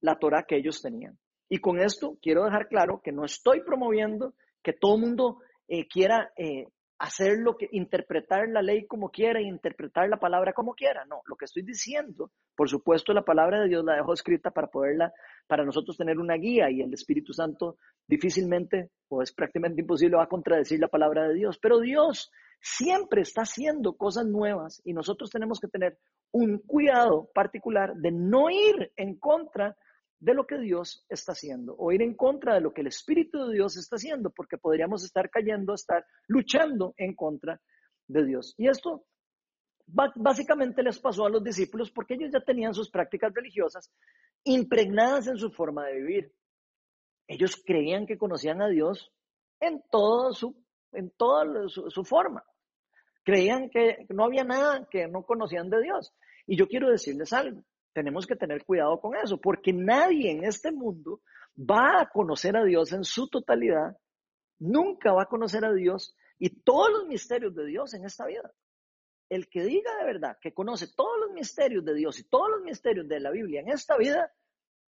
la 0.02 0.18
Torah 0.18 0.44
que 0.48 0.58
ellos 0.58 0.82
tenían. 0.82 1.18
Y 1.50 1.60
con 1.60 1.80
esto 1.80 2.18
quiero 2.22 2.46
dejar 2.46 2.68
claro 2.68 3.02
que 3.04 3.12
no 3.12 3.26
estoy 3.26 3.62
promoviendo 3.62 4.34
que 4.62 4.74
todo 4.74 4.96
el 4.96 5.02
mundo 5.02 5.40
eh, 5.68 5.88
quiera 5.88 6.32
eh, 6.38 6.68
hacer 7.00 7.38
lo 7.40 7.56
que, 7.56 7.70
interpretar 7.72 8.50
la 8.50 8.62
ley 8.62 8.86
como 8.86 9.10
quiera, 9.10 9.42
interpretar 9.42 10.10
la 10.10 10.18
palabra 10.18 10.54
como 10.54 10.74
quiera. 10.74 11.06
No, 11.06 11.22
lo 11.26 11.36
que 11.38 11.46
estoy 11.46 11.64
diciendo, 11.64 12.32
por 12.56 12.70
supuesto, 12.70 13.14
la 13.14 13.24
palabra 13.24 13.62
de 13.62 13.70
Dios 13.70 13.86
la 13.86 13.96
dejó 13.96 14.14
escrita 14.14 14.52
para 14.52 14.68
poderla, 14.68 15.14
para 15.48 15.64
nosotros 15.64 15.98
tener 15.98 16.20
una 16.20 16.36
guía 16.36 16.70
y 16.70 16.82
el 16.82 16.94
Espíritu 16.94 17.34
Santo 17.34 17.78
difícilmente 18.06 18.90
o 19.08 19.22
es 19.22 19.32
prácticamente 19.32 19.82
imposible 19.82 20.18
va 20.18 20.24
a 20.24 20.30
contradecir 20.30 20.80
la 20.80 20.90
palabra 20.90 21.28
de 21.28 21.36
Dios. 21.36 21.58
Pero 21.58 21.80
Dios 21.80 22.32
siempre 22.60 23.22
está 23.22 23.44
haciendo 23.44 23.94
cosas 23.94 24.26
nuevas 24.26 24.82
y 24.84 24.94
nosotros 24.94 25.30
tenemos 25.32 25.60
que 25.60 25.70
tener 25.70 25.98
un 26.32 26.60
cuidado 26.60 27.30
particular 27.34 27.96
de 27.96 28.12
no 28.12 28.50
ir 28.50 28.92
en 28.98 29.18
contra 29.18 29.78
de 30.20 30.34
lo 30.34 30.46
que 30.46 30.58
Dios 30.60 31.06
está 31.10 31.32
haciendo 31.32 31.76
o 31.78 31.92
ir 31.92 32.02
en 32.02 32.16
contra 32.16 32.56
de 32.56 32.62
lo 32.62 32.74
que 32.74 32.82
el 32.82 32.88
Espíritu 32.88 33.46
de 33.46 33.56
Dios 33.56 33.78
está 33.78 33.96
haciendo, 33.96 34.30
porque 34.30 34.58
podríamos 34.58 35.04
estar 35.04 35.30
cayendo, 35.30 35.74
estar 35.74 36.06
luchando 36.28 36.94
en 36.98 37.16
contra 37.16 37.62
de 38.08 38.26
Dios. 38.26 38.54
Y 38.58 38.68
esto 38.68 39.06
básicamente 39.92 40.84
les 40.84 41.00
pasó 41.00 41.26
a 41.26 41.30
los 41.30 41.44
discípulos 41.44 41.92
porque 41.92 42.14
ellos 42.14 42.32
ya 42.32 42.42
tenían 42.42 42.74
sus 42.74 42.92
prácticas 42.92 43.34
religiosas 43.34 43.92
impregnadas 44.44 45.28
en 45.28 45.38
su 45.38 45.52
forma 45.52 45.88
de 45.88 45.96
vivir. 45.96 46.34
Ellos 47.28 47.62
creían 47.66 48.06
que 48.06 48.18
conocían 48.18 48.62
a 48.62 48.68
Dios 48.68 49.12
en, 49.60 49.82
todo 49.92 50.34
su, 50.34 50.56
en 50.92 51.12
toda 51.12 51.68
su, 51.70 52.04
forma. 52.04 52.44
Creían 53.24 53.70
que 53.70 54.06
no 54.10 54.26
había 54.26 54.44
nada 54.44 54.88
que 54.90 55.08
no 55.08 55.24
conocían 55.24 55.70
de 55.70 55.82
Dios. 55.82 56.14
Y 56.48 56.58
yo 56.58 56.68
quiero 56.68 56.90
decirles 56.90 57.32
algo, 57.34 57.64
tenemos 58.00 58.26
que 58.26 58.38
tener 58.38 58.64
cuidado 58.64 58.98
con 59.02 59.14
eso, 59.18 59.38
porque 59.38 59.74
nadie 59.74 60.32
en 60.32 60.46
este 60.46 60.72
mundo 60.72 61.20
va 61.58 62.00
a 62.00 62.10
conocer 62.10 62.56
a 62.56 62.64
Dios 62.64 62.94
en 62.94 63.04
su 63.04 63.28
totalidad, 63.28 63.98
nunca 64.58 65.12
va 65.12 65.24
a 65.24 65.26
conocer 65.26 65.66
a 65.66 65.74
Dios 65.74 66.16
y 66.38 66.62
todos 66.62 66.90
los 66.92 67.08
misterios 67.08 67.54
de 67.54 67.66
Dios 67.66 67.94
en 67.94 68.06
esta 68.06 68.26
vida. 68.26 68.54
El 69.28 69.50
que 69.50 69.66
diga 69.66 69.98
de 69.98 70.06
verdad 70.06 70.38
que 70.42 70.54
conoce 70.54 70.88
todos 70.96 71.20
los 71.20 71.32
misterios 71.34 71.84
de 71.84 71.94
Dios 71.94 72.20
y 72.20 72.24
todos 72.24 72.50
los 72.50 72.62
misterios 72.62 73.06
de 73.10 73.20
la 73.20 73.32
Biblia 73.32 73.60
en 73.60 73.68
esta 73.68 73.98
vida, 73.98 74.32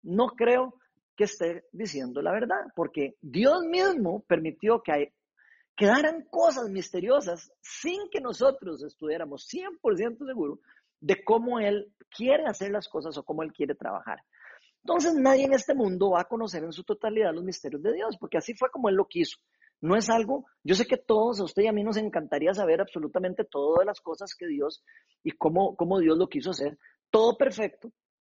no 0.04 0.28
creo 0.28 0.76
que 1.16 1.24
esté 1.24 1.66
diciendo 1.72 2.22
la 2.22 2.32
verdad, 2.32 2.62
porque 2.76 3.16
Dios 3.22 3.64
mismo 3.66 4.24
permitió 4.28 4.84
que 4.84 5.16
quedaran 5.76 6.26
cosas 6.30 6.70
misteriosas 6.70 7.52
sin 7.60 8.08
que 8.12 8.22
nosotros 8.22 8.84
estuviéramos 8.84 9.50
100% 9.52 10.28
seguros 10.28 10.60
de 11.00 11.24
cómo 11.24 11.60
Él 11.60 11.94
quiere 12.10 12.46
hacer 12.46 12.72
las 12.72 12.88
cosas 12.88 13.18
o 13.18 13.24
cómo 13.24 13.44
Él 13.44 13.52
quiere 13.54 13.76
trabajar. 13.76 14.20
Entonces 14.84 15.14
nadie 15.16 15.46
en 15.46 15.54
este 15.54 15.74
mundo 15.74 16.12
va 16.12 16.22
a 16.22 16.28
conocer 16.28 16.64
en 16.64 16.72
su 16.72 16.84
totalidad 16.84 17.34
los 17.34 17.44
misterios 17.44 17.82
de 17.82 17.94
Dios, 17.94 18.18
porque 18.18 18.38
así 18.38 18.54
fue 18.54 18.70
como 18.70 18.90
Él 18.90 18.96
lo 18.96 19.08
quiso. 19.08 19.38
No 19.82 19.96
es 19.96 20.10
algo, 20.10 20.46
yo 20.64 20.76
sé 20.76 20.86
que 20.86 20.98
todos, 20.98 21.40
a 21.40 21.44
usted 21.44 21.64
y 21.64 21.68
a 21.68 21.72
mí 21.72 21.84
nos 21.84 21.98
encantaría 21.98 22.54
saber 22.54 22.82
absolutamente 22.82 23.46
todas 23.46 23.86
las 23.86 24.02
cosas 24.02 24.36
que 24.36 24.46
Dios 24.48 24.84
y 25.24 25.32
cómo, 25.32 25.76
cómo 25.76 26.00
Dios 26.00 26.18
lo 26.18 26.28
quiso 26.28 26.52
hacer, 26.52 26.78
todo 27.10 27.38
perfecto 27.38 27.92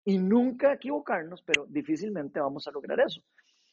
y 0.06 0.18
nunca 0.18 0.74
equivocarnos, 0.74 1.42
pero 1.44 1.66
difícilmente 1.68 2.40
vamos 2.40 2.68
a 2.68 2.72
lograr 2.72 3.00
eso. 3.02 3.22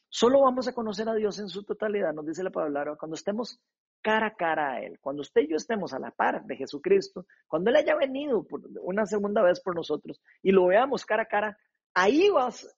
Solo 0.08 0.40
vamos 0.40 0.66
a 0.66 0.72
conocer 0.72 1.08
a 1.08 1.14
Dios 1.14 1.38
en 1.38 1.48
su 1.48 1.62
totalidad, 1.62 2.12
nos 2.12 2.26
dice 2.26 2.42
la 2.42 2.50
palabra, 2.50 2.96
cuando 2.96 3.14
estemos 3.14 3.60
cara 4.02 4.28
a 4.28 4.34
cara 4.34 4.72
a 4.72 4.82
Él, 4.82 4.98
cuando 5.00 5.22
usted 5.22 5.42
y 5.42 5.48
yo 5.48 5.56
estemos 5.56 5.92
a 5.92 5.98
la 5.98 6.10
par 6.10 6.44
de 6.44 6.56
Jesucristo, 6.56 7.26
cuando 7.46 7.70
Él 7.70 7.76
haya 7.76 7.94
venido 7.96 8.42
por 8.44 8.62
una 8.82 9.06
segunda 9.06 9.42
vez 9.42 9.60
por 9.60 9.74
nosotros 9.74 10.20
y 10.42 10.52
lo 10.52 10.66
veamos 10.66 11.04
cara 11.04 11.24
a 11.24 11.26
cara, 11.26 11.58
ahí 11.94 12.28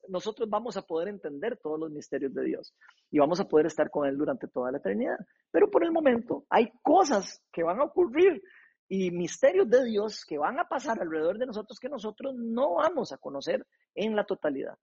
nosotros 0.09 0.49
vamos 0.49 0.77
a 0.77 0.83
poder 0.83 1.09
entender 1.09 1.59
todos 1.62 1.79
los 1.79 1.91
misterios 1.91 2.33
de 2.35 2.45
Dios 2.45 2.75
y 3.11 3.18
vamos 3.18 3.41
a 3.41 3.49
poder 3.49 3.66
estar 3.66 3.91
con 3.91 4.07
Él 4.07 4.16
durante 4.16 4.49
toda 4.49 4.73
la 4.73 4.79
eternidad. 4.79 5.18
Pero 5.51 5.70
por 5.70 5.85
el 5.85 5.93
momento 5.93 6.45
hay 6.49 6.70
cosas 6.83 7.43
que 7.53 7.62
van 7.62 7.81
a 7.81 7.85
ocurrir 7.85 8.43
y 8.89 9.11
misterios 9.11 9.68
de 9.70 9.85
Dios 9.85 10.25
que 10.25 10.39
van 10.39 10.59
a 10.59 10.68
pasar 10.68 11.01
alrededor 11.01 11.39
de 11.39 11.47
nosotros 11.47 11.79
que 11.79 11.89
nosotros 11.89 12.35
no 12.37 12.75
vamos 12.75 13.12
a 13.12 13.18
conocer 13.18 13.66
en 13.95 14.14
la 14.16 14.25
totalidad. 14.25 14.77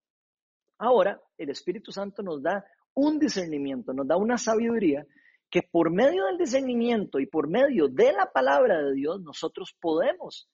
Ahora, 0.78 1.22
el 1.38 1.50
Espíritu 1.50 1.92
Santo 1.92 2.24
nos 2.24 2.42
da 2.42 2.66
un 2.94 3.20
discernimiento, 3.20 3.94
nos 3.94 4.08
da 4.08 4.18
una 4.18 4.38
sabiduría 4.38 5.06
que 5.50 5.62
por 5.64 5.92
medio 5.92 6.26
del 6.26 6.38
discernimiento 6.38 7.20
y 7.20 7.26
por 7.26 7.48
medio 7.48 7.88
de 7.88 8.14
la 8.14 8.32
palabra 8.32 8.82
de 8.82 8.94
Dios 8.94 9.22
nosotros 9.22 9.76
podemos 9.80 10.48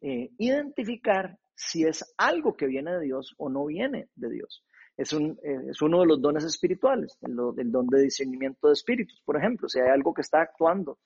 eh, 0.00 0.30
identificar 0.38 1.38
si 1.54 1.84
es 1.84 2.14
algo 2.18 2.56
que 2.56 2.66
viene 2.66 2.92
de 2.92 3.00
Dios 3.00 3.34
o 3.38 3.48
no 3.48 3.66
viene 3.66 4.08
de 4.14 4.30
Dios. 4.30 4.64
Es, 4.96 5.12
un, 5.12 5.38
eh, 5.42 5.70
es 5.70 5.82
uno 5.82 6.00
de 6.00 6.06
los 6.06 6.20
dones 6.20 6.44
espirituales, 6.44 7.18
el, 7.22 7.36
don 7.70 7.86
de 7.86 8.02
discernimiento 8.02 8.68
de 8.68 8.74
espíritus, 8.74 9.20
por 9.24 9.36
ejemplo, 9.36 9.68
si 9.68 9.80
hay 9.80 9.88
algo 9.88 10.14
que 10.14 10.22
está 10.22 10.40
actuando 10.40 10.98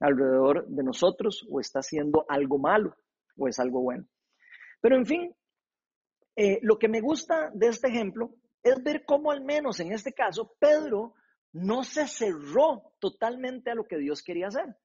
alrededor 0.00 0.66
de 0.66 0.82
nosotros 0.82 1.46
o 1.50 1.60
está 1.60 1.80
haciendo 1.80 2.24
algo 2.28 2.58
malo 2.58 2.96
o 3.36 3.48
es 3.48 3.58
algo 3.58 3.82
bueno. 3.82 4.06
Pero 4.80 4.96
en 4.96 5.06
fin, 5.06 5.34
eh, 6.34 6.58
lo 6.62 6.78
que 6.78 6.88
me 6.88 7.00
gusta 7.00 7.50
de 7.52 7.68
este 7.68 7.88
ejemplo 7.88 8.30
es 8.62 8.82
ver 8.82 9.04
cómo 9.04 9.30
al 9.30 9.42
menos 9.42 9.80
en 9.80 9.92
este 9.92 10.12
caso 10.12 10.54
Pedro 10.58 11.14
no 11.56 11.84
se 11.84 12.06
cerró 12.06 12.92
totalmente 12.98 13.70
a 13.70 13.74
lo 13.74 13.84
que 13.84 13.96
Dios 13.96 14.22
quería 14.22 14.48
hacer. 14.48 14.76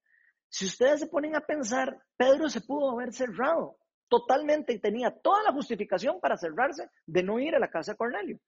Si 0.48 0.66
ustedes 0.66 1.02
se 1.02 1.08
ponen 1.08 1.36
a 1.36 1.42
pensar, 1.42 2.02
Pedro 2.16 2.50
se 2.50 2.62
pudo 2.62 2.92
haber 2.92 3.14
cerrado 3.14 3.78
totalmente 4.08 4.74
y 4.74 4.80
tenía 4.80 5.12
toda 5.12 5.44
la 5.44 5.52
justificación 5.52 6.20
para 6.22 6.38
cerrarse 6.38 6.90
de 7.06 7.24
no 7.24 7.40
ir 7.40 7.56
a 7.56 7.60
la 7.60 7.70
casa 7.70 7.92
de 7.92 7.98
Cornelio. 7.98 8.40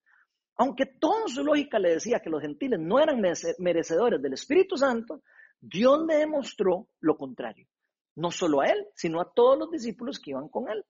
Aunque 0.56 0.86
toda 0.86 1.28
su 1.28 1.44
lógica 1.44 1.80
le 1.80 1.96
decía 1.96 2.22
que 2.22 2.30
los 2.30 2.42
gentiles 2.42 2.80
no 2.80 3.00
eran 3.00 3.22
merecedores 3.60 4.22
del 4.22 4.34
Espíritu 4.34 4.78
Santo, 4.78 5.22
Dios 5.60 6.06
le 6.08 6.16
demostró 6.16 6.88
lo 7.02 7.18
contrario. 7.18 7.68
No 8.16 8.32
solo 8.32 8.62
a 8.62 8.68
él, 8.68 8.88
sino 8.96 9.20
a 9.20 9.34
todos 9.34 9.58
los 9.58 9.72
discípulos 9.72 10.20
que 10.20 10.32
iban 10.32 10.48
con 10.48 10.70
él. 10.70 10.86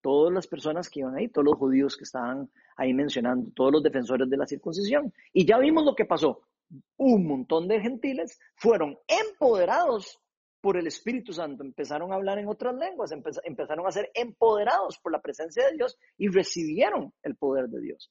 Todas 0.00 0.32
las 0.32 0.46
personas 0.46 0.88
que 0.88 1.00
iban 1.00 1.16
ahí, 1.16 1.28
todos 1.28 1.44
los 1.44 1.56
judíos 1.56 1.96
que 1.96 2.04
estaban 2.04 2.50
ahí 2.76 2.92
mencionando, 2.94 3.50
todos 3.54 3.72
los 3.72 3.82
defensores 3.82 4.28
de 4.28 4.36
la 4.36 4.46
circuncisión. 4.46 5.12
Y 5.32 5.46
ya 5.46 5.58
vimos 5.58 5.84
lo 5.84 5.94
que 5.94 6.04
pasó. 6.04 6.42
Un 6.96 7.26
montón 7.26 7.68
de 7.68 7.80
gentiles 7.80 8.38
fueron 8.56 8.96
empoderados 9.06 10.20
por 10.60 10.78
el 10.78 10.86
Espíritu 10.86 11.32
Santo, 11.32 11.62
empezaron 11.62 12.10
a 12.10 12.14
hablar 12.14 12.38
en 12.38 12.48
otras 12.48 12.74
lenguas, 12.74 13.12
empezaron 13.12 13.86
a 13.86 13.90
ser 13.90 14.10
empoderados 14.14 14.98
por 14.98 15.12
la 15.12 15.20
presencia 15.20 15.66
de 15.66 15.76
Dios 15.76 15.98
y 16.16 16.28
recibieron 16.28 17.12
el 17.22 17.36
poder 17.36 17.68
de 17.68 17.82
Dios. 17.82 18.10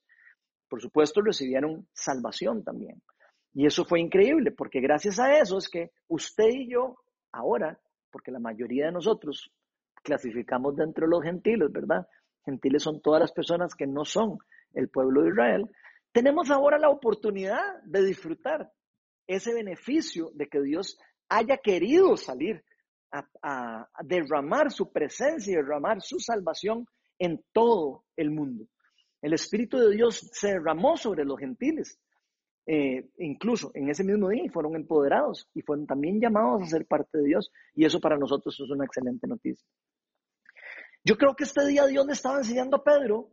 Por 0.70 0.80
supuesto, 0.80 1.22
recibieron 1.22 1.88
salvación 1.94 2.64
también. 2.64 3.02
Y 3.54 3.66
eso 3.66 3.86
fue 3.86 4.00
increíble, 4.00 4.52
porque 4.52 4.82
gracias 4.82 5.20
a 5.20 5.38
eso 5.38 5.58
es 5.58 5.68
que 5.68 5.92
usted 6.08 6.50
y 6.50 6.72
yo 6.72 6.98
ahora, 7.32 7.80
porque 8.12 8.32
la 8.32 8.40
mayoría 8.40 8.86
de 8.86 8.92
nosotros 8.92 9.52
clasificamos 10.04 10.76
dentro 10.76 11.06
de 11.06 11.12
los 11.12 11.24
gentiles, 11.24 11.72
¿verdad? 11.72 12.08
Gentiles 12.46 12.84
son 12.84 13.02
todas 13.02 13.22
las 13.22 13.32
personas 13.32 13.74
que 13.74 13.88
no 13.88 14.06
son 14.06 14.38
el 14.74 14.90
pueblo 14.90 15.24
de 15.24 15.30
Israel. 15.30 15.70
Tenemos 16.14 16.52
ahora 16.52 16.78
la 16.78 16.90
oportunidad 16.90 17.82
de 17.84 18.06
disfrutar 18.06 18.72
ese 19.26 19.52
beneficio 19.52 20.30
de 20.36 20.48
que 20.48 20.62
Dios 20.62 20.98
haya 21.28 21.58
querido 21.58 22.16
salir 22.16 22.64
a, 23.12 23.88
derramar 24.04 24.72
su 24.72 24.92
presencia 24.92 25.52
y 25.52 25.56
derramar 25.56 26.02
su 26.02 26.20
salvación 26.20 26.86
en 27.18 27.44
todo 27.52 28.06
el 28.16 28.30
mundo. 28.30 28.66
El 29.22 29.34
Espíritu 29.34 29.78
de 29.78 29.96
Dios 29.96 30.30
se 30.34 30.50
derramó 30.50 30.98
sobre 30.98 31.26
los 31.26 31.40
gentiles. 31.40 32.00
Eh, 32.66 33.10
incluso 33.18 33.72
en 33.74 33.90
ese 33.90 34.04
mismo 34.04 34.30
día 34.30 34.50
fueron 34.52 34.76
empoderados 34.76 35.50
y 35.54 35.62
fueron 35.64 35.86
también 35.86 36.22
llamados 36.22 36.62
a 36.62 36.68
ser 36.68 36.86
parte 36.86 37.18
de 37.18 37.26
Dios 37.26 37.52
y 37.76 37.84
eso 37.84 38.00
para 38.00 38.18
nosotros 38.18 38.58
es 38.58 38.70
una 38.70 38.86
excelente 38.86 39.28
noticia. 39.28 39.68
Yo 41.04 41.18
creo 41.18 41.36
que 41.36 41.44
este 41.44 41.66
día 41.68 41.86
Dios 41.88 42.06
le 42.06 42.14
estaba 42.14 42.38
enseñando 42.38 42.78
a 42.78 42.84
Pedro 42.84 43.32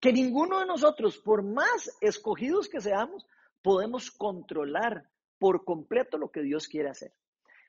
que 0.00 0.12
ninguno 0.12 0.60
de 0.60 0.66
nosotros, 0.66 1.18
por 1.18 1.42
más 1.42 1.90
escogidos 2.00 2.68
que 2.68 2.80
seamos, 2.80 3.26
podemos 3.62 4.10
controlar 4.10 5.08
por 5.38 5.64
completo 5.64 6.18
lo 6.18 6.30
que 6.30 6.42
Dios 6.42 6.68
quiere 6.68 6.90
hacer. 6.90 7.12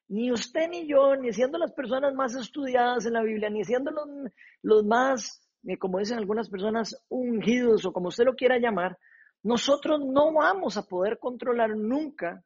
Ni 0.08 0.32
usted 0.32 0.70
ni 0.70 0.88
yo, 0.88 1.16
ni 1.16 1.34
siendo 1.34 1.58
las 1.58 1.72
personas 1.72 2.14
más 2.14 2.36
estudiadas 2.36 3.06
en 3.06 3.14
la 3.14 3.24
Biblia, 3.24 3.50
ni 3.50 3.64
siendo 3.64 3.92
los, 3.92 4.08
los 4.62 4.86
más, 4.86 5.50
como 5.80 6.00
dicen 6.00 6.18
algunas 6.18 6.50
personas, 6.50 7.04
ungidos 7.10 7.86
o 7.86 7.94
como 7.94 8.10
usted 8.10 8.26
lo 8.26 8.36
quiera 8.36 8.60
llamar, 8.60 8.98
nosotros 9.44 10.02
no 10.06 10.34
vamos 10.34 10.78
a 10.78 10.88
poder 10.88 11.20
controlar 11.20 11.76
nunca 11.76 12.44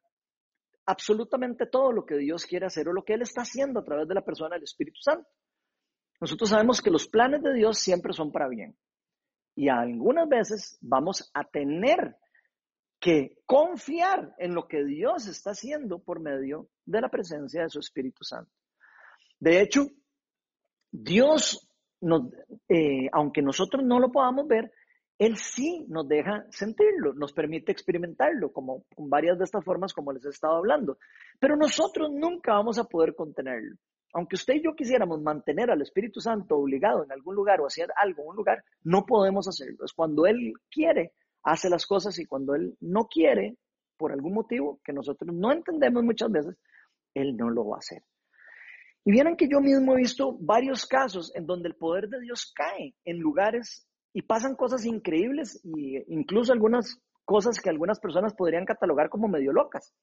absolutamente 0.86 1.66
todo 1.66 1.92
lo 1.92 2.04
que 2.04 2.16
Dios 2.16 2.46
quiere 2.46 2.66
hacer 2.66 2.88
o 2.88 2.92
lo 2.92 3.04
que 3.04 3.14
Él 3.14 3.22
está 3.22 3.42
haciendo 3.42 3.80
a 3.80 3.84
través 3.84 4.08
de 4.08 4.14
la 4.14 4.24
persona 4.24 4.54
del 4.54 4.64
Espíritu 4.64 5.00
Santo. 5.00 5.28
Nosotros 6.20 6.50
sabemos 6.50 6.82
que 6.82 6.90
los 6.90 7.06
planes 7.08 7.42
de 7.42 7.54
Dios 7.54 7.78
siempre 7.78 8.12
son 8.12 8.30
para 8.30 8.48
bien. 8.48 8.76
Y 9.54 9.68
algunas 9.68 10.28
veces 10.28 10.78
vamos 10.80 11.30
a 11.34 11.44
tener 11.44 12.16
que 13.00 13.38
confiar 13.46 14.34
en 14.38 14.54
lo 14.54 14.68
que 14.68 14.84
Dios 14.84 15.26
está 15.26 15.50
haciendo 15.50 15.98
por 15.98 16.20
medio 16.20 16.68
de 16.84 17.00
la 17.00 17.08
presencia 17.08 17.62
de 17.62 17.70
su 17.70 17.80
Espíritu 17.80 18.24
Santo. 18.24 18.52
De 19.38 19.60
hecho, 19.60 19.86
Dios, 20.92 21.66
eh, 22.68 23.08
aunque 23.12 23.40
nosotros 23.40 23.82
no 23.84 23.98
lo 23.98 24.12
podamos 24.12 24.46
ver, 24.46 24.70
Él 25.18 25.36
sí 25.36 25.86
nos 25.88 26.06
deja 26.08 26.44
sentirlo, 26.50 27.14
nos 27.14 27.32
permite 27.32 27.72
experimentarlo, 27.72 28.52
como 28.52 28.84
con 28.94 29.08
varias 29.08 29.38
de 29.38 29.44
estas 29.44 29.64
formas 29.64 29.94
como 29.94 30.12
les 30.12 30.24
he 30.26 30.28
estado 30.28 30.56
hablando. 30.56 30.98
Pero 31.38 31.56
nosotros 31.56 32.10
nunca 32.12 32.52
vamos 32.52 32.78
a 32.78 32.84
poder 32.84 33.14
contenerlo. 33.14 33.76
Aunque 34.12 34.36
usted 34.36 34.54
y 34.54 34.62
yo 34.62 34.74
quisiéramos 34.74 35.20
mantener 35.22 35.70
al 35.70 35.82
Espíritu 35.82 36.20
Santo 36.20 36.56
obligado 36.56 37.04
en 37.04 37.12
algún 37.12 37.34
lugar 37.34 37.60
o 37.60 37.66
hacer 37.66 37.88
algo 37.96 38.22
en 38.22 38.28
un 38.30 38.36
lugar, 38.36 38.64
no 38.82 39.06
podemos 39.06 39.46
hacerlo. 39.46 39.84
Es 39.84 39.92
cuando 39.92 40.26
Él 40.26 40.52
quiere 40.70 41.12
hace 41.42 41.70
las 41.70 41.86
cosas 41.86 42.18
y 42.18 42.26
cuando 42.26 42.54
Él 42.54 42.76
no 42.80 43.06
quiere, 43.06 43.56
por 43.96 44.12
algún 44.12 44.34
motivo 44.34 44.80
que 44.84 44.92
nosotros 44.92 45.34
no 45.34 45.52
entendemos 45.52 46.02
muchas 46.02 46.30
veces, 46.30 46.56
Él 47.14 47.36
no 47.36 47.50
lo 47.50 47.68
va 47.68 47.76
a 47.76 47.78
hacer. 47.78 48.02
Y 49.04 49.12
vieran 49.12 49.36
que 49.36 49.48
yo 49.48 49.60
mismo 49.60 49.94
he 49.94 49.98
visto 49.98 50.36
varios 50.40 50.86
casos 50.86 51.32
en 51.34 51.46
donde 51.46 51.68
el 51.68 51.76
poder 51.76 52.08
de 52.08 52.20
Dios 52.20 52.52
cae 52.54 52.94
en 53.04 53.18
lugares 53.18 53.86
y 54.12 54.22
pasan 54.22 54.56
cosas 54.56 54.84
increíbles 54.84 55.62
e 55.64 56.04
incluso 56.08 56.52
algunas 56.52 57.00
cosas 57.24 57.60
que 57.60 57.70
algunas 57.70 58.00
personas 58.00 58.34
podrían 58.34 58.64
catalogar 58.64 59.08
como 59.08 59.28
medio 59.28 59.52
locas. 59.52 59.94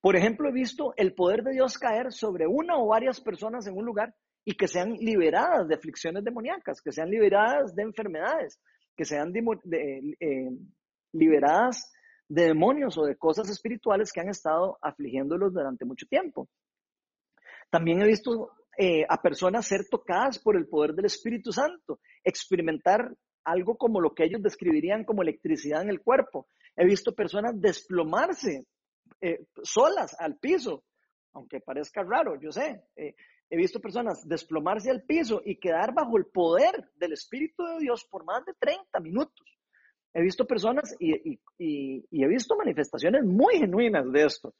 Por 0.00 0.16
ejemplo, 0.16 0.48
he 0.48 0.52
visto 0.52 0.94
el 0.96 1.14
poder 1.14 1.42
de 1.42 1.52
Dios 1.52 1.76
caer 1.78 2.12
sobre 2.12 2.46
una 2.46 2.76
o 2.78 2.86
varias 2.86 3.20
personas 3.20 3.66
en 3.66 3.76
un 3.76 3.84
lugar 3.84 4.14
y 4.44 4.54
que 4.54 4.68
sean 4.68 4.92
liberadas 4.92 5.68
de 5.68 5.74
aflicciones 5.74 6.24
demoníacas, 6.24 6.80
que 6.80 6.92
sean 6.92 7.10
liberadas 7.10 7.74
de 7.74 7.82
enfermedades, 7.82 8.60
que 8.96 9.04
sean 9.04 9.32
eh, 9.36 10.50
liberadas 11.12 11.92
de 12.28 12.44
demonios 12.44 12.96
o 12.98 13.04
de 13.04 13.16
cosas 13.16 13.48
espirituales 13.50 14.12
que 14.12 14.20
han 14.20 14.28
estado 14.28 14.78
afligiéndolos 14.82 15.52
durante 15.52 15.84
mucho 15.84 16.06
tiempo. 16.06 16.48
También 17.70 18.00
he 18.00 18.06
visto 18.06 18.52
eh, 18.76 19.04
a 19.08 19.20
personas 19.20 19.66
ser 19.66 19.88
tocadas 19.90 20.38
por 20.38 20.56
el 20.56 20.68
poder 20.68 20.94
del 20.94 21.06
Espíritu 21.06 21.52
Santo, 21.52 22.00
experimentar 22.22 23.12
algo 23.44 23.76
como 23.76 24.00
lo 24.00 24.14
que 24.14 24.24
ellos 24.24 24.42
describirían 24.42 25.04
como 25.04 25.22
electricidad 25.22 25.82
en 25.82 25.90
el 25.90 26.00
cuerpo. 26.00 26.46
He 26.76 26.86
visto 26.86 27.14
personas 27.14 27.60
desplomarse 27.60 28.66
eh, 29.20 29.46
solas 29.62 30.16
al 30.18 30.38
piso, 30.38 30.84
aunque 31.32 31.60
parezca 31.60 32.02
raro, 32.02 32.40
yo 32.40 32.52
sé. 32.52 32.82
Eh, 32.96 33.14
he 33.50 33.56
visto 33.56 33.80
personas 33.80 34.26
desplomarse 34.26 34.90
al 34.90 35.02
piso 35.02 35.42
y 35.44 35.58
quedar 35.58 35.94
bajo 35.94 36.16
el 36.18 36.26
poder 36.26 36.90
del 36.96 37.12
Espíritu 37.12 37.64
de 37.64 37.78
Dios 37.80 38.04
por 38.10 38.24
más 38.24 38.44
de 38.44 38.52
30 38.58 39.00
minutos. 39.00 39.46
He 40.14 40.22
visto 40.22 40.46
personas 40.46 40.94
y, 40.98 41.38
he 41.58 42.28
visto 42.28 42.56
manifestaciones 42.56 43.24
muy 43.24 43.58
genuinas 43.58 44.10
de 44.10 44.24
esto. 44.24 44.54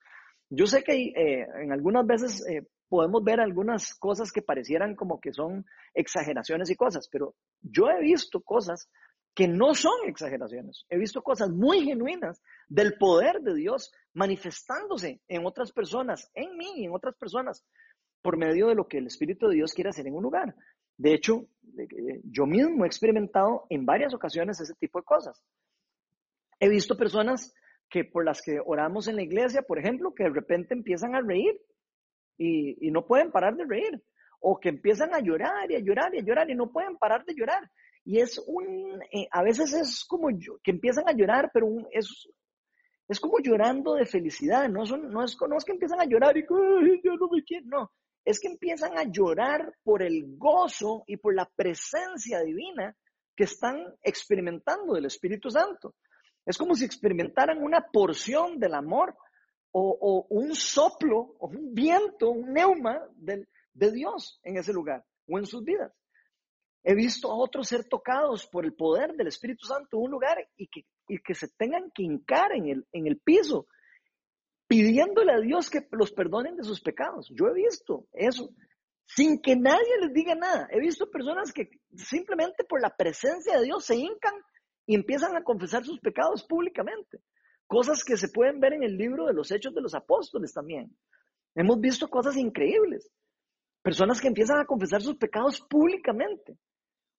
Yo 0.50 0.66
sé 0.66 0.82
que 0.82 0.94
eh, 0.94 1.46
en 1.62 1.72
algunas 1.72 2.06
veces 2.06 2.44
podemos 2.88 3.22
ver 3.22 3.40
algunas 3.40 3.94
cosas 3.94 4.32
que 4.32 4.42
parecieran 4.42 4.94
como 4.94 5.20
que 5.20 5.32
son 5.32 5.64
exageraciones 5.94 6.70
y 6.70 6.76
cosas, 6.76 7.08
pero 7.10 7.34
yo 7.60 7.88
he 7.88 8.00
visto 8.00 8.40
cosas 8.40 8.88
que 9.38 9.46
no 9.46 9.72
son 9.72 10.08
exageraciones. 10.08 10.84
He 10.90 10.98
visto 10.98 11.22
cosas 11.22 11.48
muy 11.48 11.84
genuinas 11.84 12.42
del 12.66 12.98
poder 12.98 13.40
de 13.40 13.54
Dios 13.54 13.92
manifestándose 14.12 15.20
en 15.28 15.46
otras 15.46 15.70
personas, 15.70 16.28
en 16.34 16.56
mí 16.56 16.72
y 16.74 16.86
en 16.86 16.92
otras 16.92 17.14
personas, 17.14 17.64
por 18.20 18.36
medio 18.36 18.66
de 18.66 18.74
lo 18.74 18.88
que 18.88 18.98
el 18.98 19.06
Espíritu 19.06 19.46
de 19.46 19.54
Dios 19.54 19.74
quiere 19.74 19.90
hacer 19.90 20.08
en 20.08 20.16
un 20.16 20.24
lugar. 20.24 20.56
De 20.96 21.14
hecho, 21.14 21.46
yo 22.24 22.46
mismo 22.46 22.82
he 22.82 22.88
experimentado 22.88 23.64
en 23.70 23.86
varias 23.86 24.12
ocasiones 24.12 24.60
ese 24.60 24.74
tipo 24.74 24.98
de 24.98 25.04
cosas. 25.04 25.40
He 26.58 26.68
visto 26.68 26.96
personas 26.96 27.54
que 27.88 28.02
por 28.02 28.24
las 28.24 28.42
que 28.42 28.58
oramos 28.66 29.06
en 29.06 29.14
la 29.14 29.22
iglesia, 29.22 29.62
por 29.62 29.78
ejemplo, 29.78 30.14
que 30.16 30.24
de 30.24 30.30
repente 30.30 30.74
empiezan 30.74 31.14
a 31.14 31.20
reír 31.20 31.60
y, 32.36 32.90
no 32.90 33.06
pueden 33.06 33.30
parar 33.30 33.54
de 33.54 33.66
reír, 33.66 34.02
o 34.40 34.58
que 34.58 34.70
empiezan 34.70 35.14
a 35.14 35.20
llorar 35.20 35.70
y 35.70 35.76
a 35.76 35.80
llorar 35.80 36.12
y 36.12 36.18
a 36.18 36.24
llorar 36.24 36.50
y 36.50 36.56
no 36.56 36.72
pueden 36.72 36.96
parar 36.96 37.24
de 37.24 37.36
llorar. 37.36 37.70
Y 38.08 38.20
es 38.20 38.42
un, 38.46 39.02
eh, 39.12 39.28
a 39.30 39.42
veces 39.42 39.74
es 39.74 40.02
como 40.06 40.28
que 40.64 40.70
empiezan 40.70 41.06
a 41.06 41.12
llorar, 41.12 41.50
pero 41.52 41.68
es, 41.92 42.26
es 43.06 43.20
como 43.20 43.38
llorando 43.38 43.96
de 43.96 44.06
felicidad, 44.06 44.66
no, 44.70 44.84
no, 44.84 45.22
es, 45.22 45.36
no 45.38 45.56
es 45.58 45.64
que 45.66 45.72
empiezan 45.72 46.00
a 46.00 46.06
llorar 46.06 46.34
y 46.38 46.46
yo 46.48 47.16
no 47.20 47.28
me 47.28 47.44
quiero, 47.44 47.66
no, 47.66 47.92
es 48.24 48.40
que 48.40 48.48
empiezan 48.48 48.96
a 48.96 49.04
llorar 49.04 49.74
por 49.84 50.02
el 50.02 50.38
gozo 50.38 51.04
y 51.06 51.18
por 51.18 51.34
la 51.34 51.44
presencia 51.54 52.40
divina 52.40 52.96
que 53.36 53.44
están 53.44 53.76
experimentando 54.02 54.94
del 54.94 55.04
Espíritu 55.04 55.50
Santo. 55.50 55.94
Es 56.46 56.56
como 56.56 56.74
si 56.74 56.86
experimentaran 56.86 57.62
una 57.62 57.88
porción 57.92 58.58
del 58.58 58.72
amor 58.72 59.14
o, 59.70 59.98
o 60.00 60.26
un 60.34 60.54
soplo 60.54 61.36
o 61.40 61.48
un 61.48 61.74
viento, 61.74 62.30
un 62.30 62.54
neuma 62.54 63.02
de 63.18 63.92
Dios 63.92 64.40
en 64.44 64.56
ese 64.56 64.72
lugar 64.72 65.04
o 65.26 65.38
en 65.38 65.44
sus 65.44 65.62
vidas. 65.62 65.92
He 66.84 66.94
visto 66.94 67.30
a 67.30 67.34
otros 67.34 67.68
ser 67.68 67.84
tocados 67.84 68.46
por 68.46 68.64
el 68.64 68.74
poder 68.74 69.14
del 69.14 69.26
Espíritu 69.26 69.66
Santo 69.66 69.96
en 69.96 70.04
un 70.04 70.10
lugar 70.10 70.38
y 70.56 70.68
que, 70.68 70.86
y 71.08 71.18
que 71.18 71.34
se 71.34 71.48
tengan 71.48 71.90
que 71.92 72.02
hincar 72.02 72.52
en 72.52 72.68
el, 72.68 72.86
en 72.92 73.06
el 73.06 73.18
piso, 73.18 73.66
pidiéndole 74.66 75.32
a 75.32 75.40
Dios 75.40 75.70
que 75.70 75.86
los 75.92 76.12
perdonen 76.12 76.56
de 76.56 76.64
sus 76.64 76.80
pecados. 76.80 77.30
Yo 77.34 77.48
he 77.48 77.54
visto 77.54 78.06
eso, 78.12 78.50
sin 79.06 79.40
que 79.40 79.56
nadie 79.56 79.98
les 80.00 80.12
diga 80.12 80.34
nada. 80.34 80.68
He 80.70 80.80
visto 80.80 81.10
personas 81.10 81.52
que 81.52 81.70
simplemente 81.96 82.64
por 82.64 82.80
la 82.80 82.94
presencia 82.94 83.58
de 83.58 83.64
Dios 83.64 83.84
se 83.84 83.96
hincan 83.96 84.34
y 84.86 84.94
empiezan 84.94 85.36
a 85.36 85.42
confesar 85.42 85.84
sus 85.84 85.98
pecados 86.00 86.44
públicamente. 86.44 87.20
Cosas 87.66 88.02
que 88.04 88.16
se 88.16 88.28
pueden 88.28 88.60
ver 88.60 88.72
en 88.74 88.82
el 88.82 88.96
libro 88.96 89.26
de 89.26 89.34
los 89.34 89.50
Hechos 89.50 89.74
de 89.74 89.82
los 89.82 89.94
Apóstoles 89.94 90.52
también. 90.52 90.94
Hemos 91.54 91.80
visto 91.80 92.08
cosas 92.08 92.36
increíbles. 92.36 93.10
Personas 93.82 94.20
que 94.20 94.28
empiezan 94.28 94.60
a 94.60 94.64
confesar 94.64 95.02
sus 95.02 95.16
pecados 95.16 95.60
públicamente. 95.60 96.56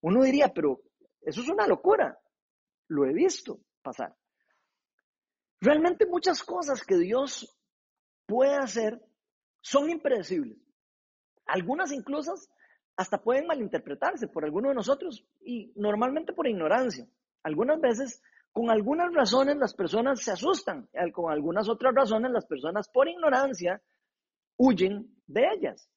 Uno 0.02 0.24
diría, 0.24 0.54
pero 0.54 0.82
eso 1.22 1.42
es 1.42 1.50
una 1.50 1.68
locura. 1.68 2.20
Lo 2.88 3.06
he 3.06 3.14
visto 3.14 3.60
pasar. 3.82 4.16
Realmente 5.62 6.06
muchas 6.06 6.44
cosas 6.44 6.84
que 6.84 6.98
Dios 6.98 7.58
puede 8.26 8.56
hacer 8.56 9.02
son 9.62 9.90
impredecibles. 9.90 10.58
Algunas 11.46 11.92
incluso 11.92 12.34
hasta 12.96 13.22
pueden 13.22 13.48
malinterpretarse 13.48 14.28
por 14.28 14.46
alguno 14.46 14.70
de 14.70 14.76
nosotros 14.76 15.26
y 15.42 15.72
normalmente 15.76 16.34
por 16.34 16.48
ignorancia. 16.48 17.08
Algunas 17.44 17.80
veces, 17.80 18.22
con 18.52 18.70
algunas 18.70 19.14
razones, 19.14 19.58
las 19.58 19.74
personas 19.74 20.22
se 20.22 20.32
asustan. 20.32 20.90
Con 21.14 21.32
algunas 21.32 21.70
otras 21.70 21.94
razones, 21.96 22.32
las 22.32 22.46
personas 22.46 22.90
por 22.90 23.08
ignorancia 23.08 23.82
huyen 24.58 25.16
de 25.28 25.46
ellas. 25.56 25.90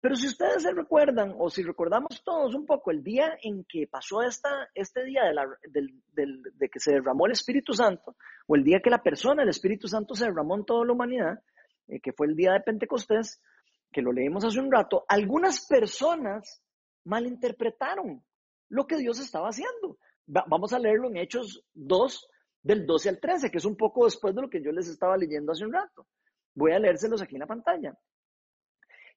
Pero 0.00 0.14
si 0.14 0.28
ustedes 0.28 0.62
se 0.62 0.72
recuerdan, 0.72 1.34
o 1.38 1.50
si 1.50 1.62
recordamos 1.62 2.22
todos 2.22 2.54
un 2.54 2.66
poco 2.66 2.92
el 2.92 3.02
día 3.02 3.36
en 3.42 3.64
que 3.64 3.88
pasó 3.88 4.22
esta, 4.22 4.68
este 4.74 5.04
día 5.04 5.22
de, 5.24 6.68
que 6.68 6.78
se 6.80 6.92
derramó 6.92 7.26
el 7.26 7.32
Espíritu 7.32 7.72
Santo, 7.72 8.16
o 8.46 8.54
el 8.54 8.62
día 8.62 8.80
que 8.80 8.90
la 8.90 9.02
persona, 9.02 9.42
el 9.42 9.48
Espíritu 9.48 9.88
Santo, 9.88 10.14
se 10.14 10.26
derramó 10.26 10.56
en 10.56 10.64
toda 10.64 10.84
la 10.84 10.92
humanidad, 10.92 11.42
eh, 11.88 12.00
que 12.00 12.12
fue 12.12 12.28
el 12.28 12.36
día 12.36 12.52
de 12.52 12.60
Pentecostés, 12.60 13.42
que 13.90 14.02
lo 14.02 14.12
leímos 14.12 14.44
hace 14.44 14.60
un 14.60 14.70
rato, 14.70 15.04
algunas 15.08 15.66
personas 15.66 16.62
malinterpretaron 17.04 18.22
lo 18.68 18.86
que 18.86 18.98
Dios 18.98 19.18
estaba 19.18 19.48
haciendo. 19.48 19.98
vamos 20.26 20.72
a 20.72 20.78
leerlo 20.78 21.08
en 21.08 21.16
Hechos 21.16 21.64
2, 21.74 22.28
del 22.62 22.86
12 22.86 23.08
al 23.08 23.20
13, 23.20 23.50
que 23.50 23.58
es 23.58 23.64
un 23.64 23.76
poco 23.76 24.04
después 24.04 24.34
de 24.34 24.42
lo 24.42 24.50
que 24.50 24.62
yo 24.62 24.70
les 24.72 24.88
estaba 24.88 25.16
leyendo 25.16 25.52
hace 25.52 25.64
un 25.64 25.72
rato. 25.72 26.06
Voy 26.54 26.72
a 26.72 26.78
leérselos 26.78 27.22
aquí 27.22 27.36
en 27.36 27.40
la 27.40 27.46
pantalla. 27.46 27.96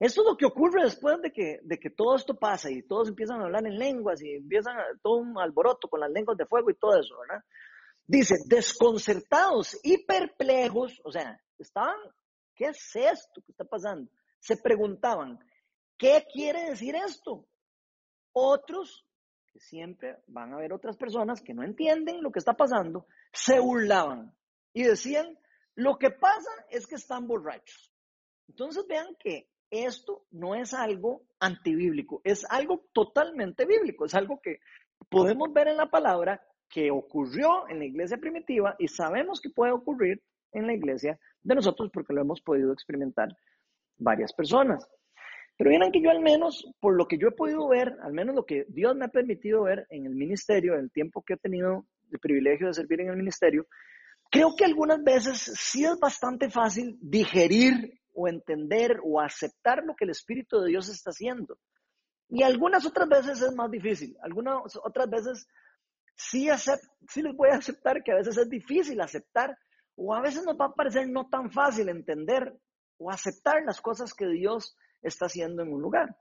Esto 0.02 0.22
es 0.22 0.28
lo 0.30 0.36
que 0.36 0.48
ocurre 0.48 0.84
después 0.84 1.22
de 1.22 1.32
que, 1.32 1.60
de 1.62 1.80
que 1.80 1.92
todo 1.92 2.16
esto 2.16 2.34
pasa 2.34 2.72
y 2.72 2.82
todos 2.82 3.10
empiezan 3.10 3.40
a 3.40 3.44
hablar 3.44 3.68
en 3.68 3.78
lenguas 3.78 4.20
y 4.24 4.34
empiezan 4.34 4.76
todo 5.04 5.18
un 5.18 5.38
alboroto 5.38 5.88
con 5.88 6.00
las 6.00 6.10
lenguas 6.10 6.36
de 6.40 6.48
fuego 6.48 6.72
y 6.72 6.74
todo 6.74 7.00
eso, 7.00 7.20
¿verdad? 7.20 7.44
Dice, 8.08 8.34
desconcertados 8.48 9.80
y 9.84 10.04
perplejos, 10.04 11.00
o 11.04 11.12
sea, 11.12 11.40
estaban, 11.60 12.00
¿qué 12.56 12.70
es 12.70 12.96
esto 12.96 13.44
que 13.46 13.52
está 13.52 13.64
pasando? 13.64 14.10
Se 14.40 14.58
preguntaban, 14.58 15.38
¿qué 16.00 16.26
quiere 16.34 16.72
decir 16.72 16.96
esto? 16.96 17.46
Otros, 18.34 19.06
que 19.54 19.60
siempre 19.60 20.18
van 20.26 20.52
a 20.52 20.56
haber 20.56 20.74
otras 20.74 20.98
personas 20.98 21.44
que 21.44 21.54
no 21.54 21.62
entienden 21.62 22.24
lo 22.24 22.32
que 22.32 22.40
está 22.40 22.54
pasando, 22.54 23.06
se 23.32 23.60
burlaban 23.60 24.36
y 24.74 24.82
decían, 24.82 25.38
lo 25.76 26.00
que 26.00 26.10
pasa 26.10 26.50
es 26.72 26.88
que 26.88 26.96
están 26.96 27.28
borrachos. 27.28 27.94
Entonces 28.48 28.84
vean 28.88 29.16
que 29.20 29.51
esto 29.72 30.26
no 30.32 30.54
es 30.54 30.74
algo 30.74 31.24
antibíblico, 31.40 32.22
es 32.24 32.46
algo 32.50 32.84
totalmente 32.94 33.66
bíblico, 33.66 34.06
es 34.06 34.14
algo 34.14 34.40
que 34.42 34.60
podemos 35.10 35.52
ver 35.54 35.70
en 35.70 35.78
la 35.78 35.90
palabra 35.90 36.42
que 36.70 36.92
ocurrió 36.92 37.68
en 37.70 37.80
la 37.80 37.86
iglesia 37.86 38.18
primitiva 38.18 38.76
y 38.78 38.88
sabemos 38.88 39.42
que 39.42 39.50
puede 39.50 39.72
ocurrir 39.72 40.22
en 40.52 40.68
la 40.68 40.74
iglesia 40.74 41.18
de 41.42 41.56
nosotros 41.56 41.90
porque 41.94 42.14
lo 42.14 42.22
hemos 42.22 42.42
podido 42.42 42.74
experimentar 42.74 43.30
varias 43.98 44.34
personas. 44.34 44.88
Pero 45.58 45.70
miren 45.70 45.92
que 45.92 46.02
yo 46.02 46.10
al 46.10 46.22
menos, 46.22 46.66
por 46.80 46.96
lo 46.96 47.08
que 47.08 47.18
yo 47.18 47.30
he 47.30 47.32
podido 47.32 47.68
ver, 47.68 47.96
al 48.04 48.14
menos 48.14 48.36
lo 48.36 48.46
que 48.46 48.66
Dios 48.68 48.96
me 48.96 49.06
ha 49.06 49.10
permitido 49.10 49.64
ver 49.64 49.86
en 49.90 50.06
el 50.06 50.16
ministerio, 50.16 50.74
en 50.74 50.82
el 50.82 50.92
tiempo 50.92 51.24
que 51.24 51.34
he 51.34 51.38
tenido 51.38 51.86
el 52.12 52.20
privilegio 52.20 52.68
de 52.68 52.74
servir 52.74 53.02
en 53.02 53.10
el 53.10 53.18
ministerio, 53.18 53.68
creo 54.30 54.56
que 54.58 54.66
algunas 54.66 55.04
veces 55.04 55.38
sí 55.56 55.86
es 55.86 56.00
bastante 56.00 56.50
fácil 56.50 56.98
digerir 57.02 58.01
o 58.14 58.28
entender 58.28 59.00
o 59.04 59.20
aceptar 59.20 59.84
lo 59.84 59.96
que 59.96 60.06
el 60.06 60.12
Espíritu 60.12 60.60
de 60.60 60.70
Dios 60.70 60.90
está 60.90 61.12
haciendo. 61.12 61.58
Y 62.30 62.44
algunas 62.44 62.86
otras 62.86 63.10
veces 63.10 63.42
es 63.42 63.54
más 63.56 63.70
difícil, 63.70 64.16
algunas 64.22 64.76
otras 64.84 65.10
veces 65.10 65.48
sí, 66.16 66.48
sí 67.10 67.22
les 67.22 67.36
voy 67.36 67.50
a 67.50 67.58
aceptar 67.58 68.04
que 68.04 68.12
a 68.12 68.16
veces 68.16 68.38
es 68.38 68.50
difícil 68.50 69.02
aceptar 69.02 69.58
o 69.96 70.14
a 70.14 70.22
veces 70.22 70.44
nos 70.46 70.56
va 70.56 70.66
a 70.66 70.74
parecer 70.74 71.10
no 71.10 71.28
tan 71.30 71.52
fácil 71.52 71.90
entender 71.90 72.58
o 72.98 73.12
aceptar 73.12 73.64
las 73.66 73.82
cosas 73.82 74.14
que 74.14 74.28
Dios 74.28 74.78
está 75.02 75.26
haciendo 75.26 75.64
en 75.64 75.74
un 75.74 75.82
lugar. 75.82 76.16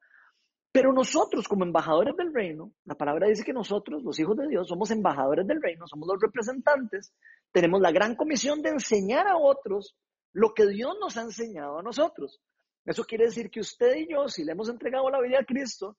Pero 0.72 0.92
nosotros 0.92 1.48
como 1.48 1.64
embajadores 1.64 2.16
del 2.16 2.32
reino, 2.32 2.72
la 2.84 2.94
palabra 2.94 3.26
dice 3.26 3.44
que 3.44 3.52
nosotros, 3.52 4.02
los 4.04 4.18
hijos 4.20 4.36
de 4.36 4.48
Dios, 4.48 4.68
somos 4.68 4.90
embajadores 4.90 5.46
del 5.46 5.60
reino, 5.60 5.86
somos 5.86 6.08
los 6.08 6.20
representantes, 6.20 7.12
tenemos 7.52 7.80
la 7.80 7.90
gran 7.90 8.14
comisión 8.14 8.62
de 8.62 8.70
enseñar 8.70 9.26
a 9.26 9.36
otros 9.36 9.96
lo 10.32 10.54
que 10.54 10.66
Dios 10.66 10.96
nos 11.00 11.16
ha 11.16 11.22
enseñado 11.22 11.78
a 11.78 11.82
nosotros. 11.82 12.40
Eso 12.84 13.04
quiere 13.04 13.26
decir 13.26 13.50
que 13.50 13.60
usted 13.60 13.96
y 13.96 14.12
yo, 14.12 14.28
si 14.28 14.44
le 14.44 14.52
hemos 14.52 14.68
entregado 14.68 15.10
la 15.10 15.20
vida 15.20 15.38
a 15.40 15.44
Cristo, 15.44 15.96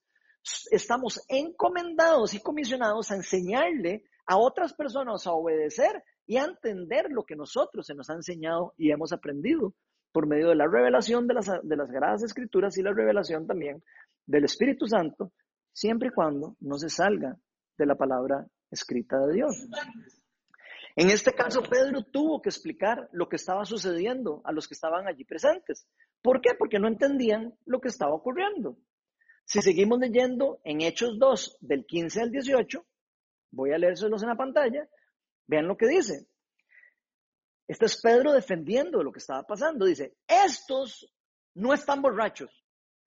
estamos 0.70 1.22
encomendados 1.28 2.34
y 2.34 2.40
comisionados 2.40 3.10
a 3.10 3.16
enseñarle 3.16 4.04
a 4.26 4.36
otras 4.36 4.74
personas 4.74 5.26
a 5.26 5.32
obedecer 5.32 6.02
y 6.26 6.36
a 6.36 6.44
entender 6.44 7.06
lo 7.10 7.24
que 7.24 7.36
nosotros 7.36 7.86
se 7.86 7.94
nos 7.94 8.10
ha 8.10 8.14
enseñado 8.14 8.74
y 8.76 8.90
hemos 8.90 9.12
aprendido 9.12 9.74
por 10.12 10.26
medio 10.26 10.48
de 10.48 10.56
la 10.56 10.66
revelación 10.66 11.26
de 11.26 11.34
las, 11.34 11.46
de 11.62 11.76
las 11.76 11.88
Sagradas 11.88 12.22
Escrituras 12.22 12.76
y 12.76 12.82
la 12.82 12.92
revelación 12.92 13.46
también 13.46 13.82
del 14.26 14.44
Espíritu 14.44 14.86
Santo, 14.86 15.32
siempre 15.72 16.08
y 16.08 16.12
cuando 16.12 16.56
no 16.60 16.78
se 16.78 16.88
salga 16.88 17.36
de 17.78 17.86
la 17.86 17.94
palabra 17.94 18.46
escrita 18.70 19.18
de 19.26 19.34
Dios. 19.34 19.66
En 20.94 21.10
este 21.10 21.32
caso, 21.32 21.62
Pedro 21.62 22.04
tuvo 22.04 22.42
que 22.42 22.50
explicar 22.50 23.08
lo 23.12 23.28
que 23.28 23.36
estaba 23.36 23.64
sucediendo 23.64 24.42
a 24.44 24.52
los 24.52 24.68
que 24.68 24.74
estaban 24.74 25.06
allí 25.06 25.24
presentes. 25.24 25.86
¿Por 26.20 26.40
qué? 26.40 26.50
Porque 26.58 26.78
no 26.78 26.86
entendían 26.86 27.54
lo 27.64 27.80
que 27.80 27.88
estaba 27.88 28.14
ocurriendo. 28.14 28.76
Si 29.44 29.60
seguimos 29.62 29.98
leyendo 29.98 30.60
en 30.64 30.82
Hechos 30.82 31.18
2, 31.18 31.58
del 31.60 31.86
15 31.86 32.20
al 32.20 32.30
18, 32.30 32.84
voy 33.52 33.72
a 33.72 33.78
leérselos 33.78 34.22
en 34.22 34.28
la 34.28 34.36
pantalla, 34.36 34.86
vean 35.46 35.66
lo 35.66 35.76
que 35.76 35.88
dice. 35.88 36.26
Este 37.66 37.86
es 37.86 38.00
Pedro 38.00 38.32
defendiendo 38.32 39.02
lo 39.02 39.12
que 39.12 39.18
estaba 39.18 39.44
pasando. 39.44 39.86
Dice, 39.86 40.16
estos 40.26 41.10
no 41.54 41.72
están 41.72 42.02
borrachos, 42.02 42.50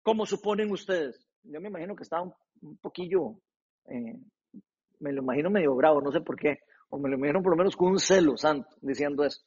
como 0.02 0.26
suponen 0.26 0.72
ustedes. 0.72 1.28
Yo 1.44 1.62
me 1.62 1.70
imagino 1.70 1.96
que 1.96 2.04
estaba 2.04 2.24
un, 2.24 2.78
poquillo, 2.78 3.40
eh, 3.86 4.18
me 5.00 5.14
lo 5.14 5.22
imagino 5.22 5.52
medio 5.52 5.76
bravo, 5.76 6.02
no 6.02 6.12
sé 6.12 6.22
por 6.22 6.36
qué, 6.36 6.60
o 6.96 6.98
me 6.98 7.10
lo 7.10 7.18
imagino 7.18 7.44
por 7.44 7.52
lo 7.52 7.58
menos 7.58 7.76
con 7.76 7.90
un 7.90 8.00
celo 8.00 8.38
santo 8.38 8.70
diciendo 8.82 9.26
eso. 9.26 9.42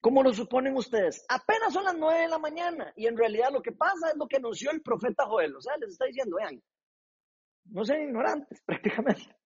¿Cómo 0.00 0.22
lo 0.22 0.32
suponen 0.32 0.76
ustedes? 0.76 1.24
Apenas 1.28 1.72
son 1.72 1.84
las 1.84 1.96
nueve 1.96 2.20
de 2.20 2.28
la 2.28 2.38
mañana 2.38 2.92
y 2.94 3.08
en 3.08 3.16
realidad 3.16 3.50
lo 3.52 3.60
que 3.60 3.72
pasa 3.72 4.10
es 4.10 4.16
lo 4.16 4.28
que 4.28 4.36
anunció 4.36 4.70
el 4.70 4.80
profeta 4.80 5.26
Joel. 5.26 5.56
O 5.56 5.60
sea, 5.60 5.76
les 5.78 5.90
está 5.90 6.04
diciendo, 6.04 6.36
vean, 6.36 6.62
no 7.64 7.84
sean 7.84 8.02
ignorantes 8.02 8.62
prácticamente. 8.66 9.36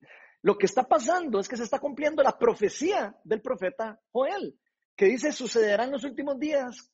Lo 0.43 0.59
que 0.59 0.66
está 0.66 0.82
pasando 0.82 1.40
es 1.40 1.49
que 1.49 1.57
se 1.57 1.62
está 1.62 1.78
cumpliendo 1.78 2.22
la 2.22 2.38
profecía 2.38 3.16
del 3.24 3.40
profeta 3.40 3.99
Joel, 4.11 4.59
que 4.95 5.07
dice, 5.07 5.32
sucederán 5.32 5.93
los 5.93 6.05
últimos 6.05 6.38
días, 6.38 6.93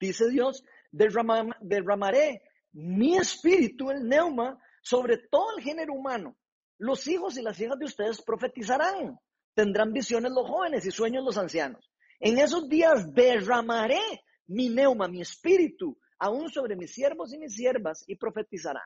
dice 0.00 0.30
Dios, 0.30 0.64
derramaré 0.90 2.42
mi 2.72 3.18
espíritu, 3.18 3.90
el 3.90 4.08
neuma, 4.08 4.58
sobre 4.80 5.18
todo 5.18 5.58
el 5.58 5.62
género 5.62 5.92
humano. 5.92 6.38
Los 6.78 7.06
hijos 7.08 7.38
y 7.38 7.42
las 7.42 7.60
hijas 7.60 7.78
de 7.78 7.86
ustedes 7.86 8.22
profetizarán, 8.22 9.18
tendrán 9.54 9.92
visiones 9.92 10.32
los 10.32 10.48
jóvenes 10.48 10.84
y 10.86 10.90
sueños 10.90 11.24
los 11.24 11.38
ancianos. 11.38 11.90
En 12.20 12.38
esos 12.38 12.68
días 12.68 13.12
derramaré 13.12 14.00
mi 14.46 14.68
neuma, 14.68 15.08
mi 15.08 15.20
espíritu, 15.20 15.98
aún 16.18 16.48
sobre 16.48 16.76
mis 16.76 16.92
siervos 16.92 17.32
y 17.32 17.38
mis 17.38 17.54
siervas, 17.54 18.04
y 18.06 18.16
profetizarán. 18.16 18.84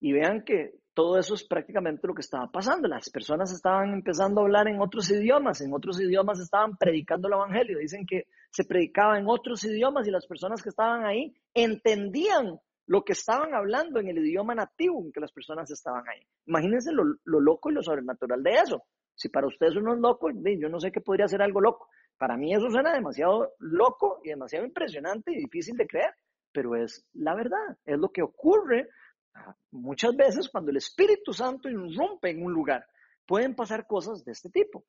Y 0.00 0.12
vean 0.12 0.44
que 0.44 0.74
todo 0.94 1.18
eso 1.18 1.34
es 1.34 1.44
prácticamente 1.44 2.06
lo 2.06 2.14
que 2.14 2.20
estaba 2.20 2.50
pasando. 2.50 2.88
Las 2.88 3.10
personas 3.10 3.52
estaban 3.52 3.92
empezando 3.92 4.40
a 4.40 4.44
hablar 4.44 4.68
en 4.68 4.80
otros 4.80 5.10
idiomas, 5.10 5.60
en 5.60 5.72
otros 5.72 6.00
idiomas 6.00 6.40
estaban 6.40 6.76
predicando 6.76 7.28
el 7.28 7.34
Evangelio. 7.34 7.78
Dicen 7.78 8.06
que 8.06 8.24
se 8.50 8.64
predicaba 8.64 9.18
en 9.18 9.26
otros 9.26 9.64
idiomas 9.64 10.06
y 10.06 10.10
las 10.10 10.26
personas 10.26 10.62
que 10.62 10.70
estaban 10.70 11.04
ahí 11.04 11.34
entendían 11.54 12.58
lo 12.86 13.04
que 13.04 13.12
estaban 13.12 13.54
hablando 13.54 14.00
en 14.00 14.08
el 14.08 14.18
idioma 14.18 14.54
nativo 14.54 15.00
en 15.00 15.12
que 15.12 15.20
las 15.20 15.32
personas 15.32 15.70
estaban 15.70 16.08
ahí. 16.08 16.20
Imagínense 16.46 16.92
lo, 16.92 17.04
lo 17.24 17.40
loco 17.40 17.70
y 17.70 17.74
lo 17.74 17.82
sobrenatural 17.82 18.42
de 18.42 18.52
eso. 18.52 18.84
Si 19.14 19.28
para 19.28 19.46
ustedes 19.46 19.76
uno 19.76 19.94
es 19.94 20.00
loco, 20.00 20.28
yo 20.30 20.68
no 20.68 20.78
sé 20.78 20.92
qué 20.92 21.00
podría 21.00 21.26
ser 21.26 21.42
algo 21.42 21.60
loco. 21.60 21.88
Para 22.18 22.36
mí 22.36 22.54
eso 22.54 22.70
suena 22.70 22.92
demasiado 22.92 23.54
loco 23.58 24.20
y 24.22 24.28
demasiado 24.30 24.66
impresionante 24.66 25.32
y 25.32 25.36
difícil 25.36 25.76
de 25.76 25.86
creer, 25.86 26.14
pero 26.52 26.76
es 26.76 27.06
la 27.14 27.34
verdad, 27.34 27.76
es 27.84 27.98
lo 27.98 28.10
que 28.10 28.22
ocurre 28.22 28.88
ah, 29.34 29.54
muchas 29.70 30.14
veces 30.16 30.48
cuando 30.48 30.70
el 30.70 30.76
Espíritu 30.76 31.32
Santo 31.32 31.68
irrumpe 31.68 32.30
en 32.30 32.42
un 32.42 32.52
lugar. 32.52 32.86
Pueden 33.26 33.54
pasar 33.54 33.86
cosas 33.86 34.24
de 34.24 34.32
este 34.32 34.50
tipo, 34.50 34.84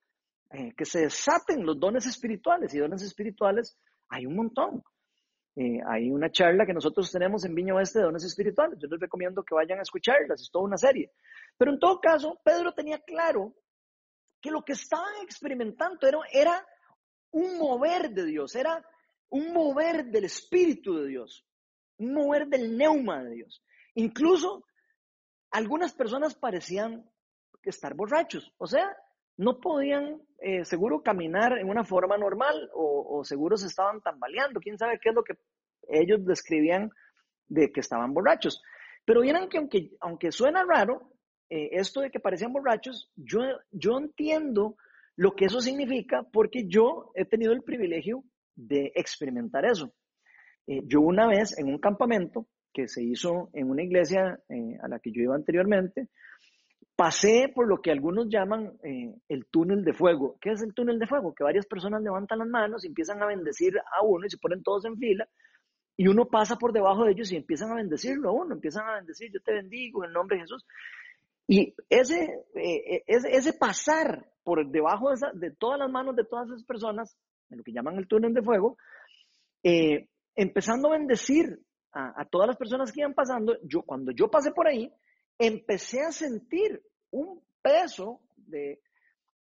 eh, 0.52 0.74
que 0.76 0.86
se 0.86 1.02
desaten 1.02 1.66
los 1.66 1.80
dones 1.80 2.06
espirituales 2.06 2.74
y 2.74 2.80
dones 2.80 3.02
espirituales 3.02 3.78
hay 4.10 4.26
un 4.26 4.36
montón. 4.36 4.84
Eh, 5.60 5.82
hay 5.88 6.12
una 6.12 6.30
charla 6.32 6.68
que 6.68 6.74
nosotros 6.74 7.12
tenemos 7.12 7.44
en 7.44 7.56
Viña 7.56 7.74
Oeste 7.74 7.98
de 7.98 8.06
dones 8.06 8.24
espirituales. 8.24 8.78
Yo 8.80 8.88
les 8.88 9.00
recomiendo 9.00 9.44
que 9.44 9.56
vayan 9.56 9.80
a 9.80 9.82
escucharlas, 9.82 10.40
es 10.40 10.52
toda 10.52 10.66
una 10.66 10.78
serie. 10.78 11.12
Pero 11.58 11.72
en 11.72 11.80
todo 11.80 12.00
caso, 12.00 12.40
Pedro 12.44 12.74
tenía 12.74 13.00
claro 13.00 13.56
que 14.40 14.52
lo 14.52 14.62
que 14.64 14.74
estaban 14.74 15.16
experimentando 15.24 16.08
era, 16.08 16.20
era 16.32 16.68
un 17.32 17.58
mover 17.58 18.12
de 18.12 18.26
Dios, 18.26 18.56
era 18.56 18.86
un 19.30 19.52
mover 19.52 20.06
del 20.06 20.26
Espíritu 20.26 21.00
de 21.00 21.08
Dios, 21.08 21.44
un 21.98 22.14
mover 22.14 22.46
del 22.48 22.78
neuma 22.78 23.24
de 23.24 23.32
Dios. 23.32 23.64
Incluso 23.96 24.64
algunas 25.50 25.92
personas 25.96 26.36
parecían 26.36 27.10
estar 27.64 27.96
borrachos, 27.96 28.54
o 28.60 28.68
sea, 28.68 28.96
no 29.38 29.60
podían 29.60 30.22
eh, 30.40 30.66
seguro 30.66 31.02
caminar 31.02 31.58
en 31.58 31.70
una 31.70 31.84
forma 31.84 32.18
normal 32.18 32.70
o, 32.74 33.20
o 33.20 33.24
seguro 33.24 33.58
se 33.58 33.68
estaban 33.68 34.02
tambaleando, 34.02 34.60
quién 34.60 34.78
sabe 34.78 35.00
qué 35.02 35.10
es 35.10 35.16
lo 35.16 35.24
que 35.24 35.36
ellos 35.90 36.26
describían 36.26 36.92
de 37.48 37.72
que 37.72 37.80
estaban 37.80 38.14
borrachos. 38.14 38.62
Pero 39.06 39.22
vieran 39.22 39.48
que 39.48 39.58
aunque, 39.58 39.92
aunque 40.02 40.32
suena 40.32 40.64
raro, 40.66 41.14
eh, 41.50 41.70
esto 41.72 42.02
de 42.02 42.12
que 42.12 42.20
parecían 42.20 42.52
borrachos, 42.52 43.10
yo, 43.16 43.40
yo 43.72 43.98
entiendo 43.98 44.76
lo 45.16 45.34
que 45.34 45.46
eso 45.46 45.62
significa 45.62 46.24
porque 46.32 46.68
yo 46.68 47.12
he 47.16 47.26
tenido 47.26 47.54
el 47.54 47.64
privilegio 47.64 48.24
de 48.56 48.92
experimentar 48.96 49.66
eso. 49.66 49.94
Eh, 50.68 50.82
yo 50.86 51.02
una 51.02 51.28
vez 51.28 51.58
en 51.58 51.68
un 51.68 51.80
campamento 51.80 52.48
que 52.74 52.88
se 52.88 53.02
hizo 53.02 53.50
en 53.54 53.70
una 53.70 53.82
iglesia 53.82 54.40
a 54.84 54.88
la 54.88 55.00
que 55.00 55.12
yo 55.12 55.22
iba 55.22 55.36
anteriormente, 55.36 56.10
pasé 56.98 57.52
por 57.54 57.68
lo 57.68 57.80
que 57.80 57.92
algunos 57.92 58.28
llaman 58.28 58.74
el 58.82 59.46
túnel 59.52 59.86
de 59.86 59.94
fuego. 59.94 60.36
¿Qué 60.42 60.50
es 60.50 60.64
el 60.64 60.74
túnel 60.74 60.98
de 60.98 61.08
fuego? 61.08 61.34
Que 61.34 61.44
varias 61.44 61.68
personas 61.68 62.02
levantan 62.02 62.40
las 62.40 62.48
manos 62.48 62.84
y 62.84 62.88
empiezan 62.88 63.22
a 63.22 63.28
bendecir 63.28 63.78
a 63.78 64.04
uno 64.04 64.26
y 64.26 64.30
se 64.30 64.40
ponen 64.40 64.64
todos 64.64 64.84
en 64.86 64.98
fila 64.98 65.28
y 65.98 66.08
uno 66.08 66.26
pasa 66.26 66.58
por 66.58 66.72
debajo 66.72 67.06
de 67.06 67.12
ellos 67.12 67.32
y 67.32 67.36
empiezan 67.36 67.72
a 67.72 67.76
bendecirlo 67.76 68.30
a 68.30 68.32
uno, 68.32 68.54
empiezan 68.54 68.88
a 68.88 68.96
bendecir, 68.96 69.32
yo 69.32 69.42
te 69.42 69.54
bendigo 69.54 70.04
en 70.04 70.10
el 70.10 70.14
nombre 70.14 70.38
de 70.38 70.44
Jesús. 70.44 70.66
Y 71.48 71.74
ese, 71.90 72.46
eh, 72.56 73.04
ese, 73.08 73.54
pasar 73.54 74.28
por 74.44 74.70
debajo 74.70 75.10
de, 75.34 75.52
todas 75.52 75.80
las 75.80 75.90
manos 75.90 76.16
de 76.16 76.24
todas 76.24 76.48
esas 76.50 76.64
personas, 76.64 77.18
en 77.50 77.58
lo 77.58 77.64
que 77.64 77.72
llaman 77.72 77.98
el 77.98 78.08
túnel 78.08 78.34
de 78.34 78.44
fuego, 78.44 78.78
eh, 79.64 80.08
empezando 80.36 80.90
a 80.90 80.98
bendecir 80.98 81.60
a, 81.94 82.22
a, 82.22 82.26
todas 82.26 82.48
las 82.48 82.58
personas 82.58 82.92
que 82.92 83.02
iban 83.02 83.16
pasando, 83.16 83.58
yo 83.64 83.82
cuando 83.82 84.12
yo 84.12 84.30
pasé 84.30 84.52
por 84.52 84.68
ahí, 84.68 84.94
empecé 85.40 86.02
a 86.02 86.12
sentir 86.12 86.84
un 87.12 87.42
peso 87.62 88.22
de 88.36 88.80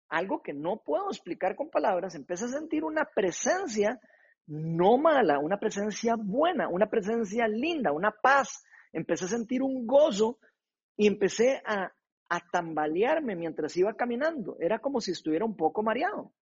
algo 0.09 0.41
que 0.41 0.53
no 0.53 0.81
puedo 0.83 1.09
explicar 1.09 1.55
con 1.55 1.69
palabras, 1.69 2.15
empecé 2.15 2.45
a 2.45 2.49
sentir 2.49 2.83
una 2.83 3.05
presencia 3.05 3.99
no 4.47 4.97
mala, 4.97 5.39
una 5.39 5.57
presencia 5.57 6.15
buena, 6.17 6.67
una 6.69 6.87
presencia 6.87 7.47
linda, 7.47 7.91
una 7.91 8.11
paz, 8.11 8.63
empecé 8.93 9.25
a 9.25 9.29
sentir 9.29 9.61
un 9.61 9.87
gozo 9.87 10.39
y 10.95 11.07
empecé 11.07 11.61
a, 11.65 11.91
tambalearme 12.51 13.35
mientras 13.35 13.77
iba 13.77 13.93
caminando. 13.93 14.57
Era 14.59 14.79
como 14.79 14.99
si 14.99 15.11
estuviera 15.11 15.45
un 15.45 15.55
poco 15.55 15.81
mareado. 15.83 16.33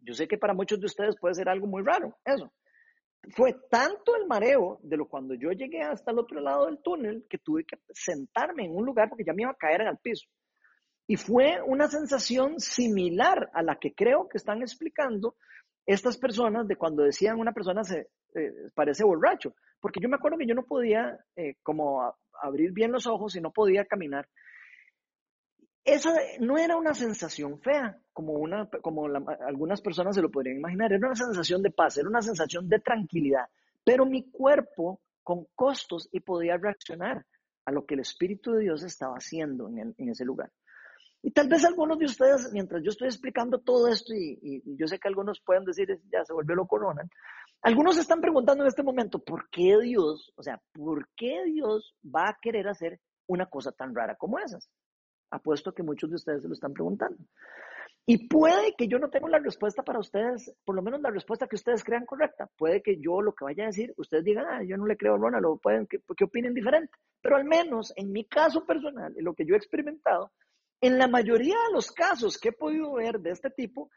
Yo 0.00 0.14
sé 0.14 0.26
que 0.26 0.36
para 0.36 0.52
muchos 0.52 0.80
de 0.80 0.86
ustedes 0.86 1.14
puede 1.20 1.34
ser 1.34 1.48
algo 1.48 1.68
muy 1.68 1.82
raro, 1.84 2.16
eso. 2.24 2.52
Fue 3.36 3.54
tanto 3.70 4.16
el 4.16 4.26
mareo 4.26 4.80
de 4.82 4.96
lo 4.96 5.06
cuando 5.06 5.34
yo 5.34 5.52
llegué 5.52 5.80
hasta 5.82 6.10
el 6.10 6.18
otro 6.18 6.40
lado 6.40 6.66
del 6.66 6.82
túnel 6.82 7.24
que 7.30 7.38
tuve 7.38 7.64
que 7.64 7.76
sentarme 7.90 8.64
en 8.64 8.74
un 8.74 8.84
lugar 8.84 9.08
porque 9.08 9.22
ya 9.24 9.32
me 9.32 9.42
iba 9.42 9.52
a 9.52 9.56
caer 9.56 9.82
en 9.82 9.88
el 9.88 9.98
piso. 9.98 10.26
Y 11.06 11.16
fue 11.16 11.60
una 11.66 11.88
sensación 11.88 12.60
similar 12.60 13.50
a 13.52 13.62
la 13.62 13.76
que 13.76 13.92
creo 13.94 14.28
que 14.28 14.38
están 14.38 14.62
explicando 14.62 15.36
estas 15.86 16.16
personas 16.16 16.68
de 16.68 16.76
cuando 16.76 17.02
decían 17.02 17.40
una 17.40 17.52
persona 17.52 17.82
se 17.84 18.08
eh, 18.34 18.52
parece 18.74 19.04
borracho, 19.04 19.54
porque 19.80 20.00
yo 20.00 20.08
me 20.08 20.16
acuerdo 20.16 20.38
que 20.38 20.46
yo 20.46 20.54
no 20.54 20.64
podía 20.64 21.18
eh, 21.36 21.56
como 21.62 22.14
abrir 22.40 22.72
bien 22.72 22.92
los 22.92 23.06
ojos 23.06 23.36
y 23.36 23.40
no 23.40 23.50
podía 23.50 23.84
caminar. 23.84 24.28
Esa 25.84 26.14
no 26.38 26.56
era 26.58 26.76
una 26.76 26.94
sensación 26.94 27.60
fea, 27.60 27.98
como, 28.12 28.34
una, 28.34 28.68
como 28.82 29.06
algunas 29.06 29.80
personas 29.80 30.14
se 30.14 30.22
lo 30.22 30.30
podrían 30.30 30.58
imaginar, 30.58 30.92
era 30.92 31.06
una 31.06 31.16
sensación 31.16 31.60
de 31.62 31.72
paz, 31.72 31.98
era 31.98 32.08
una 32.08 32.22
sensación 32.22 32.68
de 32.68 32.78
tranquilidad, 32.78 33.46
pero 33.84 34.06
mi 34.06 34.30
cuerpo 34.30 35.00
con 35.24 35.46
costos 35.56 36.08
y 36.12 36.20
podía 36.20 36.56
reaccionar 36.56 37.26
a 37.64 37.72
lo 37.72 37.84
que 37.84 37.94
el 37.94 38.00
Espíritu 38.00 38.52
de 38.52 38.62
Dios 38.62 38.84
estaba 38.84 39.14
haciendo 39.14 39.68
en, 39.68 39.94
en 39.98 40.08
ese 40.08 40.24
lugar. 40.24 40.52
Y 41.22 41.30
tal 41.30 41.48
vez 41.48 41.64
algunos 41.64 41.98
de 41.98 42.06
ustedes, 42.06 42.50
mientras 42.52 42.82
yo 42.82 42.90
estoy 42.90 43.06
explicando 43.06 43.60
todo 43.60 43.86
esto, 43.86 44.12
y, 44.12 44.62
yo 44.76 44.88
sé 44.88 44.98
que 44.98 45.08
algunos 45.08 45.40
pueden 45.40 45.64
decir, 45.64 45.88
ya 46.12 46.24
se 46.24 46.32
volvió 46.32 46.56
lo 46.56 46.66
corona, 46.66 47.08
algunos 47.62 47.96
están 47.96 48.20
preguntando 48.20 48.64
en 48.64 48.68
este 48.68 48.82
momento, 48.82 49.20
¿por 49.20 49.48
qué 49.48 49.78
Dios, 49.80 50.32
o 50.34 50.42
sea, 50.42 50.60
por 50.72 51.08
qué 51.16 51.44
Dios 51.44 51.94
va 52.04 52.30
a 52.30 52.38
querer 52.42 52.66
hacer 52.66 52.98
una 53.28 53.46
cosa 53.46 53.70
tan 53.70 53.94
rara 53.94 54.16
como 54.16 54.40
esas? 54.40 54.68
Apuesto 55.30 55.72
que 55.72 55.84
muchos 55.84 56.10
de 56.10 56.16
ustedes 56.16 56.42
se 56.42 56.48
lo 56.48 56.54
están 56.54 56.72
preguntando. 56.72 57.16
Y 58.04 58.26
puede 58.26 58.74
que 58.76 58.88
yo 58.88 58.98
no 58.98 59.10
tenga 59.10 59.28
la 59.28 59.38
respuesta 59.38 59.84
para 59.84 60.00
ustedes, 60.00 60.52
por 60.64 60.74
lo 60.74 60.82
menos 60.82 61.00
la 61.02 61.10
respuesta 61.10 61.46
que 61.46 61.54
ustedes 61.54 61.84
crean 61.84 62.04
correcta. 62.04 62.50
Puede 62.58 62.82
que 62.82 62.98
yo 62.98 63.22
lo 63.22 63.32
que 63.32 63.44
vaya 63.44 63.62
a 63.62 63.66
decir, 63.68 63.94
ustedes 63.96 64.24
digan, 64.24 64.44
ah, 64.50 64.64
yo 64.64 64.76
no 64.76 64.86
le 64.86 64.96
creo 64.96 65.14
a 65.14 65.18
Ronald, 65.18 65.44
o 65.46 65.56
pueden 65.56 65.86
que, 65.86 66.00
que 66.16 66.24
opinen 66.24 66.52
diferente. 66.52 66.90
Pero 67.20 67.36
al 67.36 67.44
menos 67.44 67.92
en 67.94 68.10
mi 68.10 68.24
caso 68.24 68.66
personal, 68.66 69.14
en 69.16 69.24
lo 69.24 69.34
que 69.34 69.46
yo 69.46 69.54
he 69.54 69.56
experimentado, 69.58 70.32
en 70.82 70.98
la 70.98 71.06
mayoría 71.06 71.56
de 71.68 71.72
los 71.72 71.92
casos 71.92 72.36
que 72.36 72.48
he 72.48 72.52
podido 72.52 72.92
ver 72.94 73.20
de 73.20 73.30
este 73.30 73.50
tipo, 73.50 73.88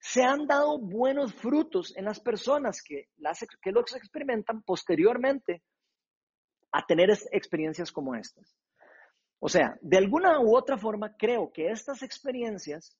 se 0.00 0.24
han 0.24 0.46
dado 0.46 0.78
buenos 0.78 1.32
frutos 1.34 1.96
en 1.96 2.04
las 2.04 2.20
personas 2.20 2.82
que, 2.82 3.08
las, 3.16 3.46
los 3.64 3.96
experimentan 3.96 4.62
posteriormente 4.62 5.62
a 6.72 6.84
tener 6.84 7.10
experiencias 7.30 7.92
como 7.92 8.14
estas. 8.14 8.56
O 9.38 9.48
sea, 9.48 9.78
de 9.80 9.98
alguna 9.98 10.40
u 10.40 10.56
otra 10.56 10.76
forma, 10.76 11.14
creo 11.16 11.52
que 11.52 11.70
estas 11.70 12.02
experiencias 12.02 12.96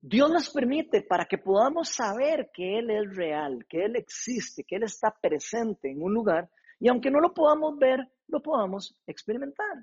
Dios 0.00 0.30
las 0.30 0.50
permite 0.50 1.02
para 1.02 1.24
que 1.24 1.38
podamos 1.38 1.88
saber 1.88 2.50
que 2.52 2.78
Él 2.78 2.90
es 2.90 3.16
real, 3.16 3.64
que 3.68 3.84
Él 3.84 3.96
existe, 3.96 4.62
que 4.62 4.76
Él 4.76 4.82
está 4.82 5.10
presente 5.10 5.90
en 5.90 6.02
un 6.02 6.12
lugar 6.12 6.50
y 6.78 6.88
aunque 6.88 7.10
no 7.10 7.18
lo 7.18 7.32
podamos 7.32 7.78
ver, 7.78 8.00
lo 8.28 8.42
podamos 8.42 8.94
experimentar. 9.06 9.82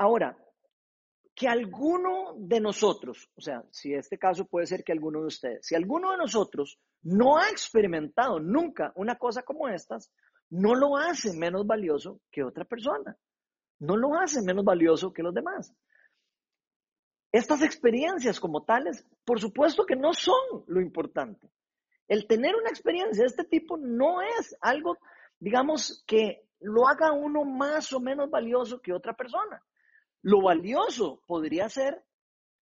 Ahora, 0.00 0.34
que 1.34 1.46
alguno 1.46 2.34
de 2.38 2.58
nosotros, 2.58 3.30
o 3.36 3.40
sea, 3.42 3.62
si 3.70 3.92
este 3.92 4.16
caso 4.16 4.46
puede 4.46 4.64
ser 4.64 4.82
que 4.82 4.92
alguno 4.92 5.20
de 5.20 5.26
ustedes, 5.26 5.66
si 5.66 5.74
alguno 5.74 6.12
de 6.12 6.16
nosotros 6.16 6.78
no 7.02 7.36
ha 7.36 7.50
experimentado 7.50 8.40
nunca 8.40 8.92
una 8.96 9.16
cosa 9.16 9.42
como 9.42 9.68
estas, 9.68 10.10
no 10.48 10.74
lo 10.74 10.96
hace 10.96 11.36
menos 11.36 11.66
valioso 11.66 12.22
que 12.32 12.42
otra 12.42 12.64
persona. 12.64 13.14
No 13.78 13.94
lo 13.94 14.14
hace 14.14 14.40
menos 14.40 14.64
valioso 14.64 15.12
que 15.12 15.22
los 15.22 15.34
demás. 15.34 15.70
Estas 17.30 17.60
experiencias 17.62 18.40
como 18.40 18.64
tales, 18.64 19.06
por 19.26 19.38
supuesto 19.38 19.84
que 19.84 19.96
no 19.96 20.14
son 20.14 20.64
lo 20.66 20.80
importante. 20.80 21.52
El 22.08 22.26
tener 22.26 22.56
una 22.56 22.70
experiencia 22.70 23.22
de 23.22 23.28
este 23.28 23.44
tipo 23.44 23.76
no 23.76 24.22
es 24.22 24.56
algo, 24.62 24.96
digamos, 25.38 26.02
que 26.06 26.48
lo 26.60 26.88
haga 26.88 27.12
uno 27.12 27.44
más 27.44 27.92
o 27.92 28.00
menos 28.00 28.30
valioso 28.30 28.80
que 28.80 28.94
otra 28.94 29.12
persona. 29.12 29.62
Lo 30.22 30.42
valioso 30.42 31.22
podría 31.26 31.68
ser 31.68 32.04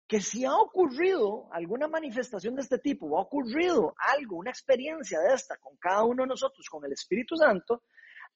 que 0.08 0.22
si 0.22 0.46
ha 0.46 0.56
ocurrido 0.56 1.48
alguna 1.52 1.88
manifestación 1.88 2.56
de 2.56 2.62
este 2.62 2.78
tipo, 2.78 3.08
o 3.08 3.18
ha 3.18 3.24
ocurrido 3.24 3.96
algo, 3.98 4.38
una 4.38 4.52
experiencia 4.52 5.20
de 5.20 5.34
esta 5.34 5.58
con 5.58 5.78
cada 5.78 6.04
uno 6.04 6.24
de 6.24 6.30
nosotros, 6.30 6.68
con 6.70 6.86
el 6.86 6.94
Espíritu 6.94 7.36
Santo, 7.36 7.84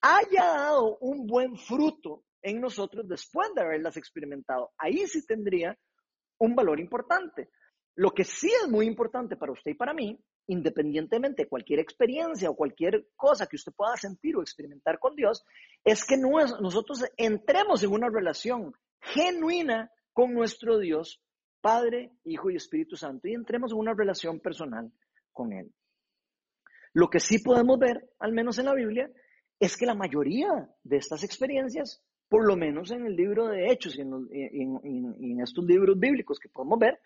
haya 0.02 0.46
dado 0.46 0.98
un 1.00 1.28
buen 1.28 1.58
fruto 1.58 2.24
en 2.42 2.60
nosotros 2.60 3.08
después 3.08 3.54
de 3.54 3.62
haberlas 3.62 3.98
experimentado. 3.98 4.72
Ahí 4.78 5.06
sí 5.08 5.26
tendría 5.26 5.78
un 6.40 6.56
valor 6.56 6.80
importante. 6.80 7.50
Lo 7.96 8.12
que 8.12 8.24
sí 8.24 8.50
es 8.64 8.70
muy 8.70 8.88
importante 8.88 9.36
para 9.36 9.52
usted 9.52 9.72
y 9.72 9.76
para 9.76 9.94
mí 9.94 10.18
independientemente 10.50 11.44
de 11.44 11.50
cualquier 11.50 11.80
experiencia 11.80 12.50
o 12.50 12.56
cualquier 12.56 13.08
cosa 13.16 13.46
que 13.46 13.56
usted 13.56 13.72
pueda 13.72 13.96
sentir 13.96 14.36
o 14.36 14.42
experimentar 14.42 14.98
con 14.98 15.16
Dios, 15.16 15.46
es 15.84 16.04
que 16.04 16.18
nosotros 16.18 17.06
entremos 17.18 17.84
en 17.84 17.92
una 17.92 18.10
relación 18.10 18.74
genuina 19.00 19.92
con 20.12 20.34
nuestro 20.34 20.80
Dios, 20.80 21.22
Padre, 21.62 22.12
Hijo 22.26 22.50
y 22.50 22.56
Espíritu 22.56 22.96
Santo, 22.96 23.28
y 23.28 23.36
entremos 23.36 23.72
en 23.72 23.78
una 23.78 23.94
relación 23.94 24.40
personal 24.40 24.92
con 25.32 25.54
Él. 25.54 25.72
Lo 26.94 27.10
que 27.12 27.20
sí 27.20 27.38
podemos 27.40 27.78
ver, 27.78 28.10
al 28.18 28.34
menos 28.34 28.58
en 28.58 28.66
la 28.66 28.74
Biblia, 28.74 29.12
es 29.60 29.78
que 29.78 29.86
la 29.86 29.94
mayoría 29.94 30.68
de 30.84 30.98
estas 30.98 31.24
experiencias, 31.24 32.04
por 32.28 32.48
lo 32.48 32.56
menos 32.56 32.90
en 32.90 33.06
el 33.06 33.16
libro 33.16 33.48
de 33.50 33.68
Hechos 33.72 33.96
y 33.96 34.02
en 34.02 35.42
estos 35.44 35.64
libros 35.64 36.00
bíblicos 36.00 36.40
que 36.40 36.50
podemos 36.50 36.80
ver, 36.80 37.00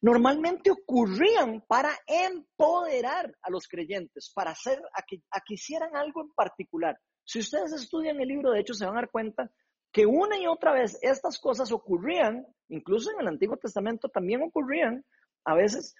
normalmente 0.00 0.70
ocurrían 0.70 1.62
para 1.66 1.92
empoderar 2.06 3.34
a 3.42 3.50
los 3.50 3.68
creyentes, 3.68 4.32
para 4.34 4.52
hacer 4.52 4.80
a 4.94 5.02
que, 5.02 5.54
hicieran 5.54 5.94
algo 5.96 6.22
en 6.22 6.32
particular. 6.32 6.98
Si 7.24 7.40
ustedes 7.40 7.72
estudian 7.72 8.20
el 8.20 8.28
libro 8.28 8.50
de 8.50 8.60
Hechos, 8.60 8.78
se 8.78 8.86
van 8.86 8.96
a 8.96 9.00
dar 9.02 9.10
cuenta 9.10 9.50
que 9.92 10.06
una 10.06 10.38
y 10.38 10.46
otra 10.46 10.72
vez 10.72 10.98
estas 11.02 11.38
cosas 11.38 11.72
ocurrían, 11.72 12.46
incluso 12.68 13.10
en 13.10 13.20
el 13.20 13.28
Antiguo 13.28 13.56
Testamento 13.56 14.08
también 14.08 14.42
ocurrían 14.42 15.04
a 15.44 15.54
veces, 15.54 15.94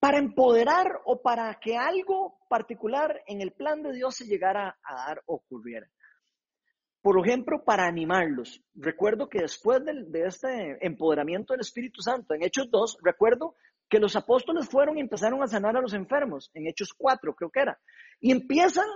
para 0.00 0.18
empoderar 0.18 1.00
o 1.04 1.22
para 1.22 1.54
que 1.60 1.76
algo 1.76 2.38
particular 2.48 3.22
en 3.26 3.40
el 3.40 3.52
plan 3.52 3.82
de 3.82 3.92
Dios 3.92 4.16
se 4.16 4.26
llegara 4.26 4.78
a 4.82 4.94
dar 4.94 5.22
o 5.26 5.34
ocurriera 5.36 5.88
por 7.02 7.18
ejemplo, 7.18 7.64
para 7.64 7.86
animarlos. 7.86 8.62
Recuerdo 8.74 9.28
que 9.28 9.40
después 9.40 9.82
de, 9.84 10.24
este 10.24 10.78
empoderamiento 10.86 11.52
del 11.52 11.60
Espíritu 11.60 12.00
Santo, 12.00 12.32
en 12.32 12.44
Hechos 12.44 12.70
2, 12.70 12.98
recuerdo 13.02 13.56
que 13.88 13.98
los 13.98 14.14
apóstoles 14.14 14.68
fueron 14.68 14.96
y 14.96 15.00
empezaron 15.00 15.42
a 15.42 15.48
sanar 15.48 15.76
a 15.76 15.80
los 15.80 15.92
enfermos, 15.94 16.50
en 16.54 16.68
Hechos 16.68 16.94
4 16.96 17.34
creo 17.34 17.50
que 17.50 17.60
era, 17.60 17.78
y 18.20 18.30
empiezan 18.30 18.86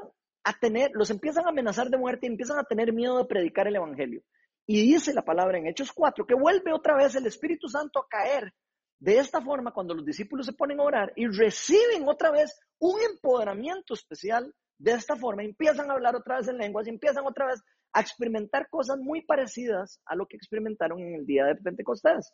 a 0.44 0.52
tener, 0.52 0.92
los 0.94 1.10
empiezan 1.10 1.46
a 1.46 1.50
amenazar 1.50 1.90
de 1.90 1.98
muerte 1.98 2.26
y 2.26 2.30
empiezan 2.30 2.58
a 2.58 2.64
tener 2.64 2.92
miedo 2.92 3.18
de 3.18 3.24
predicar 3.24 3.66
el 3.66 3.76
Evangelio. 3.76 4.22
Y 4.64 4.80
dice 4.82 5.12
la 5.12 5.24
palabra 5.24 5.58
en 5.58 5.66
Hechos 5.66 5.92
4 5.92 6.26
que 6.26 6.34
vuelve 6.34 6.72
otra 6.72 6.96
vez 6.96 7.14
el 7.16 7.26
Espíritu 7.26 7.68
Santo 7.68 7.98
a 7.98 8.08
caer 8.08 8.54
de 9.00 9.18
esta 9.18 9.40
forma 9.40 9.72
cuando 9.72 9.94
los 9.94 10.04
discípulos 10.04 10.46
se 10.46 10.52
ponen 10.52 10.80
a 10.80 10.84
orar 10.84 11.12
y 11.16 11.26
reciben 11.26 12.06
otra 12.06 12.30
vez 12.30 12.58
un 12.78 13.00
empoderamiento 13.02 13.94
especial 13.94 14.54
de 14.78 14.92
esta 14.92 15.16
forma, 15.16 15.42
empiezan 15.42 15.90
a 15.90 15.94
hablar 15.94 16.16
otra 16.16 16.36
vez 16.36 16.48
en 16.48 16.58
lenguas 16.58 16.86
y 16.86 16.90
empiezan 16.90 17.26
otra 17.26 17.46
vez 17.46 17.62
a 17.96 18.02
experimentar 18.02 18.68
cosas 18.68 18.98
muy 18.98 19.22
parecidas 19.22 20.00
a 20.04 20.14
lo 20.14 20.26
que 20.26 20.36
experimentaron 20.36 21.00
en 21.00 21.14
el 21.14 21.24
día 21.24 21.46
de 21.46 21.54
Pentecostés. 21.54 22.30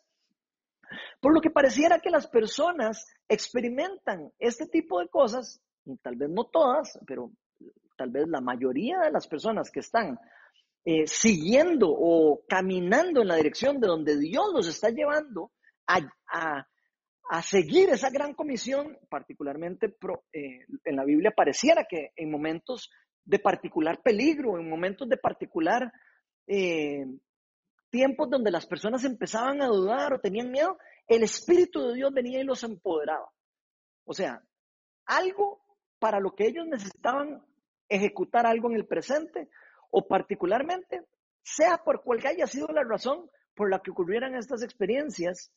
Por 1.21 1.33
lo 1.33 1.39
que 1.39 1.51
pareciera 1.51 1.99
que 1.99 2.09
las 2.09 2.27
personas 2.27 3.07
experimentan 3.29 4.29
este 4.39 4.67
tipo 4.67 4.99
de 4.99 5.07
cosas, 5.07 5.61
y 5.85 5.95
tal 5.99 6.17
vez 6.17 6.29
no 6.29 6.43
todas, 6.43 6.99
pero 7.07 7.31
tal 7.97 8.09
vez 8.09 8.27
la 8.27 8.41
mayoría 8.41 8.99
de 8.99 9.11
las 9.11 9.25
personas 9.25 9.71
que 9.71 9.79
están 9.79 10.19
eh, 10.83 11.07
siguiendo 11.07 11.87
o 11.89 12.43
caminando 12.45 13.21
en 13.21 13.29
la 13.29 13.37
dirección 13.37 13.79
de 13.79 13.87
donde 13.87 14.19
Dios 14.19 14.45
los 14.53 14.67
está 14.67 14.89
llevando 14.89 15.51
a, 15.87 16.67
seguir 17.41 17.89
esa 17.89 18.09
gran 18.09 18.33
comisión, 18.33 18.97
particularmente 19.09 19.95
eh, 20.33 20.65
en 20.83 20.95
la 20.95 21.05
Biblia 21.05 21.31
pareciera 21.31 21.85
que 21.89 22.11
en 22.17 22.29
momentos 22.29 22.91
de 23.25 23.39
particular 23.39 24.01
peligro, 24.01 24.57
en 24.57 24.69
momentos 24.69 25.07
de 25.07 25.17
particular 25.17 25.91
eh, 26.47 27.05
tiempos 27.89 28.29
donde 28.29 28.51
las 28.51 28.65
personas 28.65 29.03
empezaban 29.03 29.61
a 29.61 29.67
dudar 29.67 30.13
o 30.13 30.19
tenían 30.19 30.51
miedo, 30.51 30.77
el 31.07 31.23
Espíritu 31.23 31.87
de 31.87 31.95
Dios 31.95 32.13
venía 32.13 32.41
y 32.41 32.43
los 32.43 32.63
empoderaba. 32.63 33.29
O 34.05 34.13
sea, 34.13 34.41
algo 35.05 35.61
para 35.99 36.19
lo 36.19 36.35
que 36.35 36.47
ellos 36.47 36.65
necesitaban 36.67 37.41
ejecutar 37.87 38.45
algo 38.45 38.69
en 38.69 38.75
el 38.75 38.87
presente 38.87 39.49
o 39.89 40.07
particularmente, 40.07 41.05
sea 41.43 41.77
por 41.77 42.01
cual 42.03 42.19
haya 42.25 42.47
sido 42.47 42.67
la 42.67 42.83
razón 42.83 43.29
por 43.53 43.69
la 43.69 43.79
que 43.79 43.91
ocurrieran 43.91 44.35
estas 44.35 44.63
experiencias, 44.63 45.51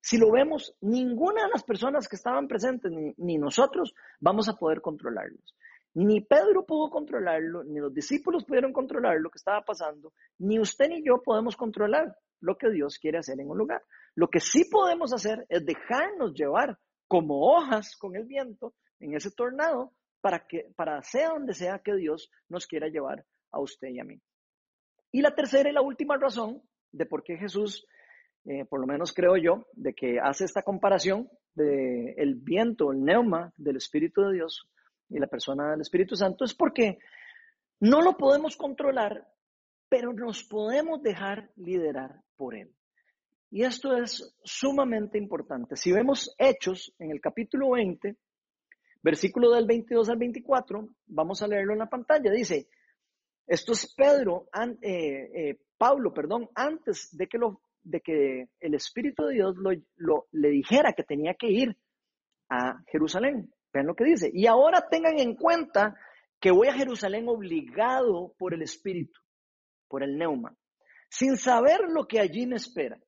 si 0.00 0.16
lo 0.18 0.30
vemos, 0.30 0.74
ninguna 0.80 1.42
de 1.42 1.50
las 1.50 1.64
personas 1.64 2.08
que 2.08 2.16
estaban 2.16 2.48
presentes, 2.48 2.90
ni, 2.90 3.14
ni 3.16 3.38
nosotros, 3.38 3.94
vamos 4.20 4.48
a 4.48 4.54
poder 4.54 4.80
controlarlos. 4.80 5.54
Ni 5.94 6.20
Pedro 6.20 6.66
pudo 6.66 6.90
controlarlo, 6.90 7.62
ni 7.62 7.78
los 7.78 7.94
discípulos 7.94 8.44
pudieron 8.44 8.72
controlar 8.72 9.20
lo 9.20 9.30
que 9.30 9.38
estaba 9.38 9.62
pasando, 9.62 10.12
ni 10.38 10.58
usted 10.58 10.88
ni 10.88 11.04
yo 11.04 11.22
podemos 11.22 11.56
controlar 11.56 12.16
lo 12.40 12.58
que 12.58 12.70
Dios 12.70 12.98
quiere 12.98 13.18
hacer 13.18 13.40
en 13.40 13.48
un 13.48 13.58
lugar. 13.58 13.82
Lo 14.16 14.28
que 14.28 14.40
sí 14.40 14.64
podemos 14.64 15.12
hacer 15.12 15.46
es 15.48 15.64
dejarnos 15.64 16.34
llevar 16.34 16.78
como 17.06 17.54
hojas 17.54 17.96
con 17.96 18.16
el 18.16 18.24
viento 18.24 18.74
en 18.98 19.14
ese 19.14 19.30
tornado 19.30 19.92
para 20.20 20.46
que 20.46 20.72
para 20.74 21.00
sea 21.02 21.30
donde 21.30 21.54
sea 21.54 21.78
que 21.78 21.94
Dios 21.94 22.30
nos 22.48 22.66
quiera 22.66 22.88
llevar 22.88 23.24
a 23.52 23.60
usted 23.60 23.88
y 23.88 24.00
a 24.00 24.04
mí. 24.04 24.20
Y 25.12 25.22
la 25.22 25.34
tercera 25.34 25.70
y 25.70 25.72
la 25.72 25.82
última 25.82 26.16
razón 26.16 26.62
de 26.90 27.06
por 27.06 27.22
qué 27.22 27.36
Jesús, 27.36 27.86
eh, 28.46 28.64
por 28.64 28.80
lo 28.80 28.86
menos 28.86 29.12
creo 29.12 29.36
yo, 29.36 29.66
de 29.74 29.94
que 29.94 30.18
hace 30.18 30.44
esta 30.44 30.62
comparación 30.62 31.28
del 31.54 32.14
el 32.16 32.34
viento, 32.34 32.90
el 32.90 33.04
neuma 33.04 33.52
del 33.56 33.76
Espíritu 33.76 34.22
de 34.22 34.34
Dios 34.34 34.68
y 35.14 35.18
la 35.20 35.28
persona 35.28 35.70
del 35.70 35.80
Espíritu 35.80 36.16
Santo 36.16 36.44
es 36.44 36.54
porque 36.54 36.98
no 37.80 38.02
lo 38.02 38.16
podemos 38.16 38.56
controlar, 38.56 39.28
pero 39.88 40.12
nos 40.12 40.42
podemos 40.42 41.02
dejar 41.02 41.50
liderar 41.56 42.20
por 42.36 42.56
Él. 42.56 42.74
Y 43.50 43.62
esto 43.62 43.96
es 43.96 44.34
sumamente 44.42 45.16
importante. 45.16 45.76
Si 45.76 45.92
vemos 45.92 46.34
Hechos 46.36 46.92
en 46.98 47.12
el 47.12 47.20
capítulo 47.20 47.70
20, 47.70 48.16
versículo 49.02 49.52
del 49.52 49.66
22 49.66 50.08
al 50.08 50.16
24, 50.16 50.88
vamos 51.06 51.40
a 51.40 51.46
leerlo 51.46 51.74
en 51.74 51.78
la 51.78 51.88
pantalla. 51.88 52.32
Dice, 52.32 52.66
esto 53.46 53.72
es 53.72 53.94
Pedro, 53.94 54.48
eh, 54.82 55.30
eh, 55.32 55.58
Pablo, 55.78 56.12
perdón, 56.12 56.48
antes 56.56 57.16
de 57.16 57.28
que, 57.28 57.38
lo, 57.38 57.60
de 57.84 58.00
que 58.00 58.48
el 58.58 58.74
Espíritu 58.74 59.26
de 59.26 59.34
Dios 59.34 59.54
lo, 59.96 60.26
le 60.32 60.48
dijera 60.48 60.92
que 60.92 61.04
tenía 61.04 61.34
que 61.34 61.52
ir 61.52 61.76
a 62.48 62.82
Jerusalén. 62.90 63.52
Vean 63.74 63.88
lo 63.88 63.96
que 63.96 64.04
dice. 64.04 64.30
Y 64.32 64.46
ahora 64.46 64.88
tengan 64.88 65.18
en 65.18 65.34
cuenta 65.34 65.98
que 66.40 66.52
voy 66.52 66.68
a 66.68 66.74
Jerusalén 66.74 67.28
obligado 67.28 68.32
por 68.38 68.54
el 68.54 68.62
Espíritu, 68.62 69.20
por 69.88 70.04
el 70.04 70.16
neuma, 70.16 70.56
sin 71.10 71.36
saber 71.36 71.80
lo 71.88 72.06
que 72.06 72.20
allí 72.20 72.46
me 72.46 72.56
espera. 72.56 73.00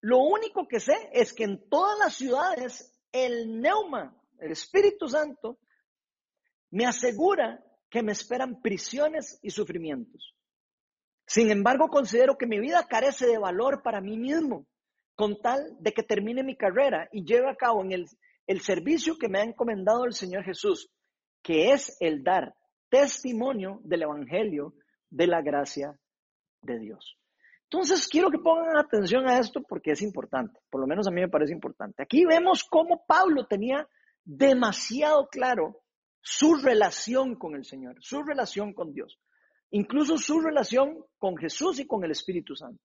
Lo 0.00 0.20
único 0.20 0.66
que 0.66 0.80
sé 0.80 0.94
es 1.12 1.34
que 1.34 1.44
en 1.44 1.68
todas 1.68 1.98
las 1.98 2.14
ciudades 2.14 2.98
el 3.12 3.60
neuma, 3.60 4.16
el 4.38 4.52
Espíritu 4.52 5.08
Santo, 5.08 5.58
me 6.70 6.86
asegura 6.86 7.62
que 7.90 8.02
me 8.02 8.12
esperan 8.12 8.62
prisiones 8.62 9.38
y 9.42 9.50
sufrimientos. 9.50 10.34
Sin 11.26 11.50
embargo, 11.50 11.88
considero 11.88 12.38
que 12.38 12.46
mi 12.46 12.60
vida 12.60 12.86
carece 12.88 13.26
de 13.26 13.38
valor 13.38 13.82
para 13.82 14.00
mí 14.00 14.16
mismo, 14.16 14.66
con 15.14 15.40
tal 15.40 15.76
de 15.80 15.92
que 15.92 16.02
termine 16.02 16.42
mi 16.42 16.56
carrera 16.56 17.08
y 17.12 17.24
lleve 17.24 17.50
a 17.50 17.56
cabo 17.56 17.82
en 17.82 17.92
el, 17.92 18.06
el 18.46 18.60
servicio 18.60 19.16
que 19.18 19.28
me 19.28 19.40
ha 19.40 19.44
encomendado 19.44 20.04
el 20.04 20.12
Señor 20.12 20.44
Jesús, 20.44 20.90
que 21.42 21.72
es 21.72 21.96
el 22.00 22.22
dar 22.22 22.54
testimonio 22.88 23.80
del 23.84 24.02
Evangelio 24.02 24.74
de 25.10 25.26
la 25.26 25.42
gracia 25.42 25.98
de 26.62 26.78
Dios. 26.78 27.16
Entonces, 27.64 28.06
quiero 28.06 28.30
que 28.30 28.38
pongan 28.38 28.76
atención 28.76 29.28
a 29.28 29.38
esto 29.38 29.60
porque 29.62 29.90
es 29.90 30.02
importante, 30.02 30.60
por 30.70 30.80
lo 30.80 30.86
menos 30.86 31.08
a 31.08 31.10
mí 31.10 31.20
me 31.20 31.28
parece 31.28 31.52
importante. 31.52 32.02
Aquí 32.02 32.24
vemos 32.24 32.62
cómo 32.62 33.04
Pablo 33.06 33.46
tenía 33.46 33.88
demasiado 34.24 35.26
claro 35.28 35.82
su 36.20 36.56
relación 36.56 37.36
con 37.36 37.54
el 37.56 37.64
Señor, 37.64 37.96
su 38.00 38.22
relación 38.22 38.72
con 38.72 38.92
Dios, 38.92 39.18
incluso 39.70 40.16
su 40.16 40.40
relación 40.40 41.04
con 41.18 41.36
Jesús 41.36 41.80
y 41.80 41.86
con 41.86 42.04
el 42.04 42.12
Espíritu 42.12 42.54
Santo. 42.54 42.82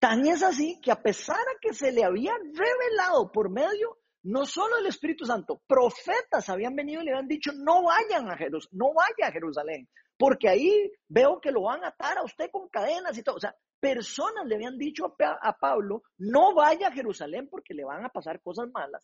Tan 0.00 0.26
es 0.26 0.42
así 0.42 0.80
que 0.80 0.92
a 0.92 1.02
pesar 1.02 1.36
de 1.36 1.58
que 1.60 1.74
se 1.74 1.92
le 1.92 2.04
había 2.04 2.32
revelado 2.34 3.30
por 3.32 3.50
medio 3.50 3.97
no 4.22 4.46
solo 4.46 4.78
el 4.78 4.86
Espíritu 4.86 5.24
Santo, 5.24 5.62
profetas 5.66 6.48
habían 6.48 6.74
venido 6.74 7.02
y 7.02 7.06
le 7.06 7.12
habían 7.12 7.28
dicho, 7.28 7.52
no 7.52 7.84
vayan 7.84 8.30
a 8.30 8.36
Jerusalén, 8.36 8.78
no 8.78 8.92
vaya 8.92 9.28
a 9.28 9.32
Jerusalén, 9.32 9.88
porque 10.16 10.48
ahí 10.48 10.90
veo 11.08 11.40
que 11.40 11.52
lo 11.52 11.62
van 11.62 11.84
a 11.84 11.88
atar 11.88 12.18
a 12.18 12.24
usted 12.24 12.50
con 12.50 12.68
cadenas 12.68 13.16
y 13.16 13.22
todo. 13.22 13.36
O 13.36 13.40
sea, 13.40 13.54
personas 13.80 14.46
le 14.46 14.56
habían 14.56 14.76
dicho 14.76 15.16
a, 15.20 15.58
Pablo, 15.58 16.02
no 16.18 16.54
vaya 16.54 16.88
a 16.88 16.92
Jerusalén 16.92 17.48
porque 17.48 17.74
le 17.74 17.84
van 17.84 18.04
a 18.04 18.08
pasar 18.08 18.40
cosas 18.42 18.68
malas. 18.72 19.02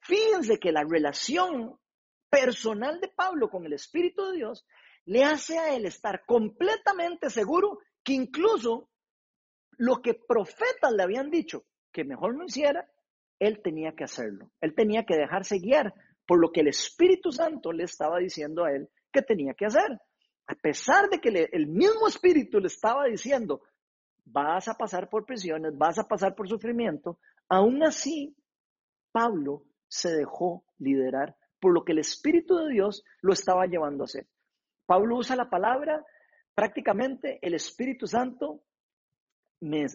Fíjense 0.00 0.58
que 0.58 0.72
la 0.72 0.84
relación 0.84 1.78
personal 2.30 3.00
de 3.00 3.08
Pablo 3.08 3.50
con 3.50 3.66
el 3.66 3.72
Espíritu 3.72 4.26
de 4.26 4.36
Dios 4.36 4.64
le 5.04 5.24
hace 5.24 5.58
a 5.58 5.74
él 5.74 5.84
estar 5.86 6.24
completamente 6.24 7.28
seguro 7.28 7.80
que 8.04 8.12
incluso 8.12 8.88
lo 9.78 10.00
que 10.00 10.14
profetas 10.14 10.92
le 10.92 11.02
habían 11.02 11.30
dicho 11.30 11.64
que 11.92 12.04
mejor 12.04 12.36
no 12.36 12.44
hiciera, 12.44 12.88
él 13.38 13.60
tenía 13.62 13.92
que 13.92 14.04
hacerlo. 14.04 14.50
Él 14.60 14.74
tenía 14.74 15.04
que 15.04 15.16
dejarse 15.16 15.58
guiar 15.58 15.94
por 16.26 16.40
lo 16.40 16.52
que 16.52 16.60
el 16.60 16.68
Espíritu 16.68 17.32
Santo 17.32 17.72
le 17.72 17.84
estaba 17.84 18.18
diciendo 18.18 18.64
a 18.64 18.72
él 18.72 18.88
que 19.12 19.22
tenía 19.22 19.54
que 19.54 19.66
hacer. 19.66 19.98
A 20.46 20.54
pesar 20.54 21.08
de 21.08 21.18
que 21.18 21.48
el 21.52 21.66
mismo 21.66 22.08
Espíritu 22.08 22.60
le 22.60 22.66
estaba 22.66 23.06
diciendo, 23.06 23.62
vas 24.24 24.68
a 24.68 24.74
pasar 24.74 25.08
por 25.08 25.24
prisiones, 25.24 25.76
vas 25.76 25.98
a 25.98 26.04
pasar 26.04 26.34
por 26.34 26.48
sufrimiento, 26.48 27.18
aún 27.48 27.82
así, 27.82 28.36
Pablo 29.10 29.64
se 29.88 30.10
dejó 30.10 30.64
liderar 30.78 31.36
por 31.60 31.72
lo 31.72 31.84
que 31.84 31.92
el 31.92 31.98
Espíritu 31.98 32.56
de 32.56 32.72
Dios 32.72 33.04
lo 33.20 33.32
estaba 33.32 33.66
llevando 33.66 34.04
a 34.04 34.06
hacer. 34.06 34.26
Pablo 34.86 35.18
usa 35.18 35.36
la 35.36 35.48
palabra, 35.50 36.04
prácticamente 36.54 37.38
el 37.42 37.54
Espíritu 37.54 38.06
Santo 38.06 38.62
me, 39.60 39.86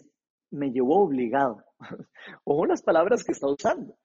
me 0.50 0.70
llevó 0.70 1.02
obligado. 1.04 1.64
Ojo 2.44 2.66
las 2.66 2.82
palabras 2.82 3.24
que 3.24 3.32
está 3.32 3.46
usando. 3.46 3.96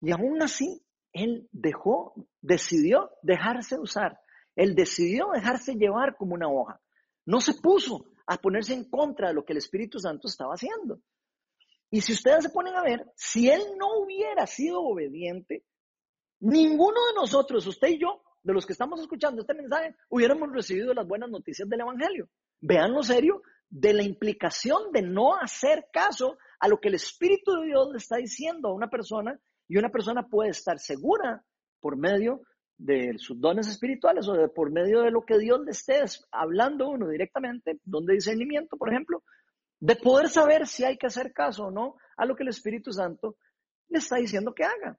Y 0.00 0.10
aún 0.12 0.42
así, 0.42 0.84
él 1.12 1.48
dejó, 1.52 2.14
decidió 2.40 3.10
dejarse 3.22 3.78
usar. 3.78 4.18
Él 4.56 4.74
decidió 4.74 5.28
dejarse 5.32 5.74
llevar 5.74 6.16
como 6.16 6.34
una 6.34 6.48
hoja. 6.48 6.80
No 7.24 7.40
se 7.40 7.54
puso 7.54 8.06
a 8.26 8.36
ponerse 8.36 8.74
en 8.74 8.88
contra 8.88 9.28
de 9.28 9.34
lo 9.34 9.44
que 9.44 9.52
el 9.52 9.58
Espíritu 9.58 9.98
Santo 9.98 10.28
estaba 10.28 10.54
haciendo. 10.54 11.00
Y 11.90 12.00
si 12.00 12.12
ustedes 12.12 12.44
se 12.44 12.50
ponen 12.50 12.74
a 12.74 12.82
ver, 12.82 13.04
si 13.14 13.50
él 13.50 13.62
no 13.78 13.98
hubiera 13.98 14.46
sido 14.46 14.80
obediente, 14.80 15.64
ninguno 16.40 17.06
de 17.08 17.14
nosotros, 17.14 17.66
usted 17.66 17.88
y 17.88 18.00
yo, 18.00 18.22
de 18.42 18.52
los 18.52 18.66
que 18.66 18.72
estamos 18.72 19.00
escuchando 19.00 19.42
este 19.42 19.54
mensaje, 19.54 19.94
hubiéramos 20.08 20.50
recibido 20.52 20.94
las 20.94 21.06
buenas 21.06 21.30
noticias 21.30 21.68
del 21.68 21.80
Evangelio. 21.80 22.28
Vean 22.60 22.92
lo 22.92 23.02
serio 23.02 23.42
de 23.72 23.94
la 23.94 24.02
implicación 24.02 24.92
de 24.92 25.00
no 25.00 25.34
hacer 25.34 25.86
caso 25.90 26.36
a 26.60 26.68
lo 26.68 26.78
que 26.78 26.88
el 26.88 26.94
Espíritu 26.94 27.52
de 27.52 27.68
Dios 27.68 27.88
le 27.90 27.96
está 27.96 28.16
diciendo 28.16 28.68
a 28.68 28.74
una 28.74 28.90
persona 28.90 29.40
y 29.66 29.78
una 29.78 29.88
persona 29.88 30.28
puede 30.28 30.50
estar 30.50 30.78
segura 30.78 31.42
por 31.80 31.96
medio 31.96 32.42
de 32.76 33.16
sus 33.16 33.40
dones 33.40 33.68
espirituales 33.68 34.28
o 34.28 34.52
por 34.52 34.70
medio 34.70 35.00
de 35.00 35.10
lo 35.10 35.24
que 35.24 35.38
Dios 35.38 35.60
le 35.64 35.70
esté 35.70 36.02
hablando 36.30 36.90
uno 36.90 37.08
directamente, 37.08 37.80
don 37.84 38.04
de 38.04 38.12
discernimiento, 38.14 38.76
por 38.76 38.90
ejemplo, 38.90 39.22
de 39.80 39.96
poder 39.96 40.28
saber 40.28 40.66
si 40.66 40.84
hay 40.84 40.98
que 40.98 41.06
hacer 41.06 41.32
caso 41.32 41.64
o 41.64 41.70
no 41.70 41.96
a 42.18 42.26
lo 42.26 42.36
que 42.36 42.42
el 42.42 42.50
Espíritu 42.50 42.92
Santo 42.92 43.36
le 43.88 44.00
está 44.00 44.16
diciendo 44.16 44.52
que 44.52 44.64
haga. 44.64 44.98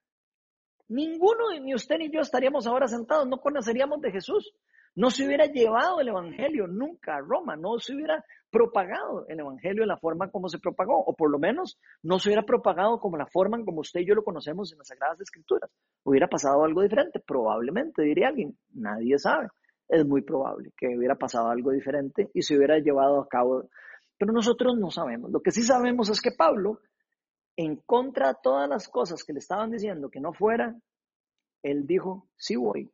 Ninguno, 0.87 1.51
ni 1.61 1.75
usted 1.75 1.97
ni 1.99 2.11
yo 2.11 2.21
estaríamos 2.21 2.65
ahora 2.65 2.87
sentados, 2.87 3.27
no 3.27 3.37
conoceríamos 3.37 4.01
de 4.01 4.11
Jesús. 4.11 4.51
No 4.95 5.09
se 5.09 5.25
hubiera 5.25 5.45
llevado 5.45 5.99
el 5.99 6.09
Evangelio 6.09 6.67
nunca 6.67 7.15
a 7.15 7.21
Roma, 7.21 7.55
no 7.55 7.79
se 7.79 7.95
hubiera 7.95 8.23
propagado 8.53 9.25
el 9.27 9.39
Evangelio 9.39 9.81
en 9.81 9.87
la 9.87 9.97
forma 9.97 10.29
como 10.29 10.47
se 10.47 10.59
propagó, 10.59 11.03
o 11.03 11.15
por 11.15 11.31
lo 11.31 11.39
menos 11.39 11.79
no 12.03 12.19
se 12.19 12.29
hubiera 12.29 12.45
propagado 12.45 12.99
como 12.99 13.17
la 13.17 13.25
forma 13.25 13.57
en 13.57 13.65
como 13.65 13.81
usted 13.81 14.01
y 14.01 14.05
yo 14.05 14.13
lo 14.13 14.23
conocemos 14.23 14.71
en 14.71 14.77
las 14.77 14.87
Sagradas 14.87 15.19
Escrituras. 15.19 15.71
Hubiera 16.03 16.27
pasado 16.27 16.63
algo 16.63 16.83
diferente, 16.83 17.19
probablemente, 17.19 18.03
diría 18.03 18.27
alguien, 18.27 18.55
nadie 18.75 19.17
sabe. 19.17 19.47
Es 19.89 20.05
muy 20.05 20.21
probable 20.21 20.71
que 20.77 20.95
hubiera 20.95 21.15
pasado 21.15 21.49
algo 21.49 21.71
diferente 21.71 22.29
y 22.33 22.43
se 22.43 22.55
hubiera 22.55 22.77
llevado 22.77 23.19
a 23.19 23.27
cabo, 23.27 23.67
pero 24.19 24.31
nosotros 24.31 24.77
no 24.77 24.91
sabemos. 24.91 25.31
Lo 25.31 25.41
que 25.41 25.51
sí 25.51 25.63
sabemos 25.63 26.09
es 26.09 26.21
que 26.21 26.31
Pablo, 26.31 26.79
en 27.57 27.77
contra 27.77 28.29
de 28.29 28.35
todas 28.43 28.69
las 28.69 28.87
cosas 28.87 29.23
que 29.23 29.33
le 29.33 29.39
estaban 29.39 29.71
diciendo 29.71 30.09
que 30.11 30.19
no 30.19 30.31
fuera, 30.31 30.75
él 31.63 31.87
dijo, 31.87 32.27
sí 32.37 32.55
voy, 32.55 32.91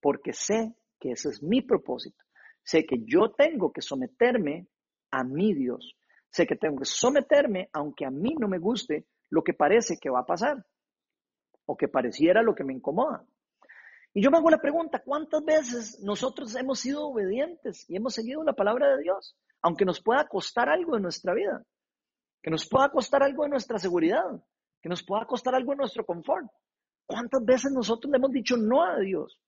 porque 0.00 0.32
sé 0.32 0.74
que 0.98 1.12
ese 1.12 1.28
es 1.28 1.42
mi 1.42 1.60
propósito. 1.60 2.24
Sé 2.64 2.86
que 2.86 2.96
yo 3.04 3.30
tengo 3.36 3.72
que 3.72 3.82
someterme 3.82 4.68
a 5.16 5.24
mi 5.24 5.54
Dios. 5.54 5.96
Sé 6.30 6.46
que 6.46 6.56
tengo 6.56 6.78
que 6.78 6.84
someterme, 6.84 7.70
aunque 7.72 8.04
a 8.04 8.10
mí 8.10 8.34
no 8.38 8.48
me 8.48 8.58
guste 8.58 9.06
lo 9.30 9.42
que 9.42 9.54
parece 9.54 9.96
que 9.98 10.10
va 10.10 10.20
a 10.20 10.26
pasar 10.26 10.64
o 11.64 11.76
que 11.76 11.88
pareciera 11.88 12.42
lo 12.42 12.54
que 12.54 12.64
me 12.64 12.74
incomoda. 12.74 13.24
Y 14.12 14.22
yo 14.22 14.30
me 14.30 14.36
hago 14.36 14.50
la 14.50 14.60
pregunta, 14.60 15.02
¿cuántas 15.04 15.44
veces 15.44 16.00
nosotros 16.02 16.54
hemos 16.56 16.80
sido 16.80 17.08
obedientes 17.08 17.88
y 17.88 17.96
hemos 17.96 18.14
seguido 18.14 18.42
la 18.44 18.52
palabra 18.52 18.94
de 18.94 19.02
Dios, 19.02 19.36
aunque 19.62 19.84
nos 19.84 20.02
pueda 20.02 20.28
costar 20.28 20.68
algo 20.68 20.96
en 20.96 21.02
nuestra 21.02 21.34
vida, 21.34 21.64
que 22.42 22.50
nos 22.50 22.68
pueda 22.68 22.90
costar 22.90 23.22
algo 23.22 23.44
en 23.44 23.50
nuestra 23.50 23.78
seguridad, 23.78 24.24
que 24.82 24.88
nos 24.88 25.02
pueda 25.02 25.24
costar 25.26 25.54
algo 25.54 25.72
en 25.72 25.78
nuestro 25.78 26.04
confort? 26.04 26.46
¿Cuántas 27.06 27.44
veces 27.44 27.72
nosotros 27.72 28.10
le 28.10 28.18
hemos 28.18 28.32
dicho 28.32 28.56
no 28.56 28.82
a 28.82 28.98
Dios? 28.98 29.38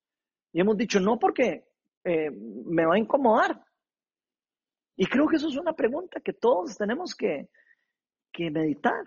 Y 0.52 0.60
hemos 0.60 0.76
dicho 0.76 1.00
no 1.00 1.18
porque 1.18 1.68
eh, 2.04 2.30
me 2.30 2.86
va 2.86 2.94
a 2.94 2.98
incomodar, 2.98 3.62
y 5.00 5.06
creo 5.06 5.28
que 5.28 5.36
eso 5.36 5.46
es 5.46 5.56
una 5.56 5.74
pregunta 5.74 6.20
que 6.20 6.32
todos 6.32 6.76
tenemos 6.76 7.14
que, 7.14 7.48
meditar. 8.36 9.04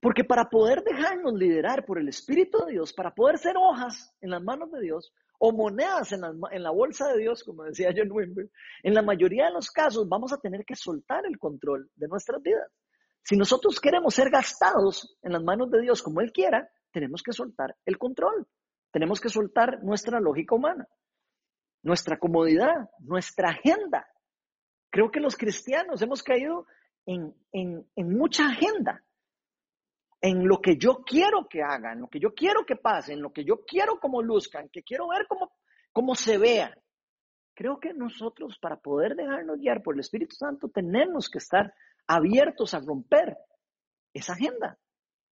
Porque 0.00 0.24
para 0.24 0.48
poder 0.48 0.82
dejarnos 0.82 1.34
liderar 1.34 1.84
por 1.84 1.98
el 1.98 2.08
Espíritu 2.08 2.64
de 2.64 2.72
Dios, 2.72 2.92
para 2.92 3.14
poder 3.14 3.38
ser 3.38 3.56
hojas 3.56 4.14
en 4.20 4.30
las 4.30 4.42
manos 4.42 4.70
de 4.70 4.80
Dios 4.80 5.12
o 5.38 5.52
monedas 5.52 6.12
en 6.12 6.22
la, 6.22 6.32
en 6.50 6.62
la 6.62 6.70
bolsa 6.70 7.08
de 7.08 7.18
Dios, 7.18 7.42
como 7.44 7.64
decía 7.64 7.92
John 7.94 8.10
Wimber, 8.10 8.50
en 8.82 8.94
la 8.94 9.02
mayoría 9.02 9.46
de 9.46 9.52
los 9.52 9.70
casos 9.70 10.08
vamos 10.08 10.32
a 10.32 10.38
tener 10.38 10.64
que 10.64 10.74
soltar 10.74 11.26
el 11.26 11.38
control 11.38 11.90
de 11.94 12.08
nuestras 12.08 12.42
vidas. 12.42 12.70
Si 13.22 13.36
nosotros 13.36 13.80
queremos 13.80 14.14
ser 14.14 14.30
gastados 14.30 15.18
en 15.22 15.32
las 15.32 15.42
manos 15.42 15.70
de 15.70 15.82
Dios 15.82 16.02
como 16.02 16.22
Él 16.22 16.32
quiera, 16.32 16.70
tenemos 16.92 17.22
que 17.22 17.32
soltar 17.32 17.76
el 17.84 17.98
control. 17.98 18.46
Tenemos 18.90 19.20
que 19.20 19.28
soltar 19.28 19.82
nuestra 19.82 20.18
lógica 20.18 20.54
humana, 20.54 20.86
nuestra 21.82 22.18
comodidad, 22.18 22.88
nuestra 23.00 23.50
agenda, 23.50 24.06
Creo 24.90 25.10
que 25.10 25.20
los 25.20 25.36
cristianos 25.36 26.00
hemos 26.02 26.22
caído 26.22 26.66
en, 27.06 27.34
mucha 27.96 28.46
agenda, 28.46 29.02
en 30.20 30.46
lo 30.46 30.60
que 30.60 30.76
yo 30.76 31.02
quiero 31.04 31.48
que 31.48 31.62
hagan, 31.62 31.94
en 31.94 32.00
lo 32.00 32.08
que 32.08 32.20
yo 32.20 32.34
quiero 32.34 32.64
que 32.66 32.76
pase, 32.76 33.12
en 33.12 33.22
lo 33.22 33.32
que 33.32 33.44
yo 33.44 33.64
quiero 33.66 33.98
como 33.98 34.22
luzcan, 34.22 34.68
que 34.68 34.82
quiero 34.82 35.08
ver 35.08 35.26
cómo, 35.28 35.52
cómo 35.92 36.14
se 36.14 36.38
vea. 36.38 36.76
Creo 37.54 37.80
que 37.80 37.92
nosotros 37.92 38.58
para 38.60 38.76
poder 38.76 39.16
dejarnos 39.16 39.58
guiar 39.58 39.82
por 39.82 39.94
el 39.94 40.00
Espíritu 40.00 40.34
Santo 40.36 40.68
tenemos 40.68 41.28
que 41.28 41.38
estar 41.38 41.72
abiertos 42.06 42.74
a 42.74 42.80
romper 42.80 43.36
esa 44.12 44.32
agenda 44.34 44.78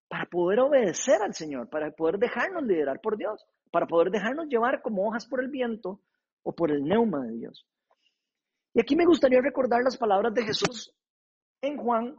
para 0.09 0.27
poder 0.27 0.61
obedecer 0.61 1.21
al 1.23 1.35
Señor, 1.35 1.69
para 1.69 1.91
poder 1.91 2.19
dejarnos 2.19 2.63
liderar 2.63 3.01
por 3.01 3.17
Dios, 3.17 3.45
para 3.71 3.87
poder 3.87 4.11
dejarnos 4.11 4.47
llevar 4.47 4.83
como 4.83 5.07
hojas 5.07 5.27
por 5.27 5.43
el 5.43 5.49
viento 5.49 6.01
o 6.43 6.55
por 6.55 6.71
el 6.71 6.85
neuma 6.85 7.25
de 7.27 7.33
Dios. 7.33 7.67
Y 8.77 8.81
aquí 8.83 8.95
me 8.95 9.07
gustaría 9.07 9.41
recordar 9.41 9.83
las 9.83 9.97
palabras 9.97 10.35
de 10.35 10.45
Jesús 10.45 10.95
en 11.63 11.79
Juan 11.79 12.15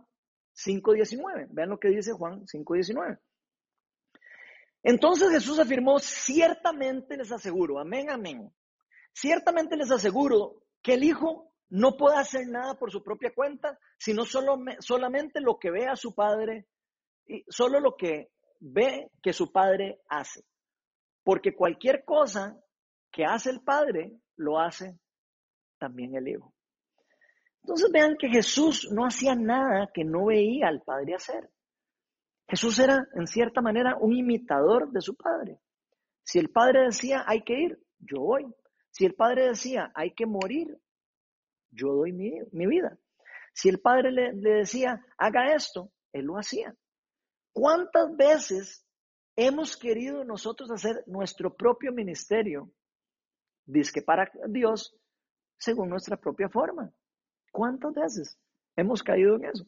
5.19. 0.56 1.50
Vean 1.52 1.70
lo 1.70 1.80
que 1.80 1.90
dice 1.90 2.14
Juan 2.14 2.48
5.19. 2.48 3.20
Entonces 4.82 5.30
Jesús 5.30 5.60
afirmó, 5.60 6.00
ciertamente 6.00 7.16
les 7.16 7.32
aseguro, 7.32 7.78
amén, 7.80 8.10
amén. 8.10 8.52
Ciertamente 9.14 9.78
les 9.78 9.92
aseguro 9.92 10.64
que 10.82 10.96
el 10.96 11.04
Hijo 11.04 11.54
no 11.70 11.96
puede 11.96 12.18
hacer 12.18 12.48
nada 12.48 12.74
por 12.74 12.92
su 12.92 13.04
propia 13.04 13.32
cuenta, 13.36 13.78
sino 14.00 14.26
solo, 14.26 14.58
solamente 14.80 15.42
lo 15.42 15.60
que 15.60 15.70
ve 15.70 15.86
a 15.86 15.96
su 15.96 16.16
padre, 16.16 16.66
y 17.28 17.46
solo 17.50 17.80
lo 17.80 17.96
que 17.96 18.32
ve 18.60 19.12
que 19.22 19.32
su 19.32 19.52
padre 19.52 20.02
hace. 20.10 20.44
Porque 21.24 21.56
cualquier 21.56 22.04
cosa 22.04 22.60
que 23.12 23.26
hace 23.26 23.52
el 23.52 23.62
padre, 23.62 24.18
lo 24.38 24.60
hace 24.60 24.98
también 25.78 26.16
el 26.16 26.28
hijo. 26.28 26.54
Entonces 27.64 27.92
vean 27.92 28.16
que 28.18 28.30
Jesús 28.30 28.90
no 28.92 29.06
hacía 29.06 29.36
nada 29.36 29.90
que 29.94 30.04
no 30.04 30.26
veía 30.26 30.68
al 30.68 30.82
padre 30.82 31.16
hacer. 31.16 31.50
Jesús 32.48 32.80
era, 32.80 33.08
en 33.14 33.28
cierta 33.28 33.62
manera, 33.62 33.98
un 34.00 34.16
imitador 34.16 34.90
de 34.92 35.02
su 35.02 35.16
padre. 35.16 35.60
Si 36.24 36.40
el 36.40 36.50
padre 36.50 36.86
decía, 36.86 37.24
hay 37.28 37.44
que 37.44 37.60
ir, 37.60 37.80
yo 38.00 38.22
voy. 38.22 38.46
Si 38.92 39.06
el 39.06 39.16
padre 39.16 39.50
decía, 39.50 39.92
hay 39.94 40.14
que 40.14 40.26
morir, 40.26 40.80
yo 41.72 41.94
doy 41.94 42.14
mi, 42.14 42.68
vida. 42.68 42.98
Si 43.54 43.70
el 43.70 43.80
padre 43.80 44.12
le, 44.12 44.34
decía, 44.34 45.06
haga 45.18 45.54
esto, 45.54 45.92
él 46.14 46.26
lo 46.26 46.38
hacía. 46.38 46.74
¿Cuántas 47.52 48.16
veces 48.16 48.86
hemos 49.36 49.78
querido 49.78 50.24
nosotros 50.24 50.72
hacer 50.72 51.04
nuestro 51.06 51.56
propio 51.56 51.92
ministerio, 51.92 52.72
que 53.66 54.02
para 54.02 54.32
Dios, 54.48 54.96
según 55.58 55.90
nuestra 55.90 56.18
propia 56.18 56.50
forma? 56.50 56.92
¿Cuántas 57.52 57.94
veces 57.94 58.38
hemos 58.76 59.04
caído 59.04 59.36
en 59.36 59.46
eso? 59.46 59.66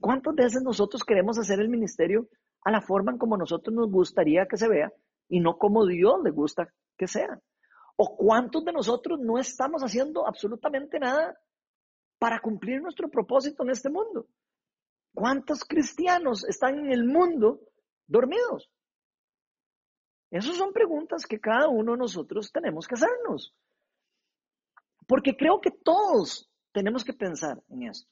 ¿Cuántas 0.00 0.34
veces 0.34 0.62
nosotros 0.62 1.02
queremos 1.04 1.38
hacer 1.38 1.60
el 1.60 1.68
ministerio 1.68 2.28
a 2.64 2.70
la 2.70 2.80
forma 2.80 3.12
en 3.12 3.18
como 3.18 3.36
nosotros 3.36 3.74
nos 3.74 3.90
gustaría 3.90 4.46
que 4.46 4.56
se 4.56 4.68
vea 4.68 4.92
y 5.28 5.40
no 5.40 5.58
como 5.58 5.86
Dios 5.86 6.20
le 6.22 6.30
gusta 6.30 6.72
que 6.96 7.06
sea? 7.06 7.40
¿O 7.96 8.16
cuántos 8.16 8.64
de 8.64 8.72
nosotros 8.72 9.18
no 9.18 9.38
estamos 9.38 9.82
haciendo 9.82 10.26
absolutamente 10.26 11.00
nada 11.00 11.36
para 12.18 12.40
cumplir 12.40 12.80
nuestro 12.80 13.08
propósito 13.08 13.64
en 13.64 13.70
este 13.70 13.90
mundo? 13.90 14.26
¿Cuántos 15.14 15.64
cristianos 15.64 16.44
están 16.44 16.78
en 16.78 16.92
el 16.92 17.04
mundo 17.04 17.60
dormidos? 18.06 18.70
Esas 20.30 20.56
son 20.56 20.72
preguntas 20.72 21.26
que 21.26 21.40
cada 21.40 21.68
uno 21.68 21.92
de 21.92 21.98
nosotros 21.98 22.52
tenemos 22.52 22.86
que 22.86 22.94
hacernos. 22.94 23.54
Porque 25.08 25.36
creo 25.36 25.60
que 25.60 25.70
todos 25.70 26.48
tenemos 26.70 27.02
que 27.02 27.14
pensar 27.14 27.60
en 27.70 27.84
esto. 27.84 28.08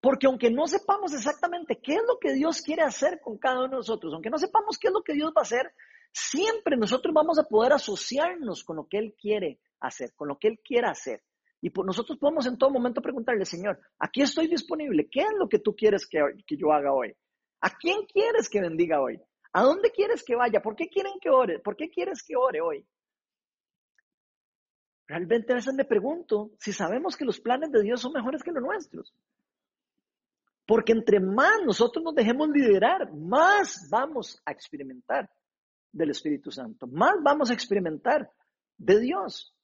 Porque 0.00 0.26
aunque 0.26 0.50
no 0.50 0.66
sepamos 0.66 1.12
exactamente 1.12 1.78
qué 1.82 1.96
es 1.96 2.02
lo 2.08 2.18
que 2.18 2.32
Dios 2.32 2.62
quiere 2.62 2.82
hacer 2.82 3.20
con 3.20 3.36
cada 3.36 3.58
uno 3.58 3.68
de 3.68 3.76
nosotros, 3.76 4.12
aunque 4.14 4.30
no 4.30 4.38
sepamos 4.38 4.78
qué 4.78 4.88
es 4.88 4.94
lo 4.94 5.02
que 5.02 5.12
Dios 5.12 5.32
va 5.36 5.40
a 5.40 5.42
hacer, 5.42 5.72
siempre 6.12 6.76
nosotros 6.76 7.12
vamos 7.12 7.38
a 7.38 7.44
poder 7.44 7.74
asociarnos 7.74 8.64
con 8.64 8.76
lo 8.76 8.86
que 8.88 8.98
Él 8.98 9.14
quiere 9.20 9.60
hacer, 9.80 10.14
con 10.14 10.28
lo 10.28 10.38
que 10.38 10.48
Él 10.48 10.60
quiera 10.64 10.90
hacer. 10.90 11.22
Y 11.60 11.70
por 11.70 11.84
nosotros 11.84 12.18
podemos 12.18 12.46
en 12.46 12.56
todo 12.56 12.70
momento 12.70 13.02
preguntarle, 13.02 13.44
Señor, 13.44 13.78
aquí 13.98 14.22
estoy 14.22 14.46
disponible, 14.48 15.08
¿qué 15.10 15.20
es 15.20 15.32
lo 15.38 15.48
que 15.48 15.58
tú 15.58 15.76
quieres 15.76 16.06
que, 16.06 16.20
que 16.46 16.56
yo 16.56 16.72
haga 16.72 16.94
hoy? 16.94 17.14
¿A 17.60 17.70
quién 17.76 18.06
quieres 18.06 18.48
que 18.48 18.60
bendiga 18.62 19.00
hoy? 19.00 19.20
¿A 19.52 19.62
dónde 19.62 19.90
quieres 19.90 20.22
que 20.24 20.36
vaya? 20.36 20.62
¿Por 20.62 20.74
qué 20.74 20.88
quieren 20.88 21.14
que 21.20 21.28
ore? 21.30 21.58
¿Por 21.58 21.76
qué 21.76 21.90
quieres 21.90 22.22
que 22.22 22.36
ore 22.36 22.60
hoy? 22.60 22.86
Realmente 25.06 25.52
a 25.52 25.56
veces 25.56 25.74
me 25.74 25.84
pregunto 25.84 26.50
si 26.58 26.72
sabemos 26.72 27.16
que 27.16 27.24
los 27.24 27.40
planes 27.40 27.70
de 27.70 27.82
Dios 27.82 28.00
son 28.00 28.12
mejores 28.12 28.42
que 28.42 28.50
los 28.50 28.62
nuestros. 28.62 29.14
Porque 30.66 30.92
entre 30.92 31.20
más 31.20 31.62
nosotros 31.64 32.04
nos 32.04 32.14
dejemos 32.14 32.48
liderar, 32.48 33.12
más 33.12 33.88
vamos 33.88 34.42
a 34.44 34.50
experimentar 34.50 35.30
del 35.92 36.10
Espíritu 36.10 36.50
Santo, 36.50 36.88
más 36.88 37.14
vamos 37.22 37.50
a 37.50 37.54
experimentar 37.54 38.28
de 38.76 38.98
Dios. 38.98 39.54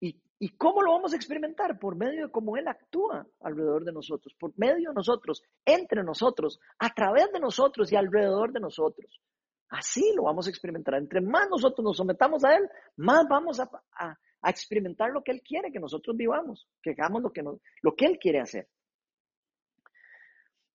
¿Y, 0.00 0.18
¿Y 0.38 0.56
cómo 0.56 0.80
lo 0.80 0.92
vamos 0.92 1.12
a 1.12 1.16
experimentar? 1.16 1.78
Por 1.78 1.94
medio 1.94 2.26
de 2.26 2.32
cómo 2.32 2.56
Él 2.56 2.68
actúa 2.68 3.26
alrededor 3.40 3.84
de 3.84 3.92
nosotros, 3.92 4.34
por 4.38 4.52
medio 4.56 4.88
de 4.88 4.94
nosotros, 4.94 5.42
entre 5.66 6.02
nosotros, 6.02 6.58
a 6.78 6.94
través 6.94 7.30
de 7.32 7.40
nosotros 7.40 7.92
y 7.92 7.96
alrededor 7.96 8.52
de 8.52 8.60
nosotros. 8.60 9.20
Así 9.68 10.12
lo 10.14 10.24
vamos 10.24 10.46
a 10.46 10.50
experimentar. 10.50 10.94
Entre 10.94 11.20
más 11.20 11.48
nosotros 11.48 11.84
nos 11.84 11.96
sometamos 11.96 12.44
a 12.44 12.54
Él, 12.56 12.68
más 12.96 13.26
vamos 13.28 13.60
a, 13.60 14.18
experimentar 14.48 15.10
lo 15.10 15.24
que 15.24 15.32
Él 15.32 15.42
quiere 15.42 15.72
que 15.72 15.80
nosotros 15.80 16.16
vivamos, 16.16 16.68
que 16.80 16.90
hagamos 16.90 17.22
lo 17.22 17.32
que, 17.94 18.06
Él 18.06 18.18
quiere 18.20 18.40
hacer. 18.40 18.68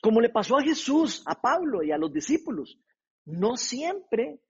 Como 0.02 0.20
le 0.20 0.30
pasó 0.30 0.58
a 0.58 0.64
Jesús, 0.64 1.24
a 1.26 1.40
Pablo 1.40 1.82
y 1.84 1.92
a 1.92 1.98
los 1.98 2.12
discípulos, 2.12 2.78
no 3.26 3.56
siempre 3.56 4.42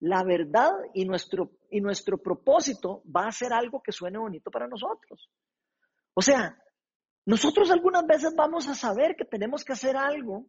la 0.00 0.22
verdad 0.22 0.72
y 0.92 1.06
nuestro 1.06 2.18
propósito 2.22 3.02
va 3.04 3.26
a 3.26 3.32
ser 3.32 3.52
algo 3.52 3.82
que 3.82 3.92
suene 3.92 4.18
bonito 4.18 4.50
para 4.50 4.68
nosotros. 4.68 5.30
O 6.12 6.20
sea, 6.20 6.60
nosotros 7.24 7.70
algunas 7.70 8.06
veces 8.06 8.34
vamos 8.34 8.68
a 8.68 8.74
saber 8.74 9.14
que 9.16 9.24
tenemos 9.24 9.64
que 9.64 9.72
hacer 9.72 9.96
algo 9.96 10.46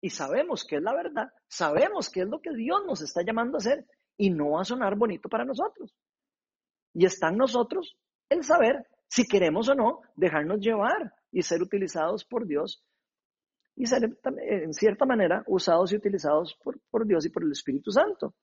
y 0.00 0.10
sabemos 0.10 0.64
que 0.64 0.76
es 0.76 0.82
la 0.82 0.94
verdad, 0.94 1.28
sabemos 1.48 2.10
que 2.10 2.22
es 2.22 2.28
lo 2.28 2.40
que 2.40 2.54
Dios 2.54 2.82
nos 2.86 3.02
está 3.02 3.22
llamando 3.22 3.56
a 3.56 3.60
hacer 3.60 3.86
y 4.16 4.30
no 4.30 4.52
va 4.52 4.62
a 4.62 4.64
sonar 4.64 4.96
bonito 4.96 5.28
para 5.28 5.44
nosotros. 5.44 5.94
Y 6.94 7.04
está 7.04 7.28
en 7.28 7.38
nosotros 7.38 7.96
el 8.28 8.44
saber 8.44 8.86
si 9.08 9.26
queremos 9.26 9.68
o 9.68 9.74
no 9.74 10.00
dejarnos 10.14 10.60
llevar 10.60 11.12
y 11.30 11.42
ser 11.42 11.62
utilizados 11.62 12.24
por 12.24 12.46
Dios 12.46 12.82
y 13.76 13.86
ser 13.86 14.16
en 14.48 14.72
cierta 14.72 15.04
manera 15.04 15.44
usados 15.46 15.92
y 15.92 15.96
utilizados 15.96 16.58
por, 16.62 16.80
por 16.90 17.06
Dios 17.06 17.26
y 17.26 17.30
por 17.30 17.44
el 17.44 17.52
Espíritu 17.52 17.90
Santo. 17.90 18.34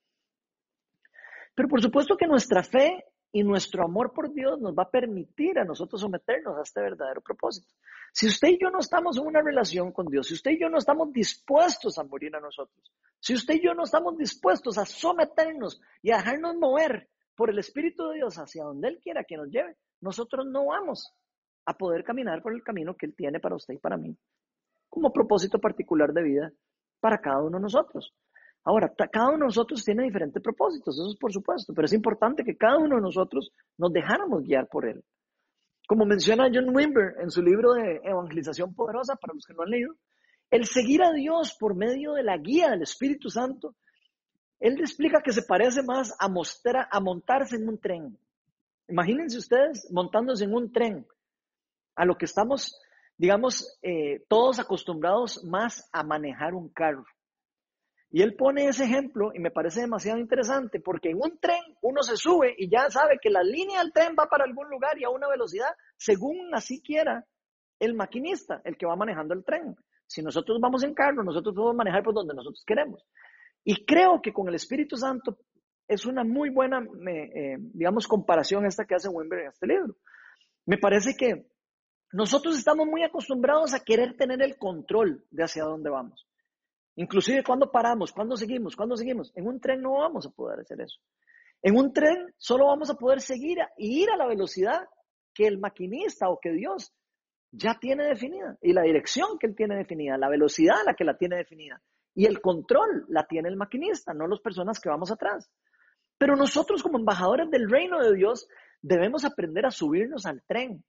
Pero 1.56 1.68
por 1.68 1.82
supuesto 1.82 2.16
que 2.18 2.28
nuestra 2.28 2.64
fe 2.64 3.04
y 3.34 3.44
nuestro 3.44 3.84
amor 3.84 4.14
por 4.14 4.32
Dios 4.32 4.62
nos 4.62 4.74
va 4.74 4.84
a 4.84 4.90
permitir 4.90 5.60
a 5.60 5.66
nosotros 5.66 6.00
someternos 6.00 6.58
a 6.58 6.62
este 6.62 6.80
verdadero 6.80 7.20
propósito. 7.20 7.68
Si 8.14 8.28
usted 8.28 8.50
y 8.50 8.60
yo 8.62 8.70
no 8.70 8.80
estamos 8.80 9.18
en 9.18 9.26
una 9.26 9.42
relación 9.42 9.92
con 9.92 10.06
Dios, 10.06 10.28
si 10.28 10.36
usted 10.36 10.52
y 10.52 10.62
yo 10.62 10.70
no 10.70 10.78
estamos 10.78 11.12
dispuestos 11.12 11.98
a 11.98 12.04
morir 12.04 12.36
a 12.36 12.40
nosotros, 12.40 12.94
si 13.20 13.34
usted 13.34 13.56
y 13.56 13.66
yo 13.66 13.74
no 13.74 13.84
estamos 13.84 14.16
dispuestos 14.18 14.78
a 14.78 14.86
someternos 14.86 15.82
y 16.02 16.12
a 16.12 16.18
dejarnos 16.18 16.56
mover 16.56 17.10
por 17.36 17.50
el 17.50 17.58
Espíritu 17.58 18.08
de 18.10 18.18
Dios 18.18 18.38
hacia 18.38 18.64
donde 18.64 18.88
Él 18.88 19.00
quiera 19.04 19.24
que 19.24 19.36
nos 19.36 19.50
lleve, 19.50 19.76
nosotros 20.00 20.46
no 20.46 20.68
vamos 20.68 21.12
a 21.66 21.76
poder 21.76 22.04
caminar 22.04 22.44
por 22.44 22.54
el 22.54 22.64
camino 22.64 22.96
que 22.96 23.08
Él 23.08 23.16
tiene 23.16 23.40
para 23.40 23.56
usted 23.56 23.74
y 23.74 23.80
para 23.80 23.98
mí 23.98 24.16
como 24.94 25.12
propósito 25.12 25.58
particular 25.58 26.14
de 26.14 26.22
vida 26.22 26.54
para 27.00 27.18
cada 27.18 27.42
uno 27.42 27.58
de 27.58 27.64
nosotros. 27.64 28.14
Ahora, 28.64 28.94
cada 29.12 29.28
uno 29.28 29.40
de 29.40 29.46
nosotros 29.46 29.84
tiene 29.84 30.04
diferentes 30.04 30.42
propósitos, 30.42 30.96
eso 30.96 31.10
es 31.10 31.18
por 31.18 31.34
supuesto, 31.34 31.74
pero 31.74 31.86
es 31.86 31.94
importante 31.94 32.44
que 32.44 32.56
cada 32.56 32.78
uno 32.78 32.96
de 32.96 33.02
nosotros 33.02 33.52
nos 33.78 33.92
dejáramos 33.92 34.44
guiar 34.44 34.68
por 34.68 34.86
él. 34.88 35.04
Como 35.88 36.06
menciona 36.06 36.50
John 36.54 36.74
Wimber 36.74 37.16
en 37.20 37.30
su 37.30 37.42
libro 37.42 37.74
de 37.74 38.00
Evangelización 38.04 38.74
Poderosa, 38.74 39.16
para 39.18 39.34
los 39.34 39.46
que 39.46 39.54
no 39.54 39.64
han 39.64 39.70
leído, 39.70 39.96
el 40.50 40.66
seguir 40.66 41.04
a 41.04 41.12
Dios 41.12 41.56
por 41.60 41.76
medio 41.76 42.14
de 42.14 42.24
la 42.24 42.38
guía 42.38 42.70
del 42.70 42.84
Espíritu 42.84 43.30
Santo, 43.30 43.76
él 44.60 44.76
le 44.76 44.82
explica 44.82 45.22
que 45.22 45.34
se 45.34 45.44
parece 45.44 45.84
más 45.84 46.16
a, 46.20 46.28
a 46.90 47.00
montarse 47.02 47.58
en 47.58 47.68
un 47.68 47.78
tren. 47.80 48.18
Imagínense 48.88 49.38
ustedes 49.38 49.90
montándose 49.92 50.46
en 50.46 50.54
un 50.54 50.72
tren, 50.72 51.06
a 51.96 52.06
lo 52.06 52.16
que 52.16 52.26
estamos 52.26 52.80
digamos, 53.18 53.78
eh, 53.82 54.24
todos 54.28 54.60
acostumbrados 54.60 55.44
más 55.44 55.88
a 55.92 56.04
manejar 56.04 56.54
un 56.54 56.70
carro. 56.70 57.06
Y 58.16 58.22
él 58.22 58.36
pone 58.36 58.68
ese 58.68 58.84
ejemplo 58.84 59.32
y 59.34 59.40
me 59.40 59.50
parece 59.50 59.82
demasiado 59.82 60.20
interesante 60.20 60.80
porque 60.80 61.10
en 61.10 61.18
un 61.18 61.40
tren 61.40 61.64
uno 61.82 62.04
se 62.04 62.16
sube 62.16 62.54
y 62.56 62.70
ya 62.70 62.88
sabe 62.92 63.18
que 63.20 63.32
la 63.32 63.42
línea 63.42 63.80
del 63.80 63.92
tren 63.92 64.16
va 64.18 64.28
para 64.28 64.44
algún 64.44 64.70
lugar 64.70 65.00
y 65.00 65.04
a 65.04 65.10
una 65.10 65.28
velocidad 65.28 65.70
según 65.98 66.54
así 66.54 66.80
quiera 66.80 67.26
el 67.80 67.96
maquinista, 67.96 68.62
el 68.66 68.78
que 68.78 68.86
va 68.86 68.96
manejando 68.96 69.34
el 69.34 69.44
tren. 69.44 69.76
Si 70.06 70.22
nosotros 70.22 70.60
vamos 70.62 70.84
en 70.84 70.94
carro, 70.94 71.24
nosotros 71.24 71.56
podemos 71.56 71.76
manejar 71.76 72.04
por 72.04 72.14
donde 72.14 72.36
nosotros 72.36 72.64
queremos. 72.68 73.04
Y 73.64 73.84
creo 73.84 74.22
que 74.22 74.32
con 74.32 74.48
el 74.48 74.54
Espíritu 74.54 74.96
Santo 74.96 75.40
es 75.88 76.06
una 76.06 76.24
muy 76.24 76.52
buena, 76.52 76.86
eh, 77.08 77.58
digamos, 77.74 78.08
comparación 78.08 78.68
esta 78.68 78.86
que 78.86 78.94
hace 78.94 79.10
Wimber 79.10 79.40
en 79.40 79.48
este 79.48 79.66
libro. 79.66 79.96
Me 80.68 80.78
parece 80.78 81.16
que 81.18 81.48
nosotros 82.12 82.60
estamos 82.60 82.86
muy 82.86 83.02
acostumbrados 83.04 83.74
a 83.74 83.80
querer 83.80 84.16
tener 84.18 84.44
el 84.44 84.56
control 84.56 85.26
de 85.32 85.46
hacia 85.46 85.64
dónde 85.64 85.90
vamos. 85.90 86.28
Inclusive 86.96 87.44
cuando 87.44 87.72
paramos, 87.72 88.12
cuando 88.12 88.38
seguimos, 88.38 88.76
cuando 88.76 88.96
seguimos. 88.96 89.32
En 89.36 89.48
un 89.48 89.60
tren 89.60 89.82
no 89.82 89.94
vamos 89.94 90.28
a 90.28 90.30
poder 90.30 90.60
hacer 90.60 90.82
eso. 90.82 91.00
En 91.62 91.78
un 91.78 91.94
tren 91.94 92.34
solo 92.38 92.68
vamos 92.68 92.90
a 92.90 92.96
poder 92.96 93.22
seguir 93.22 93.58
y 93.78 94.04
ir 94.04 94.10
a 94.10 94.18
la 94.18 94.28
velocidad 94.28 94.82
que 95.34 95.48
el 95.48 95.58
maquinista 95.58 96.30
o 96.30 96.40
que 96.40 96.52
Dios 96.52 96.94
ya 97.52 97.78
tiene 97.80 98.06
definida 98.06 98.58
y 98.62 98.74
la 98.74 98.82
dirección 98.82 99.38
que 99.40 99.48
él 99.48 99.56
tiene 99.56 99.78
definida, 99.78 100.18
la 100.18 100.30
velocidad 100.30 100.82
a 100.82 100.84
la 100.84 100.94
que 100.94 101.04
la 101.04 101.18
tiene 101.18 101.38
definida 101.38 101.82
y 102.16 102.26
el 102.26 102.42
control 102.42 103.06
la 103.08 103.26
tiene 103.26 103.50
el 103.50 103.56
maquinista, 103.56 104.14
no 104.14 104.28
las 104.28 104.40
personas 104.40 104.80
que 104.80 104.90
vamos 104.90 105.12
atrás. 105.12 105.50
Pero 106.18 106.36
nosotros 106.36 106.84
como 106.84 107.00
embajadores 107.00 107.50
del 107.50 107.70
reino 107.70 108.00
de 108.00 108.16
Dios 108.16 108.48
debemos 108.82 109.26
aprender 109.26 109.66
a 109.66 109.72
subirnos 109.72 110.26
al 110.26 110.44
tren 110.44 110.84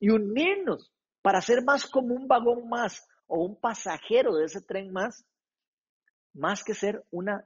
y 0.00 0.10
unirnos 0.10 0.92
para 1.22 1.40
ser 1.40 1.62
más 1.64 1.86
como 1.86 2.14
un 2.14 2.26
vagón 2.26 2.68
más 2.68 3.06
o 3.26 3.44
un 3.44 3.58
pasajero 3.60 4.34
de 4.34 4.44
ese 4.44 4.60
tren 4.60 4.92
más, 4.92 5.24
más 6.34 6.64
que 6.64 6.74
ser 6.74 7.04
una 7.10 7.44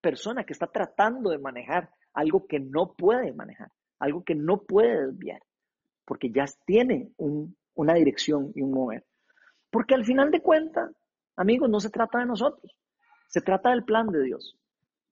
persona 0.00 0.44
que 0.44 0.52
está 0.52 0.66
tratando 0.66 1.30
de 1.30 1.38
manejar 1.38 1.90
algo 2.12 2.46
que 2.46 2.60
no 2.60 2.94
puede 2.94 3.32
manejar, 3.32 3.70
algo 3.98 4.24
que 4.24 4.34
no 4.34 4.62
puede 4.62 5.06
desviar. 5.06 5.42
porque 6.04 6.30
ya 6.30 6.44
tiene 6.64 7.10
una 7.74 7.94
dirección 7.94 8.52
y 8.54 8.62
un 8.62 8.70
mover. 8.70 9.04
Porque 9.70 9.96
al 9.96 10.04
final 10.04 10.30
de 10.30 10.40
cuentas, 10.40 10.92
amigos, 11.34 11.68
no 11.68 11.80
se 11.80 11.90
trata 11.90 12.20
de 12.20 12.26
nosotros, 12.26 12.76
se 13.26 13.40
trata 13.40 13.70
del 13.70 13.82
plan 13.82 14.06
de 14.06 14.22
Dios. 14.22 14.56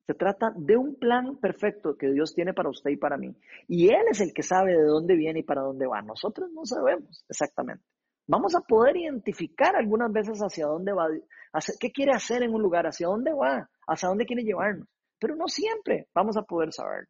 Se 0.07 0.15
trata 0.15 0.53
de 0.55 0.77
un 0.77 0.95
plan 0.97 1.37
perfecto 1.39 1.97
que 1.97 2.13
Dios 2.13 2.35
tiene 2.35 2.53
para 2.53 2.69
usted 2.69 2.91
y 2.91 2.97
para 2.97 3.17
mí. 3.17 3.35
Y 3.67 3.89
Él 3.89 4.05
es 4.11 4.21
el 4.21 4.33
que 4.33 4.43
sabe 4.43 4.73
de 4.73 4.85
dónde 4.85 5.17
viene 5.17 5.41
y 5.41 5.43
para 5.43 5.63
dónde 5.63 5.87
va. 5.87 6.03
Nosotros 6.03 6.51
no 6.53 6.65
sabemos 6.65 7.25
exactamente. 7.29 7.85
Vamos 8.27 8.55
a 8.55 8.61
poder 8.61 8.97
identificar 8.97 9.77
algunas 9.77 10.11
veces 10.11 10.41
hacia 10.41 10.67
dónde 10.67 10.93
va, 10.93 11.09
qué 11.79 11.93
quiere 11.93 12.13
hacer 12.13 12.43
en 12.43 12.55
un 12.55 12.63
lugar, 12.63 12.87
hacia 12.87 13.07
dónde 13.07 13.33
va, 13.33 13.69
hacia 13.87 14.09
dónde 14.09 14.25
quiere 14.25 14.43
llevarnos. 14.43 14.89
Pero 15.19 15.37
no 15.37 15.47
siempre 15.47 16.09
vamos 16.15 16.37
a 16.37 16.43
poder 16.43 16.73
saber. 16.73 17.09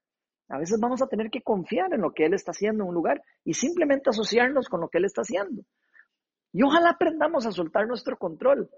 A 0.48 0.58
veces 0.58 0.78
vamos 0.80 1.00
a 1.02 1.06
tener 1.06 1.30
que 1.30 1.42
confiar 1.42 1.92
en 1.94 2.02
lo 2.02 2.12
que 2.12 2.26
Él 2.26 2.34
está 2.34 2.50
haciendo 2.50 2.82
en 2.84 2.88
un 2.88 2.94
lugar 2.94 3.22
y 3.44 3.54
simplemente 3.54 4.10
asociarnos 4.10 4.68
con 4.68 4.80
lo 4.80 4.88
que 4.88 4.98
Él 4.98 5.04
está 5.04 5.22
haciendo. 5.22 5.62
Y 6.52 6.62
ojalá 6.62 6.90
aprendamos 6.90 7.46
a 7.46 7.52
soltar 7.52 7.86
nuestro 7.86 8.18
control 8.18 8.68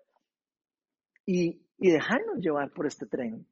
y, 1.25 1.61
y 1.79 1.91
dejarnos 1.91 2.39
llevar 2.39 2.71
por 2.73 2.87
este 2.87 3.07
tren. 3.07 3.47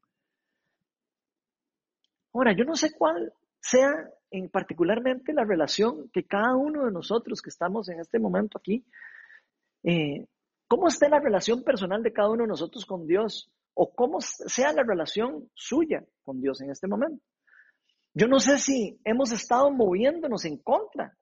Ahora, 2.33 2.55
yo 2.57 2.65
no 2.65 2.77
sé 2.77 2.93
cuál 2.97 3.33
sea 3.61 4.11
en 4.37 4.49
particularmente 4.49 5.33
la 5.33 5.45
relación 5.45 6.11
que 6.13 6.25
cada 6.25 6.57
uno 6.57 6.87
de 6.87 6.91
nosotros 6.91 7.41
que 7.41 7.51
estamos 7.51 7.89
en 7.89 8.01
este 8.01 8.19
momento 8.19 8.59
aquí, 8.59 8.85
eh, 9.85 10.27
cómo 10.67 10.89
esté 10.89 11.09
la 11.09 11.21
relación 11.21 11.63
personal 11.63 12.03
de 12.03 12.13
cada 12.13 12.31
uno 12.31 12.43
de 12.43 12.49
nosotros 12.49 12.85
con 12.85 13.07
Dios 13.07 13.53
o 13.75 13.95
cómo 13.95 14.21
sea 14.21 14.73
la 14.73 14.83
relación 14.83 15.49
suya 15.55 16.05
con 16.25 16.41
Dios 16.41 16.61
en 16.61 16.71
este 16.71 16.89
momento. 16.89 17.23
Yo 18.13 18.27
no 18.27 18.41
sé 18.41 18.59
si 18.59 18.99
hemos 19.05 19.31
estado 19.31 19.71
moviéndonos 19.71 20.45
en 20.47 20.59
contra 20.59 21.17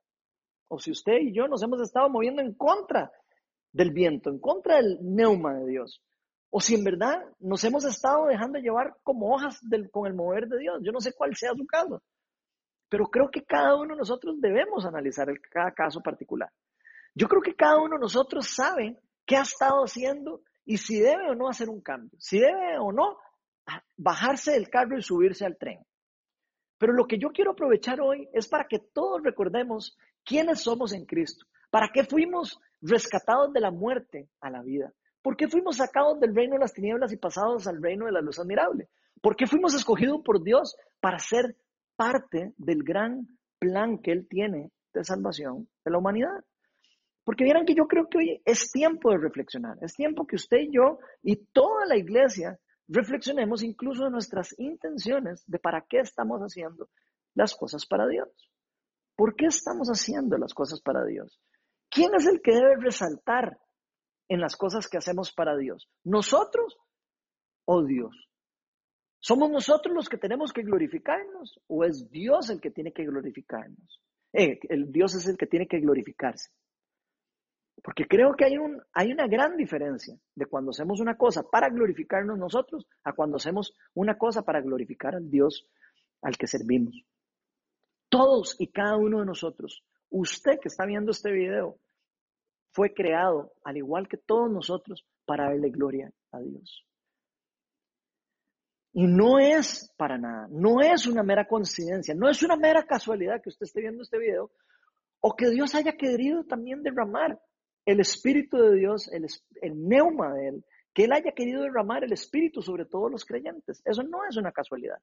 o 0.68 0.78
si 0.78 0.90
usted 0.90 1.18
y 1.20 1.34
yo 1.34 1.48
nos 1.48 1.62
hemos 1.62 1.82
estado 1.82 2.08
moviendo 2.08 2.40
en 2.40 2.54
contra 2.54 3.12
del 3.72 3.90
viento, 3.90 4.30
en 4.30 4.38
contra 4.38 4.76
del 4.76 4.98
neuma 5.02 5.52
de 5.58 5.66
Dios. 5.66 6.02
O 6.48 6.62
si 6.62 6.76
en 6.76 6.84
verdad 6.84 7.22
nos 7.40 7.62
hemos 7.64 7.84
estado 7.84 8.26
dejando 8.26 8.58
llevar 8.58 8.96
como 9.02 9.34
hojas 9.34 9.58
del, 9.68 9.90
con 9.90 10.06
el 10.06 10.14
mover 10.14 10.48
de 10.48 10.58
Dios. 10.60 10.80
Yo 10.82 10.92
no 10.92 11.00
sé 11.00 11.12
cuál 11.12 11.36
sea 11.36 11.52
su 11.54 11.66
caso. 11.66 12.02
Pero 12.92 13.06
creo 13.06 13.30
que 13.30 13.42
cada 13.42 13.74
uno 13.74 13.94
de 13.94 14.00
nosotros 14.00 14.38
debemos 14.38 14.84
analizar 14.84 15.30
el, 15.30 15.40
cada 15.40 15.72
caso 15.72 16.02
particular. 16.02 16.52
Yo 17.14 17.26
creo 17.26 17.40
que 17.40 17.54
cada 17.54 17.78
uno 17.78 17.94
de 17.94 18.00
nosotros 18.02 18.46
sabe 18.54 18.98
qué 19.24 19.36
ha 19.36 19.40
estado 19.40 19.82
haciendo 19.82 20.42
y 20.66 20.76
si 20.76 21.00
debe 21.00 21.30
o 21.30 21.34
no 21.34 21.48
hacer 21.48 21.70
un 21.70 21.80
cambio. 21.80 22.18
Si 22.18 22.38
debe 22.38 22.76
o 22.78 22.92
no 22.92 23.16
bajarse 23.96 24.52
del 24.52 24.68
carro 24.68 24.98
y 24.98 25.02
subirse 25.02 25.46
al 25.46 25.56
tren. 25.56 25.78
Pero 26.76 26.92
lo 26.92 27.06
que 27.06 27.16
yo 27.16 27.30
quiero 27.30 27.52
aprovechar 27.52 27.98
hoy 28.02 28.28
es 28.34 28.46
para 28.46 28.68
que 28.68 28.78
todos 28.78 29.22
recordemos 29.22 29.96
quiénes 30.22 30.60
somos 30.60 30.92
en 30.92 31.06
Cristo. 31.06 31.46
¿Para 31.70 31.88
qué 31.94 32.04
fuimos 32.04 32.60
rescatados 32.82 33.54
de 33.54 33.60
la 33.60 33.70
muerte 33.70 34.28
a 34.42 34.50
la 34.50 34.60
vida? 34.60 34.92
¿Por 35.22 35.34
qué 35.38 35.48
fuimos 35.48 35.78
sacados 35.78 36.20
del 36.20 36.34
reino 36.34 36.56
de 36.56 36.60
las 36.60 36.74
tinieblas 36.74 37.10
y 37.10 37.16
pasados 37.16 37.66
al 37.66 37.82
reino 37.82 38.04
de 38.04 38.12
la 38.12 38.20
luz 38.20 38.38
admirable? 38.38 38.90
¿Por 39.22 39.34
qué 39.34 39.46
fuimos 39.46 39.72
escogidos 39.72 40.20
por 40.22 40.42
Dios 40.42 40.76
para 41.00 41.18
ser 41.18 41.56
parte 41.96 42.52
del 42.56 42.82
gran 42.82 43.26
plan 43.58 43.98
que 43.98 44.12
Él 44.12 44.26
tiene 44.28 44.70
de 44.92 45.04
salvación 45.04 45.68
de 45.84 45.90
la 45.90 45.98
humanidad? 45.98 46.44
Porque 47.24 47.44
vieran 47.44 47.64
que 47.64 47.74
yo 47.74 47.86
creo 47.86 48.08
que 48.08 48.18
hoy 48.18 48.42
es 48.44 48.70
tiempo 48.72 49.10
de 49.10 49.18
reflexionar, 49.18 49.78
es 49.80 49.94
tiempo 49.94 50.26
que 50.26 50.36
usted 50.36 50.58
y 50.58 50.74
yo 50.74 50.98
y 51.22 51.36
toda 51.52 51.86
la 51.86 51.96
iglesia 51.96 52.58
reflexionemos 52.88 53.62
incluso 53.62 54.04
de 54.04 54.10
nuestras 54.10 54.54
intenciones 54.58 55.44
de 55.46 55.58
para 55.58 55.84
qué 55.88 56.00
estamos 56.00 56.40
haciendo 56.40 56.88
las 57.34 57.54
cosas 57.54 57.86
para 57.86 58.06
Dios. 58.08 58.28
¿Por 59.16 59.36
qué 59.36 59.46
estamos 59.46 59.88
haciendo 59.88 60.36
las 60.36 60.52
cosas 60.52 60.80
para 60.80 61.04
Dios? 61.04 61.40
¿Quién 61.90 62.14
es 62.14 62.26
el 62.26 62.40
que 62.42 62.52
debe 62.52 62.76
resaltar 62.76 63.58
en 64.28 64.40
las 64.40 64.56
cosas 64.56 64.88
que 64.88 64.98
hacemos 64.98 65.32
para 65.32 65.56
Dios? 65.56 65.88
¿Nosotros 66.04 66.76
o 67.66 67.84
Dios? 67.84 68.31
¿Somos 69.22 69.50
nosotros 69.50 69.94
los 69.94 70.08
que 70.08 70.18
tenemos 70.18 70.52
que 70.52 70.62
glorificarnos 70.62 71.60
o 71.68 71.84
es 71.84 72.10
Dios 72.10 72.50
el 72.50 72.60
que 72.60 72.72
tiene 72.72 72.92
que 72.92 73.04
glorificarnos? 73.04 74.02
Eh, 74.32 74.58
el 74.68 74.90
Dios 74.90 75.14
es 75.14 75.28
el 75.28 75.36
que 75.36 75.46
tiene 75.46 75.68
que 75.68 75.78
glorificarse. 75.78 76.50
Porque 77.84 78.08
creo 78.08 78.34
que 78.34 78.46
hay, 78.46 78.58
un, 78.58 78.82
hay 78.92 79.12
una 79.12 79.28
gran 79.28 79.56
diferencia 79.56 80.18
de 80.34 80.46
cuando 80.46 80.72
hacemos 80.72 80.98
una 80.98 81.16
cosa 81.16 81.44
para 81.44 81.68
glorificarnos 81.68 82.36
nosotros 82.36 82.88
a 83.04 83.12
cuando 83.12 83.36
hacemos 83.36 83.76
una 83.94 84.18
cosa 84.18 84.42
para 84.42 84.60
glorificar 84.60 85.14
al 85.14 85.30
Dios 85.30 85.68
al 86.20 86.36
que 86.36 86.48
servimos. 86.48 87.04
Todos 88.08 88.56
y 88.58 88.72
cada 88.72 88.96
uno 88.96 89.20
de 89.20 89.26
nosotros, 89.26 89.84
usted 90.10 90.58
que 90.60 90.66
está 90.66 90.84
viendo 90.84 91.12
este 91.12 91.30
video, 91.30 91.78
fue 92.72 92.92
creado, 92.92 93.52
al 93.62 93.76
igual 93.76 94.08
que 94.08 94.16
todos 94.16 94.50
nosotros, 94.50 95.06
para 95.24 95.44
darle 95.44 95.70
gloria 95.70 96.12
a 96.32 96.40
Dios. 96.40 96.84
Y 98.92 99.06
no 99.06 99.38
es 99.38 99.92
para 99.96 100.18
nada, 100.18 100.48
no 100.50 100.80
es 100.80 101.06
una 101.06 101.22
mera 101.22 101.46
coincidencia, 101.46 102.14
no 102.14 102.28
es 102.28 102.42
una 102.42 102.56
mera 102.56 102.82
casualidad 102.82 103.40
que 103.42 103.48
usted 103.48 103.64
esté 103.64 103.80
viendo 103.80 104.02
este 104.02 104.18
video 104.18 104.50
o 105.20 105.34
que 105.34 105.48
Dios 105.48 105.74
haya 105.74 105.92
querido 105.92 106.44
también 106.44 106.82
derramar 106.82 107.40
el 107.86 108.00
Espíritu 108.00 108.58
de 108.58 108.76
Dios, 108.76 109.10
el, 109.12 109.26
el 109.62 109.88
neuma 109.88 110.34
de 110.34 110.48
Él, 110.48 110.64
que 110.92 111.04
Él 111.04 111.12
haya 111.12 111.32
querido 111.32 111.62
derramar 111.62 112.04
el 112.04 112.12
Espíritu 112.12 112.60
sobre 112.60 112.84
todos 112.84 113.10
los 113.10 113.24
creyentes. 113.24 113.80
Eso 113.84 114.02
no 114.02 114.18
es 114.28 114.36
una 114.36 114.52
casualidad. 114.52 114.98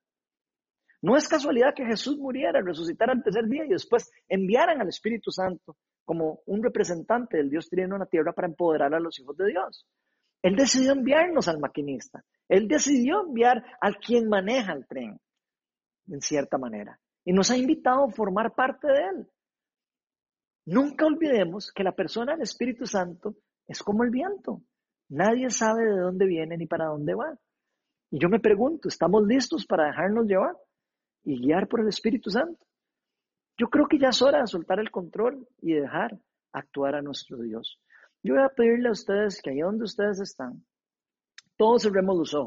No 1.01 1.15
es 1.15 1.27
casualidad 1.27 1.73
que 1.73 1.85
Jesús 1.85 2.17
muriera, 2.17 2.61
resucitara 2.61 3.13
al 3.13 3.23
tercer 3.23 3.45
día 3.47 3.65
y 3.65 3.69
después 3.69 4.11
enviaran 4.27 4.81
al 4.81 4.89
Espíritu 4.89 5.31
Santo 5.31 5.77
como 6.03 6.41
un 6.45 6.61
representante 6.61 7.37
del 7.37 7.49
Dios 7.49 7.69
trino 7.69 7.95
en 7.95 8.01
la 8.01 8.05
tierra 8.05 8.33
para 8.33 8.47
empoderar 8.47 8.93
a 8.93 8.99
los 8.99 9.17
hijos 9.19 9.37
de 9.37 9.47
Dios. 9.47 9.87
Él 10.41 10.55
decidió 10.55 10.93
enviarnos 10.93 11.47
al 11.47 11.59
maquinista. 11.59 12.23
Él 12.47 12.67
decidió 12.67 13.21
enviar 13.21 13.63
al 13.81 13.97
quien 13.97 14.29
maneja 14.29 14.73
el 14.73 14.87
tren, 14.87 15.19
en 16.07 16.21
cierta 16.21 16.57
manera. 16.57 16.99
Y 17.25 17.33
nos 17.33 17.51
ha 17.51 17.57
invitado 17.57 18.05
a 18.05 18.11
formar 18.11 18.55
parte 18.55 18.87
de 18.87 18.99
él. 18.99 19.27
Nunca 20.65 21.05
olvidemos 21.05 21.71
que 21.73 21.83
la 21.83 21.91
persona 21.91 22.33
del 22.33 22.43
Espíritu 22.43 22.85
Santo 22.85 23.35
es 23.67 23.83
como 23.83 24.03
el 24.03 24.11
viento. 24.11 24.61
Nadie 25.09 25.49
sabe 25.49 25.83
de 25.85 25.99
dónde 25.99 26.25
viene 26.25 26.57
ni 26.57 26.67
para 26.67 26.85
dónde 26.85 27.15
va. 27.15 27.37
Y 28.11 28.19
yo 28.19 28.29
me 28.29 28.39
pregunto, 28.39 28.87
¿estamos 28.87 29.25
listos 29.25 29.65
para 29.65 29.87
dejarnos 29.87 30.25
llevar 30.25 30.55
y 31.23 31.39
guiar 31.39 31.67
por 31.67 31.81
el 31.81 31.87
Espíritu 31.87 32.29
Santo? 32.29 32.65
Yo 33.57 33.67
creo 33.67 33.87
que 33.87 33.99
ya 33.99 34.09
es 34.09 34.21
hora 34.21 34.39
de 34.39 34.47
soltar 34.47 34.79
el 34.79 34.89
control 34.89 35.47
y 35.61 35.73
dejar 35.73 36.17
actuar 36.53 36.95
a 36.95 37.01
nuestro 37.01 37.37
Dios. 37.37 37.79
Yo 38.21 38.35
voy 38.35 38.43
a 38.43 38.49
pedirle 38.49 38.89
a 38.89 38.91
ustedes 38.91 39.41
que 39.41 39.51
allá 39.51 39.65
donde 39.65 39.85
ustedes 39.85 40.19
están, 40.19 40.65
todos 41.57 41.83
cerremos 41.83 42.17
los. 42.17 42.35